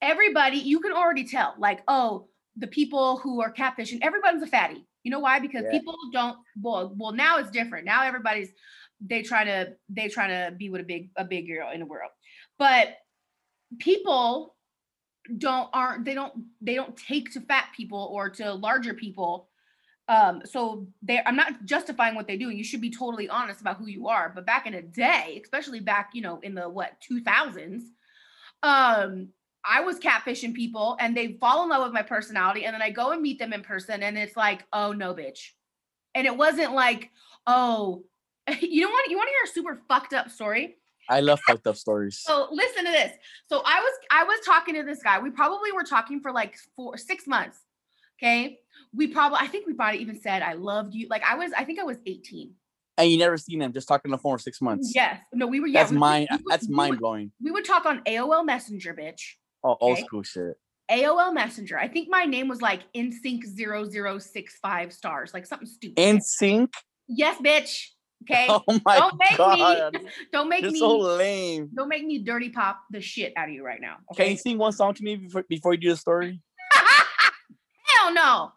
everybody 0.00 0.56
you 0.56 0.80
can 0.80 0.92
already 0.92 1.24
tell, 1.24 1.54
like, 1.58 1.82
oh, 1.86 2.28
the 2.56 2.66
people 2.66 3.18
who 3.18 3.42
are 3.42 3.52
catfishing, 3.52 3.98
everyone's 4.00 4.42
a 4.42 4.46
fatty. 4.46 4.86
You 5.02 5.10
know 5.10 5.20
why? 5.20 5.38
Because 5.38 5.64
Yeah. 5.64 5.70
people 5.72 5.96
don't. 6.14 6.38
Well, 6.62 6.94
well, 6.96 7.12
now 7.12 7.36
it's 7.36 7.50
different. 7.50 7.84
Now 7.84 8.04
everybody's 8.04 8.48
they 9.06 9.20
try 9.22 9.44
to 9.44 9.74
they 9.90 10.08
try 10.08 10.28
to 10.28 10.54
be 10.56 10.70
with 10.70 10.80
a 10.80 10.84
big 10.84 11.10
a 11.16 11.24
big 11.26 11.46
girl 11.46 11.68
in 11.74 11.80
the 11.80 11.86
world, 11.86 12.10
but 12.58 12.96
people 13.78 14.54
don't 15.38 15.68
aren't 15.72 16.04
they 16.04 16.14
don't 16.14 16.32
they 16.60 16.74
don't 16.74 16.96
take 16.96 17.32
to 17.32 17.40
fat 17.40 17.68
people 17.76 18.10
or 18.12 18.28
to 18.28 18.52
larger 18.52 18.94
people. 18.94 19.48
Um 20.06 20.42
so 20.44 20.86
they 21.02 21.22
i'm 21.24 21.34
not 21.34 21.64
justifying 21.64 22.14
what 22.14 22.26
they 22.26 22.36
do 22.36 22.50
you 22.50 22.62
should 22.62 22.82
be 22.82 22.90
totally 22.90 23.26
honest 23.26 23.62
about 23.62 23.78
who 23.78 23.86
you 23.86 24.06
are 24.08 24.30
but 24.34 24.44
back 24.44 24.66
in 24.66 24.74
a 24.74 24.82
day 24.82 25.40
especially 25.42 25.80
back 25.80 26.10
you 26.12 26.20
know 26.20 26.40
in 26.42 26.54
the 26.54 26.68
what 26.68 26.92
2000s 27.10 27.80
um 28.62 29.28
i 29.64 29.80
was 29.80 29.98
catfishing 29.98 30.52
people 30.52 30.98
and 31.00 31.16
they 31.16 31.38
fall 31.40 31.62
in 31.62 31.70
love 31.70 31.84
with 31.84 31.94
my 31.94 32.02
personality 32.02 32.66
and 32.66 32.74
then 32.74 32.82
i 32.82 32.90
go 32.90 33.12
and 33.12 33.22
meet 33.22 33.38
them 33.38 33.54
in 33.54 33.62
person 33.62 34.02
and 34.02 34.18
it's 34.18 34.36
like 34.36 34.66
oh 34.74 34.92
no 34.92 35.14
bitch. 35.14 35.52
And 36.14 36.26
it 36.26 36.36
wasn't 36.36 36.74
like 36.74 37.10
oh 37.46 38.04
you 38.60 38.82
know 38.82 38.90
what 38.90 39.08
you 39.08 39.16
want 39.16 39.28
to 39.28 39.32
hear 39.32 39.44
a 39.46 39.54
super 39.54 39.80
fucked 39.88 40.12
up 40.12 40.28
story 40.28 40.76
I 41.08 41.20
love 41.20 41.40
fucked 41.46 41.66
up 41.66 41.76
stories. 41.76 42.18
so 42.18 42.48
listen 42.50 42.84
to 42.84 42.90
this. 42.90 43.12
So 43.48 43.62
I 43.64 43.80
was 43.80 43.92
I 44.10 44.24
was 44.24 44.40
talking 44.44 44.74
to 44.76 44.82
this 44.82 45.02
guy. 45.02 45.18
We 45.20 45.30
probably 45.30 45.72
were 45.72 45.84
talking 45.84 46.20
for 46.20 46.32
like 46.32 46.56
four 46.76 46.96
six 46.96 47.26
months. 47.26 47.58
Okay. 48.18 48.58
We 48.94 49.08
probably 49.08 49.38
I 49.40 49.46
think 49.48 49.66
we 49.66 49.74
probably 49.74 50.00
even 50.00 50.20
said 50.20 50.42
I 50.42 50.54
loved 50.54 50.94
you. 50.94 51.06
Like 51.08 51.22
I 51.24 51.34
was 51.36 51.52
I 51.56 51.64
think 51.64 51.78
I 51.80 51.84
was 51.84 51.98
18. 52.06 52.52
and 52.96 53.10
you 53.10 53.18
never 53.18 53.36
seen 53.36 53.60
him, 53.60 53.72
just 53.72 53.88
talking 53.88 54.10
on 54.10 54.12
the 54.12 54.18
phone 54.22 54.36
for 54.38 54.42
six 54.42 54.60
months. 54.60 54.92
Yes. 54.94 55.20
No, 55.32 55.46
we 55.46 55.60
were 55.60 55.66
yeah. 55.66 55.80
That's 55.82 55.92
we, 55.92 55.98
mind 55.98 56.28
we 56.30 56.36
would- 56.36 56.44
that's 56.48 56.68
we 56.68 56.74
mind 56.74 56.90
would- 56.90 57.00
blowing. 57.00 57.32
We 57.42 57.50
would 57.50 57.64
talk 57.64 57.86
on 57.86 58.02
AOL 58.04 58.44
Messenger, 58.46 58.94
bitch. 58.94 59.20
Oh, 59.62 59.76
old 59.80 59.98
school 59.98 60.22
shit. 60.22 60.54
AOL 60.90 61.32
Messenger. 61.34 61.78
I 61.78 61.88
think 61.88 62.08
my 62.10 62.24
name 62.24 62.46
was 62.48 62.60
like 62.62 62.82
InSync 62.94 63.42
0065 64.20 64.92
stars, 64.92 65.32
like 65.34 65.46
something 65.46 65.66
stupid. 65.66 65.96
NSYNC. 65.96 66.72
yes, 67.08 67.38
bitch. 67.40 67.86
Okay. 68.30 68.46
Oh 68.48 68.62
my 68.84 68.96
Don't 68.98 69.18
make 69.18 69.36
god. 69.38 69.92
me 69.94 70.00
don't 70.32 70.48
make 70.48 70.62
You're 70.62 70.72
me 70.72 70.78
so 70.78 70.98
lame. 70.98 71.70
don't 71.74 71.88
make 71.88 72.04
me 72.04 72.18
dirty 72.18 72.48
pop 72.50 72.80
the 72.90 73.00
shit 73.00 73.32
out 73.36 73.48
of 73.48 73.54
you 73.54 73.64
right 73.64 73.80
now. 73.80 73.96
Can 74.14 74.24
Okay. 74.24 74.30
you 74.32 74.36
sing 74.36 74.58
one 74.58 74.72
song 74.72 74.94
to 74.94 75.02
me 75.02 75.16
before 75.16 75.44
before 75.48 75.74
you 75.74 75.80
do 75.80 75.90
the 75.90 75.96
story? 75.96 76.40
Hell 76.72 78.12
no. 78.14 78.52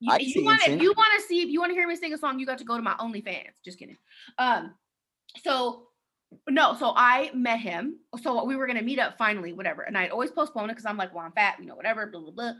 You, 0.00 0.12
I 0.12 0.18
can 0.18 0.28
you 0.28 0.44
want 0.44 0.62
if 0.68 0.80
you 0.82 0.92
want 0.96 1.08
to 1.20 1.26
see 1.26 1.40
if 1.42 1.48
you 1.48 1.60
want 1.60 1.70
to 1.70 1.74
hear 1.74 1.86
me 1.88 1.96
sing 1.96 2.12
a 2.12 2.18
song, 2.18 2.38
you 2.38 2.46
got 2.46 2.58
to 2.58 2.64
go 2.64 2.76
to 2.76 2.82
my 2.82 2.94
OnlyFans. 2.94 3.50
Just 3.64 3.78
kidding. 3.78 3.96
Um, 4.38 4.74
so 5.42 5.88
no, 6.48 6.74
so 6.74 6.92
I 6.96 7.30
met 7.34 7.60
him. 7.60 7.98
So 8.22 8.44
we 8.44 8.56
were 8.56 8.66
gonna 8.66 8.82
meet 8.82 8.98
up 8.98 9.16
finally, 9.16 9.52
whatever. 9.52 9.82
And 9.82 9.96
I'd 9.96 10.10
always 10.10 10.30
postpone 10.30 10.64
it 10.70 10.74
because 10.74 10.86
I'm 10.86 10.96
like, 10.96 11.14
well, 11.14 11.24
I'm 11.24 11.32
fat, 11.32 11.56
you 11.60 11.66
know, 11.66 11.76
whatever, 11.76 12.06
blah 12.06 12.20
blah 12.20 12.30
blah. 12.32 12.52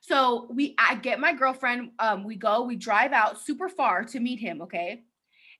So 0.00 0.46
we, 0.52 0.74
I 0.78 0.94
get 0.96 1.18
my 1.20 1.32
girlfriend. 1.32 1.90
Um, 1.98 2.22
we 2.24 2.36
go, 2.36 2.62
we 2.62 2.76
drive 2.76 3.12
out 3.12 3.40
super 3.40 3.68
far 3.68 4.04
to 4.04 4.20
meet 4.20 4.38
him. 4.38 4.62
Okay. 4.62 5.02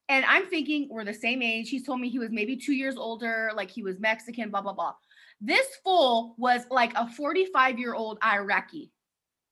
And 0.08 0.24
I'm 0.24 0.46
thinking 0.46 0.88
we're 0.90 1.04
the 1.04 1.14
same 1.14 1.42
age. 1.42 1.68
He's 1.68 1.84
told 1.84 2.00
me 2.00 2.08
he 2.08 2.18
was 2.18 2.30
maybe 2.30 2.56
two 2.56 2.72
years 2.72 2.96
older, 2.96 3.50
like 3.54 3.70
he 3.70 3.82
was 3.82 3.98
Mexican, 3.98 4.50
blah 4.50 4.60
blah 4.60 4.72
blah. 4.72 4.94
This 5.40 5.66
fool 5.84 6.34
was 6.38 6.62
like 6.70 6.92
a 6.94 7.08
45 7.10 7.78
year 7.78 7.94
old 7.94 8.18
Iraqi. 8.24 8.92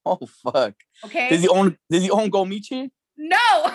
Oh 0.06 0.20
fuck. 0.42 0.74
Okay. 1.04 1.28
Does 1.28 1.42
he 1.42 1.48
own 1.48 1.76
does 1.90 2.02
he 2.02 2.10
own 2.10 2.30
Gomichi? 2.30 2.90
No. 3.16 3.72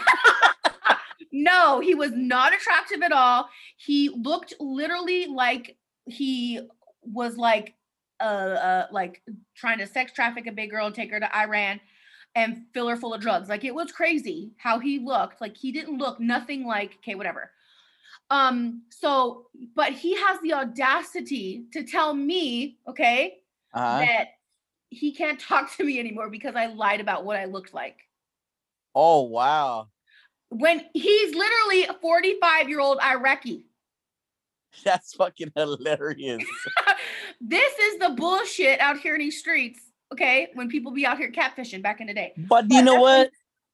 no, 1.32 1.80
he 1.80 1.96
was 1.96 2.12
not 2.14 2.54
attractive 2.54 3.02
at 3.02 3.12
all. 3.12 3.50
He 3.78 4.10
looked 4.10 4.54
literally 4.60 5.28
like 5.28 5.78
he 6.06 6.62
was 7.02 7.38
like 7.38 7.76
uh, 8.20 8.24
uh 8.24 8.88
like 8.92 9.22
trying 9.56 9.80
to 9.80 9.88
sex 9.88 10.14
traffic 10.14 10.48
a 10.48 10.52
big 10.52 10.72
girl 10.72 10.86
and 10.86 10.96
take 10.96 11.12
her 11.12 11.20
to 11.20 11.36
Iran 11.36 11.80
and 12.36 12.66
fill 12.74 12.88
her 12.88 12.96
full 12.96 13.14
of 13.14 13.22
drugs. 13.22 13.50
Like 13.50 13.64
it 13.66 13.74
was 13.74 13.92
crazy 13.92 14.52
how 14.58 14.80
he 14.80 15.00
looked. 15.00 15.42
Like 15.42 15.58
he 15.58 15.72
didn't 15.72 15.98
look 15.98 16.20
nothing 16.20 16.66
like 16.66 16.96
okay, 16.98 17.16
whatever. 17.16 17.52
Um 18.30 18.84
so 18.90 19.48
but 19.76 19.94
he 19.94 20.16
has 20.16 20.40
the 20.42 20.54
audacity 20.54 21.66
to 21.74 21.84
tell 21.84 22.14
me, 22.14 22.78
okay, 22.88 23.40
Uh-huh. 23.74 24.00
that 24.00 24.28
he 24.90 25.14
can't 25.14 25.40
talk 25.50 25.76
to 25.78 25.84
me 25.84 26.00
anymore 26.00 26.30
because 26.30 26.56
I 26.56 26.68
lied 26.68 27.02
about 27.02 27.26
what 27.26 27.38
I 27.38 27.46
looked 27.46 27.74
like 27.74 27.98
Oh 28.96 29.22
wow. 29.24 29.90
when 30.50 30.86
he's 30.94 31.36
literally 31.36 31.84
a 31.86 31.94
45 31.94 32.70
year 32.70 32.80
old 32.80 33.00
Iraqi. 33.04 33.66
That's 34.86 35.14
fucking 35.16 35.52
hilarious. 35.56 36.44
this 37.42 37.74
is 37.80 38.00
the 38.00 38.10
bullshit 38.12 38.80
out 38.80 39.00
here 39.00 39.16
in 39.16 39.20
these 39.20 39.40
streets. 39.40 39.80
Okay, 40.14 40.48
when 40.56 40.70
people 40.70 40.92
be 40.92 41.06
out 41.06 41.18
here 41.18 41.32
catfishing 41.32 41.84
back 41.84 42.02
in 42.02 42.08
the 42.08 42.14
day. 42.14 42.34
But 42.38 42.66
you 42.70 42.82
know 42.82 42.96
what? 43.00 43.30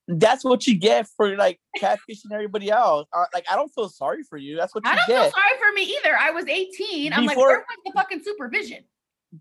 That's 0.07 0.43
what 0.43 0.67
you 0.67 0.77
get 0.77 1.07
for 1.17 1.35
like 1.35 1.59
catfishing 1.81 2.31
everybody 2.31 2.69
else. 2.69 3.07
Uh, 3.13 3.25
Like 3.33 3.45
I 3.51 3.55
don't 3.55 3.69
feel 3.73 3.89
sorry 3.89 4.21
for 4.23 4.37
you. 4.37 4.55
That's 4.57 4.75
what 4.75 4.85
you 4.85 4.91
I 4.91 4.95
don't 4.97 5.05
feel 5.07 5.15
sorry 5.31 5.57
for 5.59 5.73
me 5.73 5.83
either. 5.97 6.15
I 6.17 6.31
was 6.31 6.45
18. 6.47 7.13
I'm 7.13 7.25
like, 7.25 7.35
Before- 7.35 7.47
where 7.47 7.57
was 7.59 7.77
the 7.85 7.91
fucking 7.93 8.21
supervision? 8.23 8.83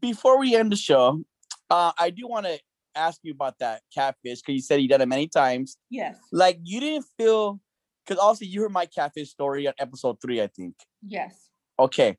Before 0.01 0.39
we 0.39 0.55
end 0.57 0.73
the 0.73 0.77
show, 0.77 1.23
uh, 1.71 1.93
I 1.99 2.11
do 2.11 2.27
want 2.27 2.47
to 2.47 2.59
ask 2.97 3.21
you 3.23 3.33
about 3.33 3.59
that 3.59 3.83
catfish 3.93 4.41
because 4.41 4.55
you 4.55 4.61
said 4.61 4.81
you 4.81 4.89
done 4.89 5.01
it 5.01 5.07
many 5.09 5.29
times. 5.29 5.77
Yes, 5.91 6.17
Like 6.33 6.59
you 6.63 6.81
didn't 6.81 7.07
feel 7.19 7.61
because 8.07 8.19
also 8.21 8.45
you 8.45 8.63
heard 8.63 8.73
my 8.73 8.87
catfish 8.87 9.31
story 9.31 9.67
on 9.67 9.75
episode 9.79 10.21
three, 10.23 10.41
I 10.41 10.47
think. 10.47 10.75
yes. 11.07 11.49
Okay. 11.79 12.17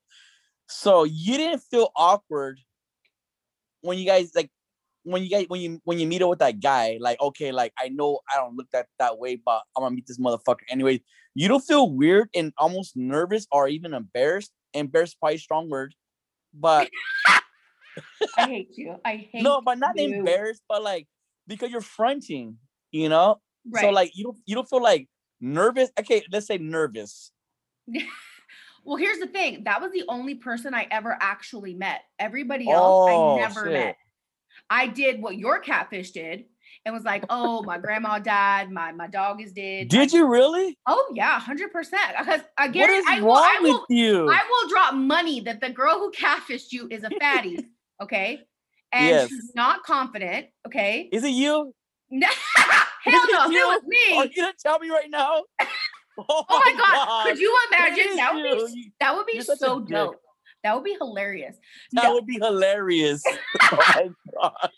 So 0.67 1.03
you 1.05 1.37
didn't 1.37 1.61
feel 1.71 1.91
awkward 1.95 2.59
when 3.81 3.97
you 3.97 4.05
guys 4.05 4.31
like 4.35 4.49
when 5.05 5.23
you 5.23 5.29
get 5.29 5.49
when 5.49 5.61
you 5.61 5.79
when 5.83 5.99
you 5.99 6.07
meet 6.07 6.21
up 6.21 6.29
with 6.29 6.39
that 6.39 6.59
guy, 6.59 6.97
like 6.99 7.21
okay, 7.21 7.51
like 7.51 7.71
I 7.79 7.89
know 7.89 8.19
I 8.31 8.37
don't 8.37 8.55
look 8.55 8.69
that 8.71 8.87
that 8.99 9.17
way, 9.19 9.35
but 9.35 9.61
I'm 9.77 9.83
gonna 9.83 9.95
meet 9.95 10.07
this 10.07 10.19
motherfucker 10.19 10.65
anyway. 10.69 11.01
You 11.35 11.47
don't 11.47 11.61
feel 11.61 11.91
weird 11.91 12.29
and 12.35 12.51
almost 12.57 12.97
nervous 12.97 13.47
or 13.51 13.67
even 13.67 13.93
embarrassed. 13.93 14.51
Embarrassed 14.73 15.17
probably 15.19 15.35
a 15.35 15.39
strong 15.39 15.69
word, 15.69 15.93
but 16.53 16.89
I 18.37 18.45
hate 18.47 18.71
you. 18.75 18.95
I 19.05 19.27
hate 19.31 19.43
no, 19.43 19.61
but 19.61 19.77
not 19.77 19.97
you. 19.97 20.17
embarrassed, 20.19 20.63
but 20.67 20.83
like 20.83 21.07
because 21.47 21.71
you're 21.71 21.81
fronting, 21.81 22.57
you 22.91 23.07
know. 23.07 23.39
Right. 23.71 23.81
So 23.81 23.89
like 23.89 24.11
you 24.15 24.25
don't 24.25 24.37
you 24.45 24.55
don't 24.55 24.67
feel 24.67 24.81
like 24.81 25.07
nervous. 25.39 25.91
Okay, 25.99 26.23
let's 26.31 26.47
say 26.47 26.57
nervous. 26.57 27.31
well, 28.83 28.97
here's 28.97 29.19
the 29.19 29.27
thing. 29.27 29.63
That 29.65 29.81
was 29.81 29.91
the 29.91 30.03
only 30.07 30.35
person 30.35 30.73
I 30.73 30.87
ever 30.89 31.15
actually 31.21 31.75
met. 31.75 32.01
Everybody 32.17 32.69
else 32.69 33.05
Oh, 33.05 33.07
I 33.07 33.37
never 33.37 33.65
shit. 33.65 33.73
met. 33.73 33.95
I 34.69 34.87
did 34.87 35.21
what 35.21 35.37
your 35.37 35.59
catfish 35.59 36.11
did 36.11 36.45
and 36.85 36.93
was 36.93 37.03
like, 37.03 37.23
oh, 37.29 37.63
my 37.63 37.77
grandma 37.77 38.19
died, 38.19 38.71
my 38.71 38.91
my 38.91 39.07
dog 39.07 39.41
is 39.41 39.51
dead. 39.53 39.87
Did 39.89 40.11
you 40.13 40.27
really? 40.27 40.77
Oh 40.87 41.11
yeah, 41.15 41.39
hundred 41.39 41.71
percent. 41.71 42.01
Because 42.17 42.41
again, 42.59 42.89
is 42.89 43.05
I 43.07 43.19
wrong 43.19 43.25
will, 43.25 43.35
I 43.37 43.59
with 43.61 43.71
will, 43.71 43.85
you? 43.89 44.27
I 44.29 44.41
will 44.49 44.69
drop 44.69 44.93
money 44.95 45.41
that 45.41 45.61
the 45.61 45.69
girl 45.69 45.99
who 45.99 46.11
catfished 46.11 46.71
you 46.71 46.87
is 46.89 47.03
a 47.03 47.09
fatty. 47.19 47.57
okay, 48.01 48.41
and 48.91 49.07
Yes. 49.09 49.29
she's 49.29 49.51
not 49.55 49.83
confident. 49.83 50.47
Okay, 50.67 51.09
Is 51.11 51.23
it 51.23 51.29
you? 51.29 51.73
No- 52.11 52.27
hell 53.03 53.21
no, 53.31 53.49
You? 53.49 53.57
it 53.57 53.67
was 53.67 53.81
Are 53.83 53.87
me. 54.25 54.31
you 54.35 54.41
gonna 54.41 54.53
tell 54.63 54.79
me 54.79 54.89
right 54.89 55.09
now? 55.09 55.43
Oh, 56.17 56.45
Oh 56.47 56.61
my 56.65 56.73
god, 56.77 57.27
could 57.27 57.39
you 57.39 57.57
imagine? 57.67 58.15
That 58.15 58.33
would 58.35 58.43
be 58.43 58.49
you. 58.49 58.67
You- 58.73 58.91
that 59.01 59.15
would 59.17 59.25
be 59.25 59.33
You're 59.33 59.43
so 59.43 59.81
dope. 59.81 60.15
That 60.63 60.73
would 60.75 60.83
be 60.85 60.95
hilarious. 60.99 61.57
That 61.91 62.05
No, 62.05 62.13
would 62.13 62.25
be 62.25 62.35
hilarious. 62.41 63.21
oh 63.73 64.13
god. 64.41 64.69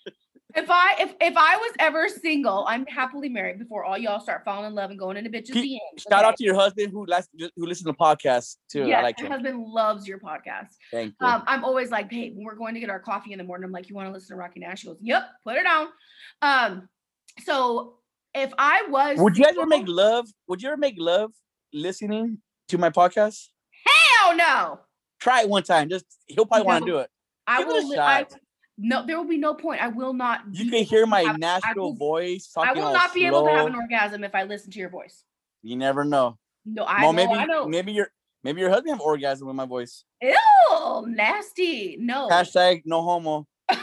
if 0.56 0.66
I 0.70 0.96
if 1.00 1.14
if 1.22 1.36
I 1.38 1.58
was 1.58 1.72
ever 1.80 2.08
single, 2.10 2.66
I'm 2.68 2.86
happily 2.88 3.30
married 3.30 3.60
before 3.60 3.84
all 3.84 3.98
y'all 3.98 4.20
start 4.20 4.44
falling 4.46 4.66
in 4.68 4.76
love 4.76 4.90
and 4.90 4.98
going 5.00 5.18
into 5.18 5.30
bitches. 5.30 5.54
Keep- 5.54 5.80
DMs, 5.82 6.04
Shout 6.10 6.24
out 6.24 6.38
to 6.38 6.44
your 6.44 6.56
husband 6.56 6.92
who 6.92 7.06
last 7.06 7.30
who 7.38 7.66
listens 7.66 7.86
to 7.86 7.92
the 7.92 7.94
podcast 7.94 8.58
too. 8.70 8.88
Yes, 8.88 9.00
I 9.00 9.02
like 9.04 9.20
my 9.20 9.26
him. 9.26 9.32
husband 9.32 9.64
loves 9.66 10.08
your 10.08 10.20
podcast. 10.20 10.70
Thank 10.92 11.16
you. 11.20 11.28
Um, 11.28 11.44
I'm 11.48 11.64
always 11.64 11.92
like, 11.92 12.10
babe, 12.10 12.36
when 12.36 12.46
we're 12.46 12.56
going 12.56 12.74
to 12.74 12.80
get 12.80 12.90
our 12.90 13.00
coffee 13.00 13.34
in 13.34 13.38
the 13.38 13.44
morning, 13.44 13.66
I'm 13.66 13.72
like, 13.72 13.90
you 13.90 13.96
want 13.96 14.08
to 14.08 14.14
listen 14.14 14.36
to 14.36 14.40
Rocky 14.40 14.60
Nash? 14.62 14.80
She 14.82 14.88
goes, 14.88 14.98
Yep, 15.02 15.24
put 15.44 15.56
it 15.58 15.66
on. 15.68 15.88
Um, 16.42 16.90
so 17.44 17.96
if 18.34 18.52
I 18.58 18.84
was 18.90 19.18
would 19.20 19.38
you 19.38 19.46
ever 19.46 19.66
make 19.66 19.88
love? 19.88 20.28
Would 20.48 20.62
you 20.62 20.70
ever 20.70 20.78
make 20.78 20.96
love 20.98 21.32
listening 21.74 22.40
to 22.70 22.78
my 22.78 22.90
podcast? 22.90 23.48
hell 23.86 24.36
no. 24.36 24.80
Try 25.20 25.42
it 25.42 25.50
one 25.50 25.64
time. 25.64 25.90
Just 25.90 26.06
he'll 26.28 26.46
probably 26.46 26.66
want 26.66 26.86
to 26.86 26.92
do 26.92 26.98
it. 27.00 27.10
I 27.48 27.60
Give 27.60 27.68
will 27.68 28.00
I. 28.00 28.26
no, 28.78 29.06
there 29.06 29.18
will 29.18 29.28
be 29.28 29.38
no 29.38 29.54
point. 29.54 29.82
I 29.82 29.88
will 29.88 30.14
not 30.14 30.42
You 30.52 30.70
can 30.70 30.84
hear 30.84 31.06
my 31.06 31.22
have- 31.22 31.40
natural 31.40 31.90
will- 31.92 31.96
voice 31.96 32.52
I 32.56 32.74
will 32.74 32.94
not 32.94 33.14
be 33.14 33.26
able 33.26 33.46
to 33.46 33.52
have 33.52 33.66
an 33.68 33.76
orgasm 33.76 34.24
if 34.24 34.36
I 34.36 34.44
listen 34.44 34.72
to 34.72 34.80
your 34.80 34.90
voice. 34.90 35.24
You 35.64 35.76
never 35.76 36.04
know. 36.06 36.38
No, 36.66 36.84
I 36.84 37.02
well, 37.02 37.14
know, 37.14 37.16
maybe 37.28 37.40
I 37.40 37.46
know. 37.46 37.66
maybe 37.68 37.92
your 37.94 38.12
maybe 38.44 38.62
your 38.62 38.70
husband 38.70 38.92
have 38.92 39.02
orgasm 39.02 39.48
with 39.48 39.56
my 39.56 39.66
voice. 39.66 40.04
Ew, 40.22 41.06
nasty. 41.08 41.98
No. 42.00 42.28
Hashtag 42.30 42.84
no 42.86 43.02
homo. 43.02 43.48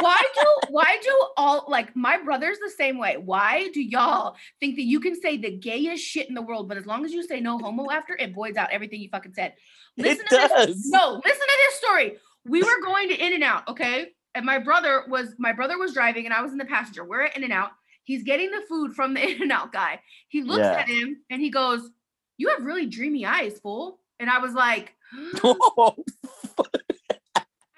why 0.00 0.20
do 0.34 0.46
why 0.68 0.98
do 1.02 1.26
all 1.36 1.64
like 1.68 1.94
my 1.96 2.18
brother's 2.22 2.58
the 2.58 2.70
same 2.76 2.98
way? 2.98 3.16
Why 3.16 3.68
do 3.72 3.80
y'all 3.80 4.36
think 4.60 4.76
that 4.76 4.82
you 4.82 5.00
can 5.00 5.18
say 5.20 5.36
the 5.36 5.50
gayest 5.56 6.04
shit 6.04 6.28
in 6.28 6.34
the 6.34 6.42
world, 6.42 6.68
but 6.68 6.76
as 6.76 6.86
long 6.86 7.04
as 7.04 7.12
you 7.12 7.22
say 7.22 7.40
no 7.40 7.58
homo 7.58 7.90
after, 7.90 8.14
it 8.16 8.34
voids 8.34 8.56
out 8.58 8.70
everything 8.72 9.00
you 9.00 9.08
fucking 9.08 9.32
said? 9.34 9.54
Listen 9.96 10.26
it 10.26 10.28
to 10.30 10.36
this. 10.36 10.66
does. 10.66 10.86
No, 10.90 11.12
listen 11.24 11.40
to 11.40 11.58
this 11.68 11.74
story. 11.76 12.16
We 12.48 12.62
were 12.62 12.80
going 12.82 13.08
to 13.08 13.14
In-N-Out, 13.16 13.68
okay? 13.68 14.08
And 14.34 14.44
my 14.44 14.58
brother 14.58 15.04
was 15.08 15.34
my 15.38 15.52
brother 15.52 15.78
was 15.78 15.92
driving 15.94 16.26
and 16.26 16.34
I 16.34 16.42
was 16.42 16.52
in 16.52 16.58
the 16.58 16.64
passenger. 16.64 17.04
We're 17.04 17.22
at 17.22 17.36
In-N-Out. 17.36 17.70
He's 18.04 18.22
getting 18.22 18.50
the 18.50 18.62
food 18.68 18.92
from 18.94 19.14
the 19.14 19.22
In-N-Out 19.30 19.72
guy. 19.72 20.00
He 20.28 20.42
looks 20.42 20.60
Yeah. 20.60 20.78
at 20.78 20.88
him 20.88 21.22
and 21.30 21.40
he 21.40 21.50
goes, 21.50 21.90
"You 22.36 22.48
have 22.50 22.64
really 22.64 22.86
dreamy 22.86 23.24
eyes, 23.26 23.58
fool." 23.60 24.00
And 24.20 24.30
I 24.30 24.38
was 24.38 24.52
like, 24.52 24.94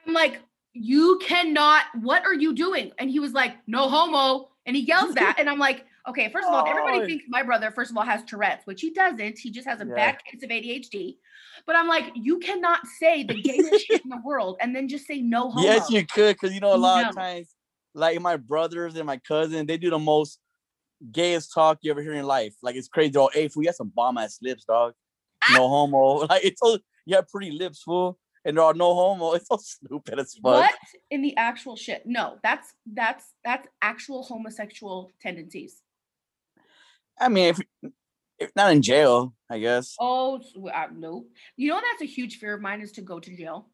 I'm 0.07 0.15
like, 0.15 0.41
you 0.73 1.19
cannot, 1.23 1.85
what 2.01 2.25
are 2.25 2.35
you 2.35 2.55
doing? 2.55 2.93
And 2.99 3.11
he 3.11 3.19
was 3.21 3.33
like, 3.33 3.57
no 3.67 3.89
homo. 3.89 4.49
And 4.67 4.77
he 4.77 4.83
yells 4.83 5.15
that. 5.15 5.37
And 5.39 5.51
I'm 5.51 5.59
like, 5.59 5.85
okay, 6.09 6.31
first 6.31 6.47
of 6.47 6.55
all, 6.55 6.67
everybody 6.67 7.01
Oh. 7.01 7.07
thinks 7.07 7.25
my 7.29 7.43
brother, 7.43 7.71
first 7.71 7.91
of 7.91 7.97
all, 7.97 8.05
has 8.05 8.23
Tourette's, 8.25 8.67
which 8.67 8.81
he 8.81 8.91
doesn't. 8.91 9.39
He 9.39 9.51
just 9.51 9.67
has 9.67 9.81
a 9.81 9.87
Yeah. 9.87 9.95
bad 9.95 10.25
case 10.25 10.43
of 10.43 10.51
ADHD. 10.51 11.19
But 11.67 11.77
I'm 11.77 11.89
like, 11.89 12.13
you 12.15 12.39
cannot 12.39 12.87
say 12.87 13.23
the 13.23 13.41
gayest 13.41 13.87
shit 13.87 14.01
in 14.05 14.11
the 14.11 14.21
world 14.25 14.57
and 14.61 14.75
then 14.75 14.89
just 14.89 15.07
say 15.07 15.21
no 15.21 15.51
homo. 15.51 15.67
yes, 15.67 15.91
you 15.91 16.07
could, 16.07 16.37
because 16.37 16.55
you 16.55 16.61
know 16.61 16.75
a 16.75 16.77
lot 16.77 17.09
of 17.09 17.15
times, 17.15 17.49
like 17.95 18.21
my 18.21 18.37
brothers 18.37 18.97
and 18.97 19.07
my 19.07 19.19
cousin, 19.19 19.67
they 19.67 19.77
do 19.77 19.91
the 19.91 19.99
most 19.99 20.39
gayest 21.13 21.53
talk 21.53 21.79
you 21.83 21.91
ever 21.91 22.03
hear 22.03 22.15
in 22.15 22.27
life. 22.27 22.55
Like 22.63 22.77
it's 22.77 22.89
crazy. 22.89 23.17
Oh, 23.17 23.31
hey, 23.33 23.49
fool, 23.49 23.63
you 23.63 23.69
got 23.69 23.77
some 23.77 23.93
bomb 23.95 24.19
ass 24.19 24.39
lips, 24.43 24.65
dog. 24.65 24.95
Ah! 25.43 25.55
No 25.55 25.69
homo. 25.69 26.27
Like 26.29 26.45
it's 26.45 26.61
so 26.61 26.79
you 27.07 27.17
have 27.17 27.29
pretty 27.29 27.51
lips, 27.51 27.83
fool, 27.83 28.19
and 28.45 28.57
there 28.57 28.65
are 28.65 28.75
no 28.75 28.95
homo. 28.95 29.33
It's 29.35 29.49
so 29.49 29.57
stupid 29.57 30.19
as 30.19 30.35
fuck. 30.35 30.43
What 30.43 30.75
in 31.11 31.23
the 31.23 31.37
actual 31.37 31.77
shit? 31.77 32.03
No, 32.05 32.39
that's 32.43 32.73
that's 32.87 33.25
that's 33.45 33.69
actual 33.83 34.23
homosexual 34.23 35.11
tendencies. 35.21 35.83
I 37.21 37.29
mean, 37.29 37.47
if, 37.47 37.93
if 38.39 38.55
not 38.55 38.73
in 38.73 38.83
jail, 38.83 39.35
I 39.51 39.59
guess. 39.59 39.97
Oh 39.99 40.41
uh, 40.73 40.87
no! 40.95 41.27
You 41.57 41.71
know 41.71 41.81
that's 41.81 42.03
a 42.03 42.07
huge 42.07 42.39
fear 42.39 42.55
of 42.55 42.61
mine 42.61 42.81
is 42.81 42.93
to 42.93 43.03
go 43.03 43.19
to 43.19 43.37
jail. 43.37 43.69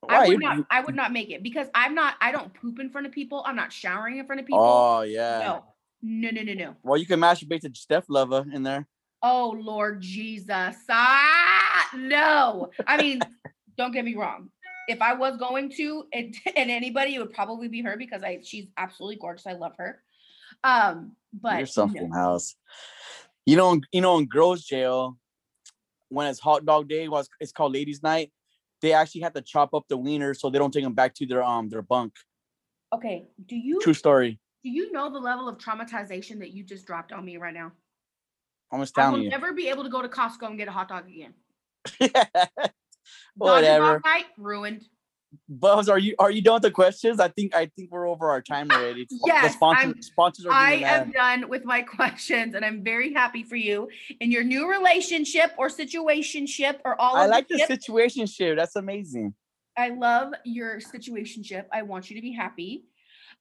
Why? 0.00 0.24
I 0.24 0.28
would 0.28 0.40
not. 0.40 0.66
I 0.70 0.80
would 0.80 0.96
not 0.96 1.12
make 1.12 1.30
it 1.30 1.42
because 1.42 1.68
I'm 1.74 1.94
not. 1.94 2.14
I 2.20 2.32
don't 2.32 2.52
poop 2.54 2.80
in 2.80 2.90
front 2.90 3.06
of 3.06 3.12
people. 3.12 3.42
I'm 3.46 3.56
not 3.56 3.72
showering 3.72 4.18
in 4.18 4.26
front 4.26 4.40
of 4.40 4.46
people. 4.46 4.62
Oh 4.62 5.02
yeah. 5.02 5.38
no, 5.40 5.64
no, 6.02 6.30
no, 6.30 6.42
no, 6.42 6.54
no. 6.54 6.76
Well, 6.82 6.98
you 6.98 7.06
can 7.06 7.20
masturbate 7.20 7.60
to 7.60 7.70
Steph 7.74 8.06
Lover 8.08 8.44
in 8.52 8.62
there. 8.62 8.86
Oh 9.22 9.56
Lord 9.56 10.00
Jesus! 10.00 10.76
Ah, 10.90 11.88
no. 11.94 12.70
I 12.86 13.00
mean, 13.00 13.20
don't 13.76 13.92
get 13.92 14.04
me 14.04 14.16
wrong. 14.16 14.50
If 14.88 15.00
I 15.00 15.14
was 15.14 15.36
going 15.36 15.70
to, 15.76 16.04
and, 16.12 16.34
and 16.56 16.70
anybody, 16.70 17.14
it 17.14 17.20
would 17.20 17.32
probably 17.32 17.68
be 17.68 17.82
her 17.82 17.96
because 17.96 18.24
I 18.24 18.40
she's 18.42 18.66
absolutely 18.76 19.16
gorgeous. 19.16 19.46
I 19.46 19.52
love 19.52 19.74
her. 19.78 20.02
Um, 20.64 21.16
but 21.32 21.52
You're 21.52 21.60
no. 21.60 21.64
something 21.66 22.10
else. 22.14 22.56
You 23.46 23.56
know, 23.56 23.80
you 23.92 24.00
know, 24.00 24.18
in 24.18 24.26
girls' 24.26 24.64
jail, 24.64 25.18
when 26.08 26.26
it's 26.26 26.38
hot 26.38 26.64
dog 26.64 26.88
day, 26.88 27.08
was 27.08 27.28
it's 27.40 27.52
called 27.52 27.72
ladies' 27.72 28.02
night. 28.02 28.32
They 28.80 28.92
actually 28.92 29.22
have 29.22 29.34
to 29.34 29.42
chop 29.42 29.74
up 29.74 29.84
the 29.88 29.98
wieners 29.98 30.38
so 30.38 30.50
they 30.50 30.58
don't 30.58 30.72
take 30.72 30.84
them 30.84 30.94
back 30.94 31.14
to 31.14 31.26
their 31.26 31.42
um 31.42 31.68
their 31.68 31.82
bunk. 31.82 32.12
Okay, 32.94 33.28
do 33.46 33.56
you 33.56 33.80
True 33.80 33.94
story. 33.94 34.38
do 34.62 34.70
you 34.70 34.92
know 34.92 35.10
the 35.10 35.18
level 35.18 35.48
of 35.48 35.58
traumatization 35.58 36.38
that 36.40 36.52
you 36.52 36.62
just 36.62 36.86
dropped 36.86 37.12
on 37.12 37.24
me 37.24 37.36
right 37.36 37.54
now? 37.54 37.72
I'm 38.70 38.80
just 38.80 38.98
I 38.98 39.10
will 39.10 39.18
you. 39.18 39.28
never 39.30 39.52
be 39.52 39.68
able 39.68 39.82
to 39.84 39.90
go 39.90 40.02
to 40.02 40.08
Costco 40.08 40.46
and 40.46 40.58
get 40.58 40.68
a 40.68 40.72
hot 40.72 40.88
dog 40.88 41.08
again. 41.08 41.34
Dodgeball 42.00 42.42
Whatever. 43.36 44.00
night 44.04 44.26
ruined. 44.38 44.84
Buzz, 45.48 45.88
are 45.88 45.98
you 45.98 46.14
are 46.18 46.30
you 46.30 46.42
done 46.42 46.54
with 46.54 46.62
the 46.62 46.70
questions? 46.70 47.18
I 47.20 47.28
think 47.28 47.54
I 47.54 47.66
think 47.76 47.90
we're 47.90 48.06
over 48.08 48.30
our 48.30 48.42
time 48.42 48.70
already. 48.70 49.06
The 49.08 49.18
Yes, 49.26 49.54
sponsors, 49.54 49.84
I'm- 49.84 50.02
sponsors 50.02 50.46
are 50.46 50.52
I 50.52 50.72
am 50.74 51.10
done 51.10 51.48
with 51.48 51.64
my 51.64 51.82
questions, 51.96 52.54
and 52.54 52.64
I'm 52.64 52.82
very 52.84 53.12
happy 53.12 53.42
for 53.42 53.56
you 53.56 53.88
in 54.20 54.30
your 54.30 54.44
new 54.44 54.70
relationship 54.70 55.52
or 55.56 55.68
situationship 55.68 56.80
or 56.84 57.00
all. 57.00 57.16
Of 57.16 57.20
the. 57.20 57.24
I 57.24 57.26
like 57.36 57.48
the 57.48 57.54
the 57.54 57.58
ship. 57.60 57.68
situation 57.68 58.26
shit. 58.26 58.56
That's 58.56 58.76
amazing. 58.76 59.34
I 59.76 59.88
love 59.88 60.34
your 60.44 60.80
situationship. 60.80 61.64
I 61.72 61.82
want 61.82 62.10
you 62.10 62.16
to 62.16 62.22
be 62.22 62.32
happy. 62.32 62.84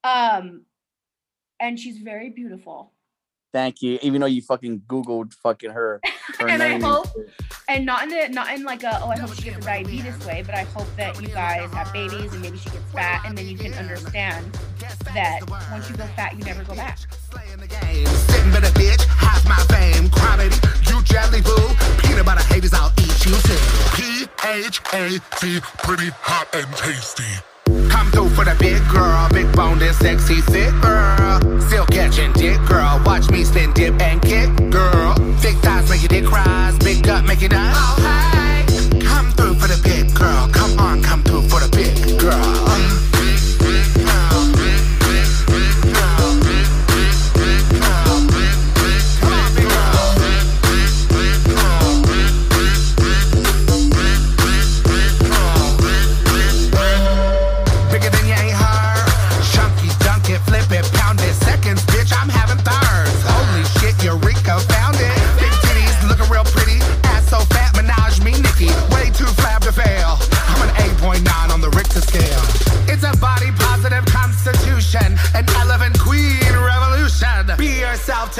Um, 0.04 0.64
and 1.60 1.80
she's 1.80 1.98
very 1.98 2.30
beautiful. 2.30 2.94
Thank 3.54 3.82
you. 3.82 4.00
Even 4.02 4.22
though 4.22 4.28
you 4.28 4.42
fucking 4.42 4.82
Googled 4.88 5.34
fucking 5.36 5.72
her. 5.72 6.00
her 6.40 6.48
And 6.48 6.64
I 6.64 6.70
name. 6.70 6.82
hope- 6.82 7.08
And 7.68 7.86
not 7.86 8.04
in 8.04 8.14
a 8.14 8.28
not 8.30 8.54
in 8.54 8.64
like 8.64 8.84
a 8.84 9.00
oh 9.04 9.10
I 9.10 9.18
hope 9.18 9.34
she 9.34 9.44
gets 9.44 9.58
a 9.58 9.62
diabetes 9.62 10.18
way, 10.26 10.42
but 10.46 10.56
I 10.56 10.64
hope 10.64 10.88
that 10.98 11.22
you 11.22 11.28
guys 11.30 11.72
have 11.74 11.92
babies 11.94 12.32
and 12.34 12.42
maybe 12.42 12.58
she 12.58 12.70
gets 12.70 12.84
fat, 12.94 13.24
and 13.26 13.38
then 13.38 13.48
you 13.48 13.58
can 13.58 13.74
understand 13.74 14.46
that 15.14 15.40
once 15.70 15.90
you 15.90 15.96
go 15.98 16.06
fat, 16.16 16.38
you 16.38 16.44
never 16.44 16.64
go 16.64 16.76
back. 16.76 16.98
Slaying 17.32 17.58
the 17.60 17.68
game. 17.68 18.06
Sitting 18.08 18.52
by 18.52 18.60
the 18.62 18.72
bitch, 18.80 19.04
half 19.06 19.44
my 19.48 19.56
fame. 19.74 20.10
Quality, 20.10 20.56
you 20.90 21.02
jelly 21.04 21.42
boo. 21.42 21.56
Peanut 22.02 22.26
butter 22.26 22.44
haters, 22.54 22.74
I'll 22.74 22.92
eat 23.00 23.26
you 23.26 23.36
too. 23.36 23.60
P 23.96 24.28
H 24.48 24.82
A 24.94 25.20
T, 25.40 25.60
pretty 25.84 26.10
hot 26.20 26.48
and 26.54 26.68
tasty. 26.78 27.24
Come 27.92 28.10
through 28.12 28.30
for 28.30 28.46
the 28.46 28.56
big 28.58 28.82
girl, 28.90 29.28
big 29.30 29.52
boned 29.56 29.82
and 29.82 29.96
sexy 29.96 30.42
fit 30.42 30.74
girl. 30.82 31.40
Still 31.68 31.86
catching 31.86 32.32
dick 32.34 32.60
girl, 32.68 33.02
watch 33.06 33.30
me 33.30 33.44
spin 33.44 33.74
dip 33.74 34.00
and 34.02 34.22
kick 34.22 34.50
girl. 34.70 35.14
Thick 35.44 35.58
thighs 35.58 35.90
make 35.90 36.02
your 36.02 36.10
dick 36.10 36.32
rise, 36.32 36.78
big 36.80 37.04
gut 37.04 37.26
make 37.26 37.42
you 37.42 37.50
die. 37.50 37.74
Oh 37.76 37.96
hey, 38.08 39.00
come 39.00 39.32
through 39.32 39.56
for 39.56 39.68
the 39.68 39.80
big 39.84 40.14
girl, 40.16 40.48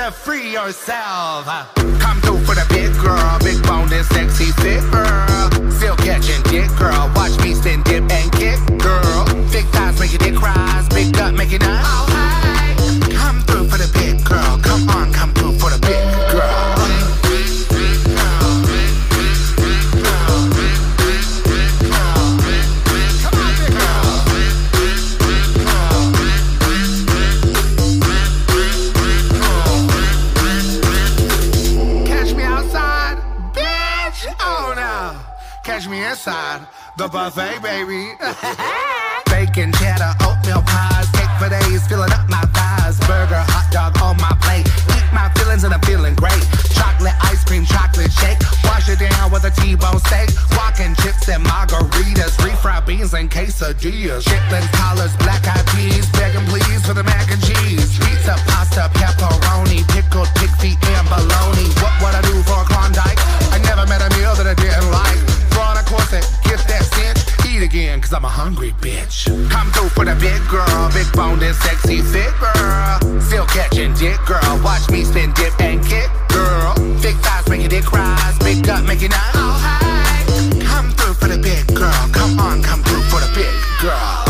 to 0.06 0.12
free 0.12 0.52
yourself. 0.52 1.46
Come 2.00 2.20
through 2.22 2.44
for 2.46 2.56
the 2.56 2.66
big 2.70 2.92
girl, 2.98 3.38
big 3.40 3.62
boned 3.62 3.92
and 3.92 4.06
sexy 4.06 4.52
fit 4.62 4.82
girl. 4.90 5.50
Still 5.70 5.96
catching 5.98 6.42
dick 6.50 6.70
girl. 6.78 7.12
Watch 7.16 7.38
me 7.44 7.54
spin, 7.54 7.84
dip, 7.84 8.10
and 8.10 8.32
kick 8.32 8.58
girl. 8.80 9.26
Big 9.52 9.66
thighs 9.68 10.00
make 10.00 10.12
your 10.12 10.20
dick 10.20 10.42
rise, 10.42 10.90
big 10.90 11.14
gut 11.14 11.36
make 11.36 11.54
it 11.54 11.62
nice. 11.62 11.86
Hey. 12.10 13.14
Come 13.14 13.42
through 13.42 13.68
for 13.68 13.78
the 13.78 13.90
big 13.94 14.26
girl. 14.26 14.61
Catch 35.72 35.88
me 35.88 36.04
inside 36.04 36.68
the 36.98 37.08
buffet, 37.08 37.62
baby. 37.62 38.12
Bacon, 39.32 39.72
cheddar, 39.72 40.12
oatmeal 40.20 40.62
pies, 40.68 41.10
cake 41.12 41.32
for 41.40 41.48
days, 41.48 41.88
filling 41.88 42.12
up 42.12 42.28
my 42.28 42.42
thighs. 42.52 43.00
Burger, 43.08 43.40
hot 43.48 43.72
dog 43.72 43.96
on 44.02 44.18
my 44.18 44.36
plate. 44.44 44.68
Eat 44.68 45.14
my 45.14 45.32
feelings 45.34 45.64
and 45.64 45.74
I'm 45.74 45.80
feeling 45.80 46.14
great. 46.16 46.44
Chocolate 46.82 47.14
ice 47.30 47.44
cream, 47.46 47.64
chocolate 47.64 48.12
shake. 48.12 48.42
Wash 48.66 48.90
it 48.90 48.98
down 48.98 49.30
with 49.30 49.46
a 49.46 49.54
T-bone 49.62 50.02
steak. 50.10 50.34
Walking 50.58 50.98
chips 50.98 51.30
and 51.30 51.46
margaritas, 51.46 52.34
refried 52.42 52.88
beans 52.88 53.14
and 53.14 53.30
quesadillas. 53.30 54.26
Chitlins, 54.26 54.66
collars, 54.74 55.14
black 55.22 55.46
eyed 55.46 55.62
peas, 55.78 56.10
begging 56.18 56.46
please 56.50 56.82
for 56.82 56.96
the 56.98 57.04
mac 57.04 57.30
and 57.30 57.42
cheese. 57.46 58.02
Pizza, 58.02 58.34
pasta, 58.50 58.90
pepperoni, 58.98 59.86
pickled 59.94 60.26
pig 60.34 60.50
feet 60.58 60.78
and 60.98 61.06
bologna. 61.06 61.70
What 61.86 61.94
would 62.02 62.16
I 62.18 62.22
do 62.26 62.42
for 62.50 62.58
a 62.58 62.66
Klondike? 62.66 63.22
I 63.54 63.62
never 63.62 63.86
met 63.86 64.02
a 64.02 64.10
meal 64.18 64.34
that 64.42 64.50
I 64.50 64.58
didn't 64.58 64.90
like. 64.90 65.22
Throw 65.54 65.62
on 65.62 65.78
a 65.78 65.86
corset, 65.86 66.26
get 66.50 66.66
that 66.66 66.82
cinch, 66.98 67.22
eat 67.46 67.62
again, 67.62 68.02
cause 68.02 68.12
I'm 68.12 68.26
a 68.26 68.34
hungry 68.42 68.74
bitch. 68.82 69.30
Come 69.54 69.70
through 69.70 69.94
for 69.94 70.06
the 70.06 70.18
big 70.18 70.42
girl, 70.50 70.90
big 70.98 71.06
boned 71.14 71.44
and 71.46 71.56
sexy 71.62 72.02
fit 72.02 72.34
girl. 72.42 73.22
Still 73.22 73.46
catching 73.46 73.94
dick 73.94 74.18
girl, 74.26 74.58
watch 74.66 74.90
me 74.90 75.06
spin, 75.06 75.32
dip 75.38 75.54
and 75.62 75.86
kick 75.86 76.10
girl. 76.42 76.74
Big 77.02 77.16
thighs 77.18 77.48
making 77.50 77.70
dick 77.70 77.92
rise. 77.92 78.38
Big 78.40 78.68
up 78.70 78.84
making 78.86 79.12
it 79.12 79.36
all 79.36 79.58
high. 79.66 80.26
Come 80.66 80.92
through 80.92 81.14
for 81.14 81.28
the 81.28 81.38
big 81.38 81.68
girl. 81.76 82.04
Come 82.12 82.40
on, 82.40 82.62
come 82.64 82.82
through 82.84 83.04
for 83.12 83.20
the 83.20 83.32
big 83.36 83.54
girl. 83.82 84.21